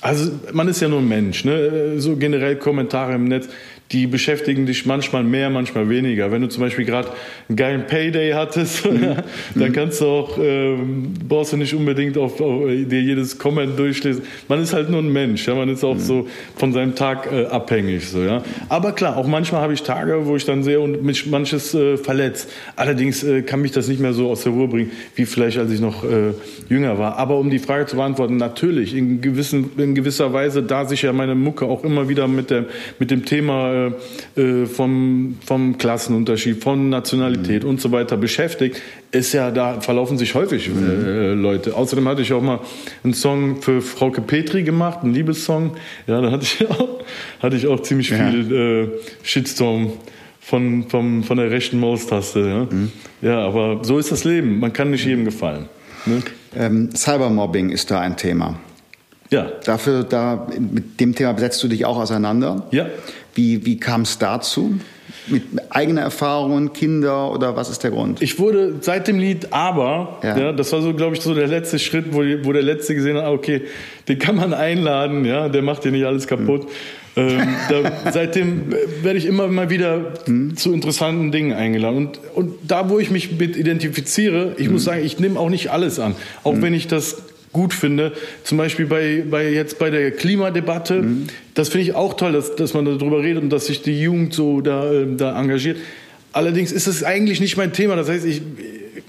also 0.00 0.30
man 0.52 0.68
ist 0.68 0.80
ja 0.80 0.88
nur 0.88 1.00
ein 1.00 1.08
Mensch, 1.08 1.44
ne? 1.44 1.94
so 1.98 2.16
generell 2.16 2.56
Kommentare 2.56 3.14
im 3.14 3.24
Netz 3.24 3.48
die 3.92 4.06
beschäftigen 4.08 4.66
dich 4.66 4.84
manchmal 4.84 5.22
mehr, 5.22 5.48
manchmal 5.48 5.88
weniger. 5.88 6.32
Wenn 6.32 6.42
du 6.42 6.48
zum 6.48 6.62
Beispiel 6.62 6.84
gerade 6.84 7.08
einen 7.48 7.56
geilen 7.56 7.86
Payday 7.86 8.32
hattest, 8.32 8.84
mhm. 8.90 9.16
dann 9.54 9.72
kannst 9.72 10.00
du 10.00 10.06
auch, 10.06 10.38
ähm, 10.42 11.14
brauchst 11.28 11.52
du 11.52 11.56
nicht 11.56 11.72
unbedingt 11.72 12.18
auf, 12.18 12.40
auf, 12.40 12.66
dir 12.66 13.00
jedes 13.00 13.38
Comment 13.38 13.78
durchlesen. 13.78 14.22
Man 14.48 14.60
ist 14.60 14.72
halt 14.72 14.90
nur 14.90 15.00
ein 15.00 15.12
Mensch, 15.12 15.46
ja, 15.46 15.54
man 15.54 15.68
ist 15.68 15.84
auch 15.84 15.94
mhm. 15.94 16.00
so 16.00 16.28
von 16.56 16.72
seinem 16.72 16.96
Tag 16.96 17.30
äh, 17.30 17.46
abhängig, 17.46 18.08
so, 18.08 18.22
ja. 18.22 18.42
Aber 18.68 18.92
klar, 18.92 19.16
auch 19.16 19.26
manchmal 19.26 19.60
habe 19.60 19.72
ich 19.72 19.82
Tage, 19.82 20.26
wo 20.26 20.34
ich 20.34 20.44
dann 20.44 20.64
sehe 20.64 20.80
und 20.80 21.04
mich 21.04 21.26
manches 21.26 21.72
äh, 21.74 21.96
verletzt. 21.96 22.50
Allerdings 22.74 23.22
äh, 23.22 23.42
kann 23.42 23.60
mich 23.60 23.70
das 23.70 23.86
nicht 23.86 24.00
mehr 24.00 24.14
so 24.14 24.30
aus 24.30 24.42
der 24.42 24.52
Ruhe 24.52 24.66
bringen, 24.66 24.90
wie 25.14 25.26
vielleicht 25.26 25.58
als 25.58 25.70
ich 25.70 25.80
noch 25.80 26.02
äh, 26.02 26.32
jünger 26.68 26.98
war. 26.98 27.16
Aber 27.18 27.38
um 27.38 27.50
die 27.50 27.60
Frage 27.60 27.86
zu 27.86 27.96
beantworten, 27.96 28.36
natürlich, 28.36 28.94
in, 28.96 29.20
gewissen, 29.20 29.70
in 29.76 29.94
gewisser 29.94 30.32
Weise, 30.32 30.62
da 30.62 30.86
sich 30.86 31.02
ja 31.02 31.12
meine 31.12 31.36
Mucke 31.36 31.66
auch 31.66 31.84
immer 31.84 32.08
wieder 32.08 32.26
mit, 32.26 32.50
der, 32.50 32.64
mit 32.98 33.12
dem 33.12 33.24
Thema 33.24 33.75
äh, 34.36 34.40
äh, 34.40 34.66
vom, 34.66 35.36
vom 35.44 35.78
Klassenunterschied, 35.78 36.62
von 36.62 36.88
Nationalität 36.88 37.62
mhm. 37.62 37.70
und 37.70 37.80
so 37.80 37.92
weiter 37.92 38.16
beschäftigt, 38.16 38.80
ist 39.10 39.32
ja, 39.32 39.50
da 39.50 39.80
verlaufen 39.80 40.18
sich 40.18 40.34
häufig 40.34 40.68
mhm. 40.68 41.06
äh, 41.06 41.32
Leute. 41.32 41.74
Außerdem 41.74 42.06
hatte 42.08 42.22
ich 42.22 42.32
auch 42.32 42.42
mal 42.42 42.60
einen 43.04 43.14
Song 43.14 43.62
für 43.62 43.80
Frauke 43.80 44.20
Petri 44.20 44.62
gemacht, 44.62 45.00
einen 45.02 45.14
Liebessong. 45.14 45.76
Ja, 46.06 46.20
da 46.20 46.30
hatte 46.30 46.44
ich 46.44 46.68
auch, 46.70 47.04
hatte 47.40 47.56
ich 47.56 47.66
auch 47.66 47.80
ziemlich 47.80 48.10
ja. 48.10 48.30
viel 48.30 48.54
äh, 48.54 48.88
Shitstorm 49.22 49.92
von, 50.40 50.88
vom, 50.88 51.24
von 51.24 51.36
der 51.36 51.50
rechten 51.50 51.80
Maustaste. 51.80 52.40
Ja? 52.40 52.64
Mhm. 52.64 52.92
ja, 53.20 53.38
aber 53.40 53.84
so 53.84 53.98
ist 53.98 54.12
das 54.12 54.24
Leben. 54.24 54.60
Man 54.60 54.72
kann 54.72 54.90
nicht 54.90 55.04
jedem 55.04 55.24
gefallen. 55.24 55.66
Ne? 56.06 56.22
Ähm, 56.54 56.94
Cybermobbing 56.94 57.70
ist 57.70 57.90
da 57.90 58.00
ein 58.00 58.16
Thema. 58.16 58.58
Ja. 59.30 59.50
Dafür, 59.64 60.04
da, 60.04 60.46
mit 60.58 61.00
dem 61.00 61.14
Thema 61.14 61.36
setzt 61.38 61.62
du 61.62 61.68
dich 61.68 61.84
auch 61.84 61.98
auseinander. 61.98 62.66
Ja. 62.70 62.86
Wie, 63.36 63.66
wie 63.66 63.78
kam 63.78 64.02
es 64.02 64.18
dazu? 64.18 64.80
Mit 65.28 65.42
eigener 65.70 66.02
Erfahrungen, 66.02 66.72
Kinder 66.72 67.30
oder 67.32 67.54
was 67.54 67.68
ist 67.68 67.84
der 67.84 67.90
Grund? 67.90 68.22
Ich 68.22 68.38
wurde 68.38 68.76
seit 68.80 69.08
dem 69.08 69.18
Lied 69.18 69.52
Aber, 69.52 70.18
ja. 70.22 70.38
ja 70.38 70.52
das 70.52 70.72
war 70.72 70.80
so, 70.80 70.94
glaube 70.94 71.16
ich, 71.16 71.22
so 71.22 71.34
der 71.34 71.46
letzte 71.46 71.78
Schritt, 71.78 72.06
wo, 72.12 72.18
wo 72.18 72.52
der 72.52 72.62
Letzte 72.62 72.94
gesehen 72.94 73.16
hat, 73.16 73.24
ah, 73.24 73.32
okay, 73.32 73.62
den 74.08 74.18
kann 74.18 74.36
man 74.36 74.54
einladen, 74.54 75.24
ja, 75.24 75.48
der 75.48 75.62
macht 75.62 75.84
dir 75.84 75.92
nicht 75.92 76.06
alles 76.06 76.26
kaputt. 76.26 76.64
Mhm. 76.64 76.68
Ähm, 77.16 77.48
da, 77.68 78.10
seitdem 78.12 78.74
werde 79.02 79.18
ich 79.18 79.26
immer 79.26 79.48
mal 79.48 79.70
wieder 79.70 80.14
mhm. 80.26 80.56
zu 80.56 80.72
interessanten 80.72 81.32
Dingen 81.32 81.52
eingeladen. 81.52 81.96
Und, 81.96 82.20
und 82.34 82.54
da, 82.62 82.90
wo 82.90 82.98
ich 82.98 83.10
mich 83.10 83.38
mit 83.38 83.56
identifiziere, 83.56 84.54
ich 84.58 84.66
mhm. 84.66 84.74
muss 84.74 84.84
sagen, 84.84 85.04
ich 85.04 85.18
nehme 85.18 85.38
auch 85.38 85.50
nicht 85.50 85.70
alles 85.70 85.98
an. 85.98 86.14
Auch 86.42 86.54
mhm. 86.54 86.62
wenn 86.62 86.74
ich 86.74 86.88
das 86.88 87.22
gut 87.56 87.72
finde. 87.72 88.12
Zum 88.44 88.58
Beispiel 88.58 88.84
bei, 88.86 89.24
bei 89.28 89.50
jetzt 89.50 89.78
bei 89.78 89.88
der 89.88 90.10
Klimadebatte. 90.10 91.02
Mhm. 91.02 91.26
Das 91.54 91.70
finde 91.70 91.84
ich 91.84 91.94
auch 91.94 92.14
toll, 92.14 92.32
dass, 92.32 92.54
dass 92.54 92.74
man 92.74 92.84
darüber 92.84 93.22
redet 93.22 93.42
und 93.42 93.50
dass 93.50 93.66
sich 93.66 93.80
die 93.80 93.98
Jugend 93.98 94.34
so 94.34 94.60
da, 94.60 94.92
äh, 94.92 95.06
da 95.16 95.40
engagiert. 95.40 95.78
Allerdings 96.32 96.70
ist 96.70 96.86
es 96.86 97.02
eigentlich 97.02 97.40
nicht 97.40 97.56
mein 97.56 97.72
Thema. 97.72 97.96
Das 97.96 98.10
heißt, 98.10 98.26
ich, 98.26 98.42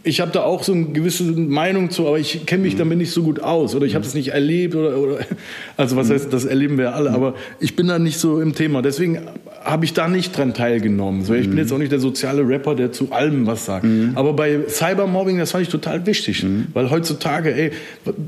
ich 0.04 0.22
habe 0.22 0.32
da 0.32 0.44
auch 0.44 0.64
so 0.64 0.72
eine 0.72 0.86
gewisse 0.86 1.24
Meinung 1.24 1.92
zu, 1.92 2.08
aber 2.08 2.20
ich 2.20 2.46
kenne 2.46 2.64
mich 2.64 2.76
mhm. 2.76 2.80
damit 2.80 2.98
nicht 3.00 3.12
so 3.12 3.22
gut 3.22 3.42
aus 3.42 3.76
oder 3.76 3.86
ich 3.86 3.96
habe 3.96 4.06
es 4.06 4.14
nicht 4.14 4.30
erlebt 4.30 4.76
oder, 4.76 4.98
oder 4.98 5.20
also 5.78 5.98
was 5.98 6.08
mhm. 6.08 6.14
heißt, 6.14 6.32
das 6.32 6.46
erleben 6.46 6.78
wir 6.78 6.96
alle, 6.96 7.12
aber 7.12 7.36
ich 7.60 7.76
bin 7.76 7.88
da 7.88 8.00
nicht 8.00 8.18
so 8.18 8.40
im 8.40 8.56
Thema. 8.56 8.82
Deswegen 8.82 9.20
habe 9.68 9.86
ich 9.86 9.94
da 9.94 10.08
nicht 10.08 10.38
dran 10.38 10.54
teilgenommen. 10.54 11.24
So, 11.26 11.34
ich 11.34 11.44
bin 11.44 11.54
mhm. 11.54 11.58
jetzt 11.60 11.74
auch 11.74 11.78
nicht 11.78 11.92
der 11.92 12.00
soziale 12.00 12.48
Rapper, 12.48 12.74
der 12.74 12.92
zu 12.92 13.12
allem 13.12 13.46
was 13.46 13.66
sagt. 13.66 13.84
Mhm. 13.84 14.14
Aber 14.16 14.34
bei 14.34 14.62
Cybermobbing, 14.68 15.38
das 15.38 15.52
fand 15.52 15.64
ich 15.64 15.70
total 15.70 16.06
wichtig, 16.06 16.44
mhm. 16.44 16.68
weil 16.74 16.90
heutzutage, 16.90 17.54
ey, 17.54 17.72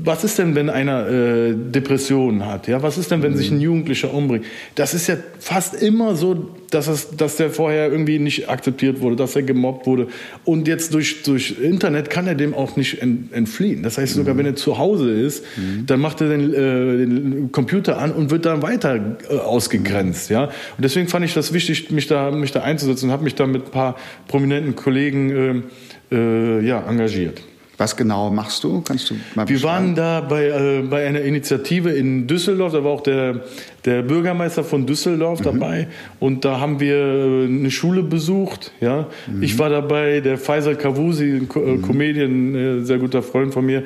was 0.04 0.22
ist 0.22 0.38
denn, 0.38 0.54
wenn 0.54 0.68
einer 0.68 1.08
äh, 1.08 1.54
Depressionen 1.54 2.44
hat? 2.46 2.68
Ja, 2.68 2.82
was 2.82 2.98
ist 2.98 3.10
denn, 3.10 3.22
wenn 3.22 3.36
sich 3.36 3.50
ein 3.50 3.60
Jugendlicher 3.60 4.12
umbringt? 4.12 4.44
Das 4.74 4.92
ist 4.92 5.06
ja 5.06 5.16
fast 5.38 5.74
immer 5.74 6.14
so 6.14 6.50
dass, 6.70 6.86
es, 6.88 7.16
dass 7.16 7.36
der 7.36 7.50
vorher 7.50 7.90
irgendwie 7.90 8.18
nicht 8.18 8.48
akzeptiert 8.48 9.00
wurde, 9.00 9.16
dass 9.16 9.36
er 9.36 9.42
gemobbt 9.42 9.86
wurde. 9.86 10.08
Und 10.44 10.68
jetzt 10.68 10.94
durch, 10.94 11.22
durch 11.22 11.56
Internet 11.60 12.10
kann 12.10 12.26
er 12.26 12.34
dem 12.34 12.54
auch 12.54 12.76
nicht 12.76 13.02
entfliehen. 13.02 13.82
Das 13.82 13.98
heißt, 13.98 14.14
sogar 14.14 14.34
mhm. 14.34 14.38
wenn 14.38 14.46
er 14.46 14.56
zu 14.56 14.78
Hause 14.78 15.10
ist, 15.10 15.44
mhm. 15.56 15.86
dann 15.86 16.00
macht 16.00 16.20
er 16.20 16.28
den, 16.28 16.54
äh, 16.54 16.56
den, 16.56 17.52
Computer 17.52 17.98
an 17.98 18.12
und 18.12 18.30
wird 18.30 18.46
dann 18.46 18.62
weiter 18.62 19.16
äh, 19.28 19.36
ausgegrenzt. 19.36 20.30
Ja? 20.30 20.44
Und 20.44 20.52
deswegen 20.78 21.08
fand 21.08 21.24
ich 21.24 21.34
das 21.34 21.52
wichtig, 21.52 21.90
mich 21.90 22.06
da, 22.06 22.30
mich 22.30 22.52
da 22.52 22.62
einzusetzen 22.62 23.06
und 23.06 23.12
habe 23.12 23.24
mich 23.24 23.34
da 23.34 23.46
mit 23.46 23.66
ein 23.66 23.70
paar 23.70 23.96
prominenten 24.28 24.76
Kollegen 24.76 25.64
äh, 26.10 26.14
äh 26.14 26.66
ja, 26.66 26.86
engagiert. 26.88 27.40
Was 27.80 27.96
genau 27.96 28.28
machst 28.28 28.62
du? 28.62 28.82
Kannst 28.82 29.08
du 29.08 29.14
mal 29.34 29.48
Wir 29.48 29.62
waren 29.62 29.94
da 29.94 30.20
bei, 30.20 30.48
äh, 30.48 30.82
bei 30.82 31.06
einer 31.06 31.22
Initiative 31.22 31.88
in 31.88 32.26
Düsseldorf, 32.26 32.74
da 32.74 32.84
war 32.84 32.90
auch 32.90 33.00
der, 33.00 33.40
der 33.84 34.02
Bürgermeister 34.02 34.64
von 34.64 34.86
Düsseldorf 34.86 35.40
mhm. 35.40 35.44
dabei 35.44 35.88
und 36.18 36.44
da 36.44 36.60
haben 36.60 36.80
wir 36.80 36.96
äh, 36.96 37.44
eine 37.44 37.70
Schule 37.70 38.02
besucht. 38.02 38.72
Ja? 38.80 39.06
Mhm. 39.26 39.42
Ich 39.42 39.58
war 39.58 39.70
dabei, 39.70 40.20
der 40.20 40.38
Faisal 40.38 40.76
Kavusi, 40.76 41.24
ein 41.24 41.48
äh, 41.54 41.58
mhm. 41.58 41.82
Comedian, 41.82 42.54
äh, 42.54 42.84
sehr 42.84 42.98
guter 42.98 43.22
Freund 43.22 43.54
von 43.54 43.64
mir 43.64 43.84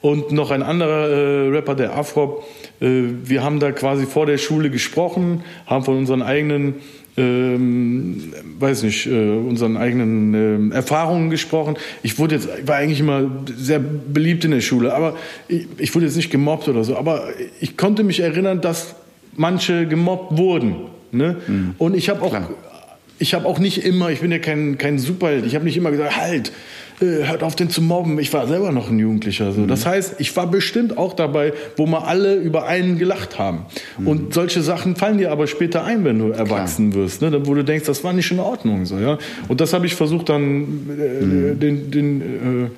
und 0.00 0.32
noch 0.32 0.50
ein 0.50 0.62
anderer 0.62 1.08
äh, 1.08 1.48
Rapper, 1.48 1.74
der 1.74 1.96
Afrop. 1.96 2.44
Äh, 2.80 3.02
wir 3.24 3.42
haben 3.42 3.60
da 3.60 3.72
quasi 3.72 4.06
vor 4.06 4.26
der 4.26 4.38
Schule 4.38 4.70
gesprochen, 4.70 5.42
haben 5.66 5.84
von 5.84 5.96
unseren 5.96 6.22
eigenen 6.22 6.74
ähm, 7.16 8.32
weiß 8.58 8.84
nicht, 8.84 9.06
äh, 9.06 9.10
unseren 9.10 9.76
eigenen 9.76 10.70
äh, 10.72 10.74
Erfahrungen 10.74 11.28
gesprochen. 11.28 11.76
Ich 12.02 12.18
wurde 12.18 12.36
jetzt, 12.36 12.48
ich 12.58 12.66
war 12.66 12.76
eigentlich 12.76 13.00
immer 13.00 13.30
sehr 13.54 13.80
beliebt 13.80 14.44
in 14.44 14.52
der 14.52 14.62
Schule, 14.62 14.94
aber 14.94 15.16
ich, 15.46 15.66
ich 15.76 15.94
wurde 15.94 16.06
jetzt 16.06 16.16
nicht 16.16 16.30
gemobbt 16.30 16.68
oder 16.68 16.84
so. 16.84 16.96
Aber 16.96 17.28
ich 17.60 17.76
konnte 17.76 18.02
mich 18.02 18.20
erinnern, 18.20 18.62
dass 18.62 18.94
manche 19.32 19.86
gemobbt 19.86 20.36
wurden. 20.36 20.76
Ne? 21.10 21.36
Mhm. 21.46 21.74
Und 21.78 21.94
ich 21.94 22.08
habe 22.08 22.22
auch, 22.22 22.36
ich 23.18 23.34
habe 23.34 23.46
auch 23.46 23.58
nicht 23.58 23.84
immer, 23.84 24.10
ich 24.10 24.20
bin 24.20 24.32
ja 24.32 24.38
kein, 24.38 24.78
kein 24.78 24.98
Superheld, 24.98 25.46
ich 25.46 25.54
habe 25.54 25.64
nicht 25.64 25.76
immer 25.76 25.90
gesagt, 25.90 26.16
halt, 26.16 26.52
äh, 27.02 27.26
hört 27.26 27.42
auf 27.42 27.56
den 27.56 27.70
zu 27.70 27.82
mobben. 27.82 28.18
Ich 28.18 28.32
war 28.32 28.46
selber 28.46 28.72
noch 28.72 28.90
ein 28.90 28.98
Jugendlicher. 28.98 29.52
So. 29.52 29.62
Mhm. 29.62 29.68
Das 29.68 29.84
heißt, 29.84 30.14
ich 30.18 30.34
war 30.36 30.46
bestimmt 30.46 30.96
auch 30.96 31.12
dabei, 31.14 31.52
wo 31.76 31.86
mal 31.86 32.00
alle 32.00 32.34
über 32.34 32.66
einen 32.66 32.98
gelacht 32.98 33.38
haben. 33.38 33.66
Mhm. 33.98 34.06
Und 34.06 34.34
solche 34.34 34.62
Sachen 34.62 34.96
fallen 34.96 35.18
dir 35.18 35.32
aber 35.32 35.46
später 35.46 35.84
ein, 35.84 36.04
wenn 36.04 36.18
du 36.18 36.30
erwachsen 36.30 36.90
Klar. 36.90 37.04
wirst. 37.04 37.22
Ne? 37.22 37.46
Wo 37.46 37.54
du 37.54 37.64
denkst, 37.64 37.86
das 37.86 38.04
war 38.04 38.12
nicht 38.12 38.30
in 38.30 38.38
Ordnung. 38.38 38.86
So, 38.86 38.98
ja? 38.98 39.18
Und 39.48 39.60
das 39.60 39.72
habe 39.72 39.86
ich 39.86 39.94
versucht 39.94 40.28
dann 40.28 40.62
äh, 40.98 41.24
mhm. 41.24 41.60
den, 41.60 41.90
den, 41.90 42.20
äh, 42.20 42.68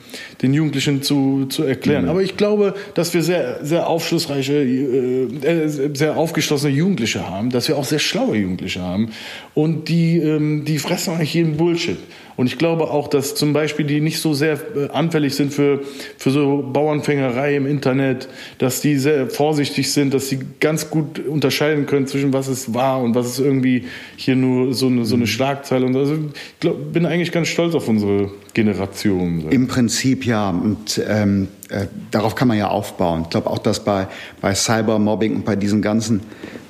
den 0.42 0.54
Jugendlichen 0.54 1.02
zu, 1.02 1.46
zu 1.46 1.64
erklären. 1.64 2.04
Mhm. 2.04 2.10
Aber 2.10 2.22
ich 2.22 2.36
glaube, 2.36 2.74
dass 2.94 3.14
wir 3.14 3.22
sehr, 3.22 3.64
sehr 3.64 3.86
aufschlussreiche, 3.86 4.54
äh, 4.54 5.24
äh, 5.46 5.68
sehr 5.94 6.16
aufgeschlossene 6.16 6.72
Jugendliche 6.72 7.28
haben, 7.28 7.50
dass 7.50 7.68
wir 7.68 7.76
auch 7.76 7.84
sehr 7.84 7.98
schlaue 7.98 8.36
Jugendliche 8.36 8.80
haben. 8.80 9.10
Und 9.54 9.88
die, 9.88 10.18
ähm, 10.18 10.64
die 10.64 10.78
fressen 10.78 11.14
eigentlich 11.14 11.34
jeden 11.34 11.56
Bullshit. 11.56 11.98
Und 12.36 12.46
ich 12.46 12.58
glaube 12.58 12.90
auch, 12.90 13.08
dass 13.08 13.34
zum 13.34 13.52
Beispiel 13.52 13.86
die 13.86 14.00
nicht 14.00 14.20
so 14.20 14.34
sehr 14.34 14.58
äh, 14.76 14.88
anfällig 14.92 15.34
sind 15.34 15.52
für, 15.52 15.80
für 16.18 16.30
so 16.30 16.68
Bauernfängerei 16.72 17.56
im 17.56 17.66
Internet, 17.66 18.28
dass 18.58 18.80
die 18.80 18.96
sehr 18.98 19.30
vorsichtig 19.30 19.92
sind, 19.92 20.14
dass 20.14 20.28
sie 20.28 20.40
ganz 20.60 20.90
gut 20.90 21.20
unterscheiden 21.20 21.86
können 21.86 22.06
zwischen 22.06 22.32
was 22.32 22.48
ist 22.48 22.74
wahr 22.74 23.00
und 23.02 23.14
was 23.14 23.26
ist 23.26 23.38
irgendwie 23.38 23.84
hier 24.16 24.36
nur 24.36 24.74
so 24.74 24.86
eine, 24.86 25.04
so 25.04 25.14
eine 25.14 25.24
mhm. 25.24 25.28
Schlagzeile. 25.28 25.86
Und 25.86 25.96
also 25.96 26.14
ich 26.14 26.60
glaub, 26.60 26.92
bin 26.92 27.06
eigentlich 27.06 27.32
ganz 27.32 27.48
stolz 27.48 27.74
auf 27.74 27.88
unsere 27.88 28.30
Generation. 28.52 29.48
Im 29.50 29.68
Prinzip 29.68 30.26
ja. 30.26 30.50
Und 30.50 31.00
ähm, 31.08 31.48
äh, 31.68 31.86
darauf 32.10 32.34
kann 32.34 32.48
man 32.48 32.56
ja 32.56 32.68
aufbauen. 32.68 33.22
Ich 33.24 33.30
glaube 33.30 33.50
auch, 33.50 33.58
dass 33.58 33.84
bei, 33.84 34.06
bei 34.40 34.54
Cybermobbing 34.54 35.34
und 35.36 35.44
bei 35.44 35.56
diesen 35.56 35.82
ganzen, 35.82 36.20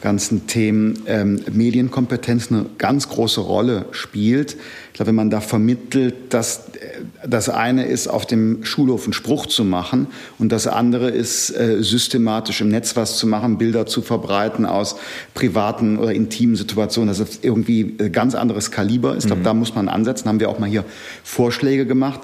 ganzen 0.00 0.46
Themen 0.46 1.02
ähm, 1.06 1.40
Medienkompetenz 1.50 2.50
eine 2.50 2.66
ganz 2.78 3.08
große 3.08 3.40
Rolle 3.40 3.86
spielt. 3.92 4.56
Ich 4.94 4.96
glaube, 4.96 5.08
wenn 5.08 5.16
man 5.16 5.30
da 5.30 5.40
vermittelt, 5.40 6.32
dass 6.32 6.68
äh, 6.68 7.00
das 7.26 7.48
eine 7.48 7.84
ist, 7.84 8.06
auf 8.06 8.26
dem 8.26 8.64
Schulhof 8.64 9.02
einen 9.02 9.12
Spruch 9.12 9.46
zu 9.46 9.64
machen 9.64 10.06
und 10.38 10.52
das 10.52 10.68
andere 10.68 11.10
ist, 11.10 11.50
äh, 11.50 11.82
systematisch 11.82 12.60
im 12.60 12.68
Netz 12.68 12.94
was 12.94 13.16
zu 13.16 13.26
machen, 13.26 13.58
Bilder 13.58 13.86
zu 13.86 14.02
verbreiten 14.02 14.66
aus 14.66 14.94
privaten 15.34 15.98
oder 15.98 16.12
intimen 16.12 16.54
Situationen, 16.54 17.08
dass 17.08 17.18
es 17.18 17.40
irgendwie 17.42 17.96
ein 17.98 18.12
ganz 18.12 18.36
anderes 18.36 18.70
Kaliber 18.70 19.16
ist. 19.16 19.24
Ich 19.24 19.26
glaube, 19.26 19.40
mhm. 19.40 19.46
da 19.46 19.54
muss 19.54 19.74
man 19.74 19.88
ansetzen. 19.88 20.28
Haben 20.28 20.38
wir 20.38 20.48
auch 20.48 20.60
mal 20.60 20.70
hier 20.70 20.84
Vorschläge 21.24 21.86
gemacht. 21.86 22.20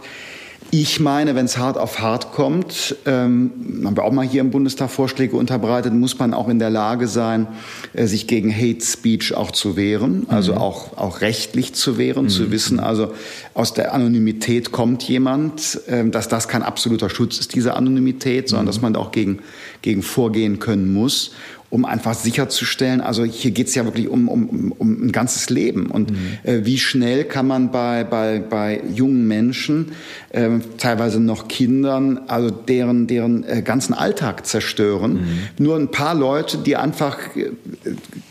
Ich 0.72 1.00
meine, 1.00 1.34
wenn 1.34 1.46
es 1.46 1.58
hart 1.58 1.76
auf 1.76 1.98
hart 1.98 2.30
kommt, 2.30 2.94
ähm, 3.04 3.82
haben 3.84 3.96
wir 3.96 4.04
auch 4.04 4.12
mal 4.12 4.24
hier 4.24 4.40
im 4.40 4.52
Bundestag 4.52 4.88
Vorschläge 4.88 5.36
unterbreitet, 5.36 5.92
muss 5.92 6.16
man 6.20 6.32
auch 6.32 6.48
in 6.48 6.60
der 6.60 6.70
Lage 6.70 7.08
sein, 7.08 7.48
äh, 7.92 8.06
sich 8.06 8.28
gegen 8.28 8.54
Hate 8.54 8.80
Speech 8.80 9.34
auch 9.34 9.50
zu 9.50 9.76
wehren, 9.76 10.26
also 10.28 10.52
mhm. 10.52 10.58
auch, 10.58 10.96
auch 10.96 11.22
rechtlich 11.22 11.74
zu 11.74 11.98
wehren, 11.98 12.24
mhm. 12.24 12.28
zu 12.28 12.52
wissen, 12.52 12.78
also 12.78 13.12
aus 13.52 13.74
der 13.74 13.92
Anonymität 13.94 14.70
kommt 14.70 15.02
jemand, 15.02 15.80
äh, 15.88 16.08
dass 16.08 16.28
das 16.28 16.46
kein 16.46 16.62
absoluter 16.62 17.10
Schutz 17.10 17.38
ist, 17.38 17.56
diese 17.56 17.74
Anonymität, 17.74 18.48
sondern 18.48 18.66
mhm. 18.66 18.68
dass 18.68 18.80
man 18.80 18.92
da 18.92 19.00
auch 19.00 19.10
gegen, 19.10 19.40
gegen 19.82 20.02
vorgehen 20.02 20.60
können 20.60 20.92
muss 20.92 21.32
um 21.70 21.84
einfach 21.84 22.14
sicherzustellen, 22.14 23.00
also 23.00 23.24
hier 23.24 23.52
geht 23.52 23.68
es 23.68 23.76
ja 23.76 23.84
wirklich 23.84 24.08
um, 24.08 24.28
um, 24.28 24.72
um 24.76 25.06
ein 25.06 25.12
ganzes 25.12 25.50
Leben. 25.50 25.86
Und 25.86 26.10
mhm. 26.10 26.16
äh, 26.42 26.64
wie 26.64 26.78
schnell 26.78 27.22
kann 27.22 27.46
man 27.46 27.70
bei, 27.70 28.02
bei, 28.02 28.40
bei 28.40 28.82
jungen 28.92 29.28
Menschen, 29.28 29.92
äh, 30.30 30.48
teilweise 30.78 31.20
noch 31.20 31.46
Kindern, 31.46 32.22
also 32.26 32.50
deren, 32.50 33.06
deren 33.06 33.44
äh, 33.44 33.62
ganzen 33.62 33.94
Alltag 33.94 34.46
zerstören. 34.46 35.12
Mhm. 35.12 35.64
Nur 35.64 35.76
ein 35.76 35.92
paar 35.92 36.16
Leute, 36.16 36.58
die 36.58 36.74
einfach 36.74 37.18
äh, 37.36 37.50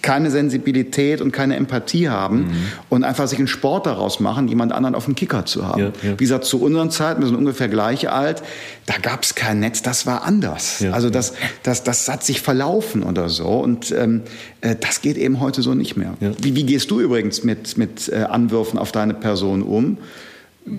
keine 0.02 0.32
Sensibilität 0.32 1.21
und 1.21 1.32
keine 1.32 1.56
Empathie 1.56 2.10
haben 2.10 2.39
mhm. 2.39 2.52
und 2.89 3.06
einfach 3.06 3.28
sich 3.28 3.39
einen 3.39 3.47
Sport 3.47 3.86
daraus 3.86 4.19
machen, 4.19 4.49
jemand 4.49 4.73
anderen 4.73 4.95
auf 4.95 5.06
dem 5.06 5.15
Kicker 5.15 5.45
zu 5.45 5.65
haben. 5.65 5.80
Ja, 5.80 5.91
ja. 6.04 6.19
Wie 6.19 6.23
gesagt, 6.23 6.43
zu 6.43 6.62
unseren 6.62 6.91
Zeiten, 6.91 7.21
wir 7.21 7.28
sind 7.28 7.38
ungefähr 7.38 7.69
gleich 7.69 8.10
alt, 8.10 8.43
da 8.86 8.95
gab 9.02 9.23
es 9.23 9.36
kein 9.36 9.62
Netz, 9.62 9.82
das 9.82 10.06
war 10.06 10.23
anders. 10.23 10.82
Ja, 10.82 10.91
also 10.91 11.10
das, 11.10 11.34
das, 11.63 11.84
das 11.84 12.10
hat 12.10 12.23
sich 12.25 12.41
verlaufen 12.41 13.04
oder 13.04 13.29
so. 13.30 13.48
Und 13.48 13.92
ähm, 13.92 14.22
äh, 14.62 14.76
das 14.80 15.02
geht 15.02 15.18
eben 15.18 15.39
heute 15.39 15.62
so 15.62 15.74
nicht 15.74 15.98
mehr. 15.98 16.15
Ja. 16.20 16.32
Wie, 16.42 16.56
wie, 16.56 16.63
gehst 16.63 16.92
du 16.92 17.00
übrigens 17.00 17.44
mit, 17.44 17.78
mit 17.78 18.10
äh, 18.10 18.24
Anwürfen 18.24 18.78
auf 18.80 18.92
deine 18.92 19.13
Person 19.13 19.63
um? 19.63 19.98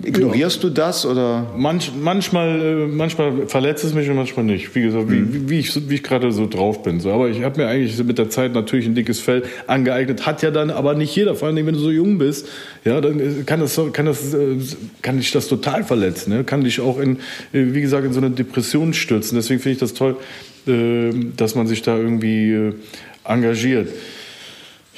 Ignorierst 0.03 0.63
ja. 0.63 0.69
du 0.69 0.73
das 0.73 1.05
oder? 1.05 1.53
Manch, 1.57 1.91
manchmal, 1.99 2.61
äh, 2.61 2.87
manchmal 2.87 3.47
verletzt 3.47 3.83
es 3.83 3.93
mich 3.93 4.09
und 4.09 4.15
manchmal 4.15 4.45
nicht. 4.45 4.73
Wie 4.73 4.83
gesagt, 4.83 5.09
mhm. 5.09 5.33
wie, 5.33 5.49
wie, 5.49 5.59
ich, 5.59 5.89
wie 5.89 5.95
ich 5.95 6.03
gerade 6.03 6.31
so 6.31 6.47
drauf 6.47 6.81
bin. 6.83 6.99
So. 6.99 7.11
Aber 7.11 7.29
ich 7.29 7.43
habe 7.43 7.61
mir 7.61 7.67
eigentlich 7.67 8.01
mit 8.03 8.17
der 8.17 8.29
Zeit 8.29 8.53
natürlich 8.53 8.85
ein 8.85 8.95
dickes 8.95 9.19
Fell 9.19 9.43
angeeignet. 9.67 10.25
Hat 10.25 10.43
ja 10.43 10.51
dann 10.51 10.69
aber 10.69 10.93
nicht 10.93 11.15
jeder. 11.15 11.35
Vor 11.35 11.47
allem, 11.47 11.65
wenn 11.65 11.73
du 11.73 11.79
so 11.79 11.91
jung 11.91 12.19
bist, 12.19 12.47
ja, 12.85 13.01
dann 13.01 13.45
kann 13.45 13.59
das, 13.59 13.79
kann 13.91 14.05
das, 14.05 14.35
kann 15.01 15.17
dich 15.17 15.31
das 15.31 15.47
total 15.47 15.83
verletzen. 15.83 16.31
Ne? 16.31 16.43
Kann 16.43 16.63
dich 16.63 16.79
auch 16.79 16.99
in, 16.99 17.17
wie 17.51 17.81
gesagt, 17.81 18.05
in 18.05 18.13
so 18.13 18.21
eine 18.21 18.29
Depression 18.29 18.93
stürzen. 18.93 19.35
Deswegen 19.35 19.59
finde 19.59 19.73
ich 19.73 19.79
das 19.79 19.93
toll, 19.93 20.15
dass 20.65 21.55
man 21.55 21.67
sich 21.67 21.81
da 21.81 21.97
irgendwie 21.97 22.73
engagiert. 23.23 23.89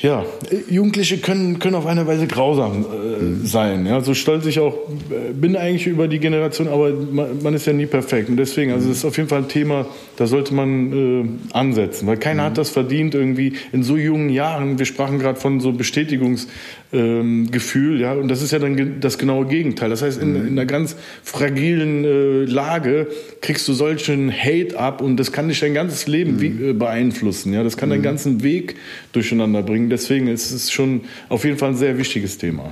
ja, 0.03 0.25
Jugendliche 0.69 1.19
können, 1.19 1.59
können 1.59 1.75
auf 1.75 1.85
eine 1.85 2.05
Weise 2.05 2.27
grausam 2.27 2.85
äh, 2.85 3.23
mhm. 3.23 3.45
sein. 3.45 3.85
Ja, 3.85 4.01
so 4.01 4.13
stolz 4.13 4.45
ich 4.45 4.59
auch 4.59 4.73
äh, 5.09 5.31
bin 5.31 5.55
eigentlich 5.55 5.87
über 5.87 6.09
die 6.09 6.19
Generation, 6.19 6.67
aber 6.67 6.91
man, 6.91 7.41
man, 7.41 7.53
ist 7.53 7.65
ja 7.65 7.71
nie 7.71 7.85
perfekt. 7.85 8.27
Und 8.27 8.35
deswegen, 8.35 8.73
also 8.73 8.89
das 8.89 8.97
ist 8.97 9.05
auf 9.05 9.15
jeden 9.15 9.29
Fall 9.29 9.39
ein 9.39 9.47
Thema, 9.47 9.85
da 10.17 10.27
sollte 10.27 10.53
man 10.53 10.91
äh, 10.91 11.55
ansetzen, 11.55 12.05
weil 12.05 12.17
keiner 12.17 12.43
mhm. 12.43 12.47
hat 12.47 12.57
das 12.57 12.69
verdient 12.69 13.15
irgendwie 13.15 13.53
in 13.71 13.83
so 13.83 13.95
jungen 13.95 14.29
Jahren. 14.29 14.77
Wir 14.77 14.85
sprachen 14.85 15.19
gerade 15.19 15.39
von 15.39 15.61
so 15.61 15.71
Bestätigungs 15.71 16.49
ähm, 16.93 17.49
Gefühl, 17.51 17.99
ja, 17.99 18.13
und 18.13 18.27
das 18.27 18.41
ist 18.41 18.51
ja 18.51 18.59
dann 18.59 18.99
das 18.99 19.17
genaue 19.17 19.47
Gegenteil. 19.47 19.89
Das 19.89 20.01
heißt, 20.01 20.21
in, 20.21 20.31
mhm. 20.31 20.47
in 20.47 20.59
einer 20.59 20.65
ganz 20.65 20.95
fragilen 21.23 22.05
äh, 22.05 22.45
Lage 22.45 23.07
kriegst 23.41 23.67
du 23.67 23.73
solchen 23.73 24.31
Hate 24.31 24.77
ab 24.77 25.01
und 25.01 25.17
das 25.17 25.31
kann 25.31 25.47
dich 25.47 25.59
dein 25.59 25.73
ganzes 25.73 26.07
Leben 26.07 26.33
mhm. 26.33 26.41
wie, 26.41 26.69
äh, 26.69 26.73
beeinflussen, 26.73 27.53
ja, 27.53 27.63
das 27.63 27.77
kann 27.77 27.89
mhm. 27.89 27.93
deinen 27.93 28.03
ganzen 28.03 28.43
Weg 28.43 28.75
durcheinander 29.11 29.63
bringen. 29.63 29.89
Deswegen 29.89 30.27
ist 30.27 30.51
es 30.51 30.71
schon 30.71 31.01
auf 31.29 31.43
jeden 31.43 31.57
Fall 31.57 31.69
ein 31.69 31.75
sehr 31.75 31.97
wichtiges 31.97 32.37
Thema. 32.37 32.71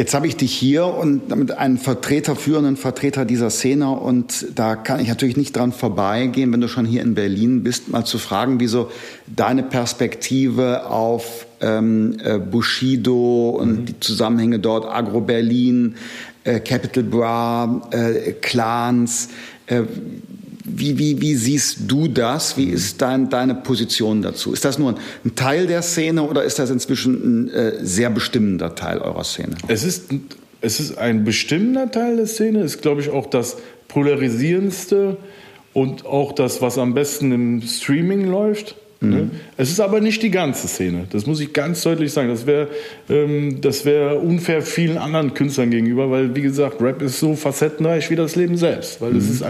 Jetzt 0.00 0.14
habe 0.14 0.26
ich 0.26 0.34
dich 0.34 0.54
hier 0.54 0.86
und 0.86 1.30
damit 1.30 1.50
einen 1.50 1.76
Vertreter, 1.76 2.34
führenden 2.34 2.78
Vertreter 2.78 3.26
dieser 3.26 3.50
Szene 3.50 3.90
und 3.90 4.46
da 4.54 4.74
kann 4.74 4.98
ich 4.98 5.08
natürlich 5.08 5.36
nicht 5.36 5.54
dran 5.54 5.72
vorbeigehen, 5.72 6.50
wenn 6.54 6.62
du 6.62 6.68
schon 6.68 6.86
hier 6.86 7.02
in 7.02 7.14
Berlin 7.14 7.62
bist, 7.62 7.90
mal 7.90 8.06
zu 8.06 8.16
fragen, 8.16 8.60
wieso 8.60 8.90
deine 9.26 9.62
Perspektive 9.62 10.86
auf 10.86 11.44
ähm, 11.60 12.16
äh, 12.24 12.38
Bushido 12.38 13.50
und 13.50 13.80
mhm. 13.80 13.84
die 13.84 14.00
Zusammenhänge 14.00 14.58
dort, 14.58 14.86
Agro 14.86 15.20
Berlin, 15.20 15.96
äh, 16.44 16.60
Capital 16.60 17.02
Bra, 17.02 17.82
äh, 17.90 18.32
Clans. 18.32 19.28
Äh, 19.66 19.82
wie, 20.76 20.98
wie, 20.98 21.20
wie 21.20 21.34
siehst 21.34 21.78
du 21.86 22.08
das? 22.08 22.56
Wie 22.56 22.66
mhm. 22.66 22.74
ist 22.74 23.02
dein, 23.02 23.28
deine 23.28 23.54
Position 23.54 24.22
dazu? 24.22 24.52
Ist 24.52 24.64
das 24.64 24.78
nur 24.78 24.94
ein 25.24 25.34
Teil 25.34 25.66
der 25.66 25.82
Szene 25.82 26.22
oder 26.22 26.44
ist 26.44 26.58
das 26.58 26.70
inzwischen 26.70 27.46
ein 27.46 27.48
äh, 27.50 27.84
sehr 27.84 28.10
bestimmender 28.10 28.74
Teil 28.74 28.98
eurer 28.98 29.24
Szene? 29.24 29.56
Es 29.68 29.84
ist, 29.84 30.10
es 30.60 30.80
ist 30.80 30.98
ein 30.98 31.24
bestimmender 31.24 31.90
Teil 31.90 32.16
der 32.16 32.26
Szene, 32.26 32.62
ist, 32.62 32.82
glaube 32.82 33.00
ich, 33.00 33.10
auch 33.10 33.26
das 33.26 33.58
polarisierendste 33.88 35.16
und 35.72 36.06
auch 36.06 36.32
das, 36.32 36.62
was 36.62 36.78
am 36.78 36.94
besten 36.94 37.32
im 37.32 37.62
Streaming 37.62 38.24
läuft. 38.24 38.76
Ne? 39.02 39.16
Mhm. 39.16 39.30
Es 39.56 39.70
ist 39.70 39.80
aber 39.80 40.00
nicht 40.00 40.22
die 40.22 40.30
ganze 40.30 40.68
Szene. 40.68 41.06
Das 41.10 41.26
muss 41.26 41.40
ich 41.40 41.54
ganz 41.54 41.82
deutlich 41.82 42.12
sagen. 42.12 42.28
Das 42.28 42.46
wäre 42.46 42.68
ähm, 43.08 43.58
wär 43.62 44.22
unfair 44.22 44.60
vielen 44.60 44.98
anderen 44.98 45.32
Künstlern 45.32 45.70
gegenüber, 45.70 46.10
weil, 46.10 46.36
wie 46.36 46.42
gesagt, 46.42 46.82
Rap 46.82 47.00
ist 47.00 47.18
so 47.18 47.34
facettenreich 47.34 48.10
wie 48.10 48.16
das 48.16 48.36
Leben 48.36 48.58
selbst. 48.58 49.00
Weil 49.00 49.12
mhm. 49.12 49.18
ist, 49.18 49.44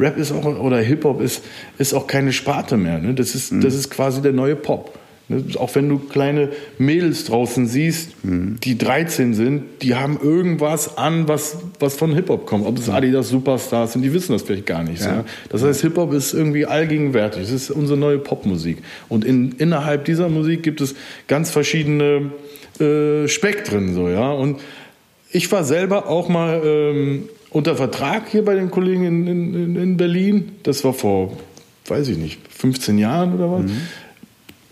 Rap 0.00 0.16
ist 0.16 0.32
auch, 0.32 0.44
oder 0.44 0.78
Hip-Hop 0.78 1.20
ist, 1.20 1.44
ist 1.76 1.92
auch 1.92 2.06
keine 2.06 2.32
Sparte 2.32 2.78
mehr. 2.78 2.98
Ne? 2.98 3.12
Das, 3.12 3.34
ist, 3.34 3.52
mhm. 3.52 3.60
das 3.60 3.74
ist 3.74 3.90
quasi 3.90 4.22
der 4.22 4.32
neue 4.32 4.56
Pop. 4.56 4.98
Ne, 5.26 5.42
auch 5.58 5.74
wenn 5.74 5.88
du 5.88 5.98
kleine 5.98 6.50
Mädels 6.76 7.24
draußen 7.24 7.66
siehst, 7.66 8.24
mhm. 8.24 8.58
die 8.62 8.76
13 8.76 9.32
sind, 9.32 9.62
die 9.80 9.94
haben 9.94 10.18
irgendwas 10.22 10.98
an, 10.98 11.28
was, 11.28 11.56
was 11.80 11.96
von 11.96 12.14
Hip-Hop 12.14 12.44
kommt. 12.44 12.66
Ob 12.66 12.76
es 12.76 12.90
Adidas 12.90 13.30
Superstars 13.30 13.94
sind, 13.94 14.02
die 14.02 14.12
wissen 14.12 14.32
das 14.32 14.42
vielleicht 14.42 14.66
gar 14.66 14.82
nicht. 14.82 15.00
Ja. 15.00 15.16
Ja? 15.16 15.24
Das 15.48 15.62
heißt, 15.62 15.80
Hip-Hop 15.80 16.12
ist 16.12 16.34
irgendwie 16.34 16.66
allgegenwärtig. 16.66 17.44
Es 17.44 17.52
ist 17.52 17.70
unsere 17.70 17.98
neue 17.98 18.18
Popmusik. 18.18 18.82
Und 19.08 19.24
in, 19.24 19.52
innerhalb 19.52 20.04
dieser 20.04 20.28
Musik 20.28 20.62
gibt 20.62 20.82
es 20.82 20.94
ganz 21.26 21.50
verschiedene 21.50 22.30
äh, 22.78 23.26
Spektren. 23.26 23.94
So, 23.94 24.10
ja? 24.10 24.30
Und 24.30 24.60
ich 25.30 25.50
war 25.50 25.64
selber 25.64 26.06
auch 26.06 26.28
mal 26.28 26.60
ähm, 26.62 27.30
unter 27.48 27.76
Vertrag 27.76 28.28
hier 28.28 28.44
bei 28.44 28.56
den 28.56 28.70
Kollegen 28.70 29.06
in, 29.06 29.26
in, 29.26 29.76
in 29.76 29.96
Berlin. 29.96 30.52
Das 30.64 30.84
war 30.84 30.92
vor, 30.92 31.34
weiß 31.86 32.08
ich 32.08 32.18
nicht, 32.18 32.40
15 32.50 32.98
Jahren 32.98 33.34
oder 33.34 33.50
was. 33.50 33.62
Mhm 33.62 33.80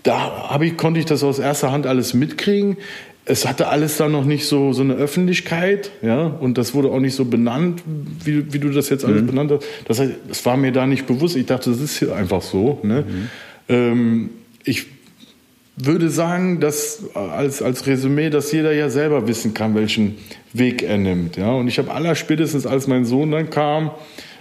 da 0.03 0.59
ich, 0.61 0.77
konnte 0.77 1.01
ich 1.01 1.07
das 1.07 1.23
aus 1.23 1.39
erster 1.39 1.73
Hand 1.73 1.87
alles 1.87 2.15
mitkriegen. 2.15 2.77
Es 3.25 3.47
hatte 3.47 3.69
alles 3.69 3.99
da 3.99 4.09
noch 4.09 4.25
nicht 4.25 4.47
so, 4.47 4.73
so 4.73 4.83
eine 4.83 4.95
Öffentlichkeit, 4.95 5.93
ja, 6.03 6.27
und 6.27 6.59
das 6.59 6.75
wurde 6.75 6.91
auch 6.91 6.99
nicht 6.99 7.15
so 7.15 7.25
benannt, 7.25 7.83
wie, 8.25 8.53
wie 8.53 8.59
du 8.59 8.71
das 8.71 8.89
jetzt 8.89 9.05
alles 9.05 9.23
mhm. 9.23 9.27
benannt 9.27 9.53
hast. 9.53 9.65
Das 9.87 10.01
heißt, 10.01 10.13
es 10.29 10.45
war 10.45 10.57
mir 10.57 10.73
da 10.73 10.87
nicht 10.87 11.07
bewusst. 11.07 11.37
Ich 11.37 11.47
dachte, 11.47 11.71
das 11.71 11.81
ist 11.81 11.99
hier 11.99 12.17
einfach 12.17 12.43
so. 12.43 12.81
Ne? 12.83 13.05
Mhm. 13.07 13.29
Ähm, 13.69 14.31
ich 14.65 14.87
würde 15.77 16.11
sagen, 16.11 16.59
dass 16.59 17.15
als, 17.15 17.63
als 17.63 17.87
Resümee, 17.87 18.29
dass 18.31 18.51
jeder 18.51 18.73
ja 18.73 18.91
selber 18.91 19.29
wissen 19.29 19.55
kann, 19.55 19.75
welchen 19.75 20.17
Weg 20.53 20.83
er 20.83 20.99
nimmt. 20.99 21.37
Ja? 21.37 21.53
Und 21.53 21.69
ich 21.69 21.79
habe 21.79 21.93
allerspätestens, 21.93 22.67
als 22.67 22.89
mein 22.89 23.05
Sohn 23.05 23.31
dann 23.31 23.51
kam, 23.51 23.93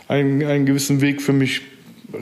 einen, 0.08 0.44
einen 0.44 0.66
gewissen 0.66 1.02
Weg 1.02 1.22
für 1.22 1.34
mich 1.34 1.62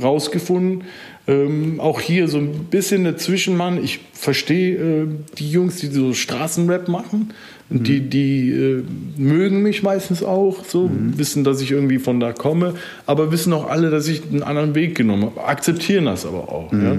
rausgefunden. 0.02 0.84
Ähm, 1.30 1.80
auch 1.80 2.02
hier 2.02 2.28
so 2.28 2.40
ein 2.40 2.66
bisschen 2.72 3.04
der 3.04 3.18
Zwischenmann. 3.18 3.84
Ich 3.84 4.00
verstehe 4.14 5.04
äh, 5.04 5.08
die 5.38 5.52
Jungs, 5.52 5.78
die 5.78 5.88
so 5.88 6.14
Straßenrap 6.14 6.88
machen. 6.88 7.34
Mhm. 7.70 7.84
Die, 7.84 8.00
die 8.02 8.50
äh, 8.52 8.84
mögen 9.16 9.62
mich 9.62 9.84
meistens 9.84 10.24
auch, 10.24 10.66
so 10.66 10.88
mhm. 10.88 11.20
wissen, 11.20 11.44
dass 11.44 11.62
ich 11.62 11.72
irgendwie 11.72 12.00
von 12.00 12.20
da 12.20 12.34
komme, 12.34 12.74
aber 13.06 13.32
wissen 13.32 13.54
auch 13.54 13.70
alle, 13.70 13.92
dass 13.92 14.08
ich 14.08 14.24
einen 14.32 14.42
anderen 14.42 14.74
Weg 14.74 14.96
genommen 14.96 15.26
habe, 15.26 15.46
akzeptieren 15.46 16.06
das 16.06 16.26
aber 16.26 16.50
auch. 16.50 16.72
Mhm. 16.72 16.84
Ja? 16.84 16.98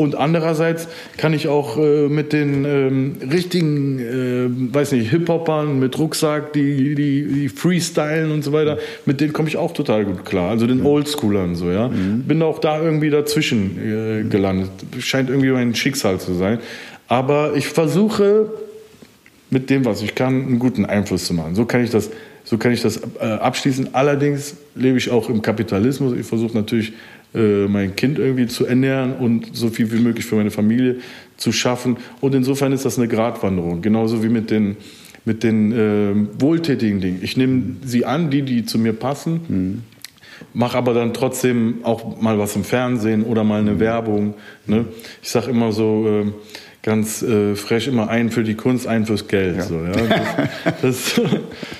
Und 0.00 0.14
andererseits 0.14 0.88
kann 1.18 1.34
ich 1.34 1.46
auch 1.46 1.76
äh, 1.76 2.08
mit 2.08 2.32
den 2.32 2.64
ähm, 2.64 3.16
richtigen, 3.30 3.98
äh, 3.98 4.74
weiß 4.74 4.92
nicht, 4.92 5.10
Hip-Hopern 5.10 5.78
mit 5.78 5.98
Rucksack, 5.98 6.54
die, 6.54 6.94
die, 6.94 7.24
die 7.24 7.48
freestylen 7.50 8.32
und 8.32 8.42
so 8.42 8.54
weiter, 8.54 8.78
mit 9.04 9.20
denen 9.20 9.34
komme 9.34 9.50
ich 9.50 9.58
auch 9.58 9.74
total 9.74 10.06
gut 10.06 10.24
klar. 10.24 10.48
Also 10.48 10.66
den. 10.66 10.86
Oldschoolern 10.86 11.54
so, 11.54 11.70
ja. 11.70 11.88
Mhm. 11.88 12.22
Bin 12.22 12.40
auch 12.42 12.60
da 12.60 12.80
irgendwie 12.80 13.10
dazwischen 13.10 13.76
äh, 13.76 14.22
gelandet. 14.26 14.70
Scheint 15.00 15.28
irgendwie 15.28 15.50
mein 15.50 15.74
Schicksal 15.74 16.18
zu 16.18 16.32
sein. 16.32 16.60
Aber 17.06 17.52
ich 17.54 17.66
versuche 17.66 18.46
mit 19.50 19.68
dem, 19.68 19.84
was 19.84 20.00
ich 20.00 20.14
kann, 20.14 20.46
einen 20.46 20.58
guten 20.58 20.86
Einfluss 20.86 21.26
zu 21.26 21.34
machen. 21.34 21.54
So 21.54 21.66
kann 21.66 21.84
ich 21.84 21.90
das, 21.90 22.08
so 22.44 22.56
kann 22.56 22.72
ich 22.72 22.80
das 22.80 23.02
äh, 23.20 23.24
abschließen. 23.26 23.90
Allerdings 23.92 24.56
lebe 24.74 24.96
ich 24.96 25.10
auch 25.10 25.28
im 25.28 25.42
Kapitalismus. 25.42 26.14
Ich 26.18 26.24
versuche 26.24 26.56
natürlich 26.56 26.94
äh, 27.34 27.66
mein 27.68 27.94
Kind 27.96 28.18
irgendwie 28.18 28.46
zu 28.46 28.66
ernähren 28.66 29.14
und 29.14 29.54
so 29.56 29.68
viel 29.68 29.92
wie 29.92 30.00
möglich 30.00 30.24
für 30.24 30.36
meine 30.36 30.50
Familie 30.50 30.96
zu 31.36 31.52
schaffen. 31.52 31.96
Und 32.20 32.34
insofern 32.34 32.72
ist 32.72 32.84
das 32.84 32.98
eine 32.98 33.08
Gratwanderung, 33.08 33.82
genauso 33.82 34.22
wie 34.22 34.28
mit 34.28 34.50
den, 34.50 34.76
mit 35.24 35.42
den 35.42 35.72
äh, 35.72 36.40
wohltätigen 36.40 37.00
Dingen. 37.00 37.20
Ich 37.22 37.36
nehme 37.36 37.76
sie 37.84 38.04
an, 38.04 38.30
die, 38.30 38.42
die 38.42 38.64
zu 38.64 38.78
mir 38.78 38.92
passen, 38.92 39.40
mhm. 39.48 39.82
mache 40.54 40.76
aber 40.76 40.92
dann 40.92 41.14
trotzdem 41.14 41.78
auch 41.84 42.20
mal 42.20 42.38
was 42.38 42.56
im 42.56 42.64
Fernsehen 42.64 43.22
oder 43.22 43.44
mal 43.44 43.60
eine 43.60 43.72
mhm. 43.72 43.80
Werbung. 43.80 44.34
Ne? 44.66 44.86
Ich 45.22 45.30
sage 45.30 45.50
immer 45.50 45.72
so, 45.72 46.06
äh, 46.06 46.32
ganz 46.82 47.22
äh, 47.22 47.54
frech 47.54 47.86
immer 47.88 48.08
einen 48.08 48.30
für 48.30 48.42
die 48.42 48.54
Kunst, 48.54 48.86
einen 48.86 49.06
fürs 49.06 49.28
Geld. 49.28 49.56
Ja. 49.56 49.62
So, 49.64 49.74
ja. 49.74 49.92
Das, 50.82 51.14
das, 51.14 51.20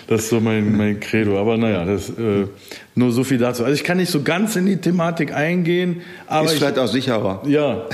das, 0.07 0.20
ist 0.22 0.28
so 0.28 0.40
mein, 0.40 0.76
mein 0.76 1.01
Credo. 1.01 1.38
Aber 1.38 1.57
naja, 1.57 1.84
das, 1.84 2.11
äh, 2.11 2.46
nur 2.94 3.12
so 3.12 3.24
viel 3.24 3.38
dazu. 3.38 3.64
Also 3.64 3.74
ich 3.74 3.84
kann 3.84 3.96
nicht 3.96 4.11
so 4.11 4.22
ganz 4.22 4.57
in 4.57 4.66
die 4.66 4.76
Thematik 4.76 5.34
eingehen. 5.34 6.03
Aber 6.26 6.46
ist 6.46 6.53
ich, 6.53 6.59
vielleicht 6.59 6.78
auch 6.78 6.88
sicherer. 6.88 7.42
Ja, 7.46 7.86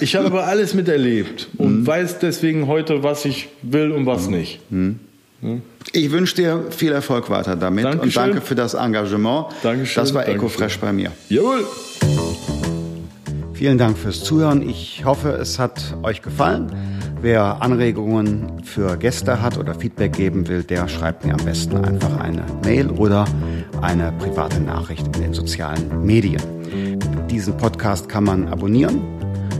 ich 0.00 0.14
habe 0.14 0.26
hab 0.26 0.32
aber 0.32 0.46
alles 0.46 0.74
miterlebt 0.74 1.48
und 1.58 1.80
mhm. 1.80 1.86
weiß 1.86 2.18
deswegen 2.20 2.66
heute, 2.66 3.02
was 3.02 3.24
ich 3.24 3.48
will 3.62 3.90
und 3.90 4.06
was 4.06 4.26
mhm. 4.26 4.36
nicht. 4.36 4.60
Mhm. 4.70 5.00
Ich 5.92 6.10
wünsche 6.10 6.34
dir 6.34 6.64
viel 6.70 6.92
Erfolg 6.92 7.30
weiter 7.30 7.56
damit 7.56 7.84
Dankeschön. 7.84 8.06
und 8.06 8.16
danke 8.16 8.40
für 8.40 8.54
das 8.54 8.74
Engagement. 8.74 9.46
Dankeschön. 9.62 10.02
Das 10.02 10.14
war 10.14 10.26
EcoFresh 10.26 10.78
bei 10.78 10.92
mir. 10.92 11.12
Jawohl. 11.28 11.64
Vielen 13.56 13.78
Dank 13.78 13.96
fürs 13.96 14.22
Zuhören. 14.22 14.60
Ich 14.68 15.06
hoffe, 15.06 15.30
es 15.30 15.58
hat 15.58 15.96
euch 16.02 16.20
gefallen. 16.20 16.70
Wer 17.22 17.62
Anregungen 17.62 18.62
für 18.62 18.98
Gäste 18.98 19.40
hat 19.40 19.56
oder 19.56 19.74
Feedback 19.74 20.12
geben 20.12 20.46
will, 20.46 20.62
der 20.62 20.86
schreibt 20.88 21.24
mir 21.24 21.32
am 21.32 21.42
besten 21.42 21.82
einfach 21.82 22.18
eine 22.18 22.44
Mail 22.66 22.90
oder 22.90 23.24
eine 23.80 24.12
private 24.18 24.60
Nachricht 24.60 25.06
in 25.06 25.22
den 25.22 25.32
sozialen 25.32 26.04
Medien. 26.04 26.42
Diesen 27.30 27.56
Podcast 27.56 28.10
kann 28.10 28.24
man 28.24 28.46
abonnieren 28.48 29.00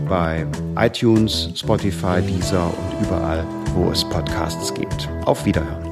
bei 0.07 0.47
iTunes, 0.77 1.49
Spotify, 1.55 2.21
Deezer 2.21 2.67
und 2.67 3.07
überall, 3.07 3.47
wo 3.75 3.91
es 3.91 4.05
Podcasts 4.05 4.75
gibt. 4.75 5.09
Auf 5.25 5.47
Wiederhören. 5.47 5.86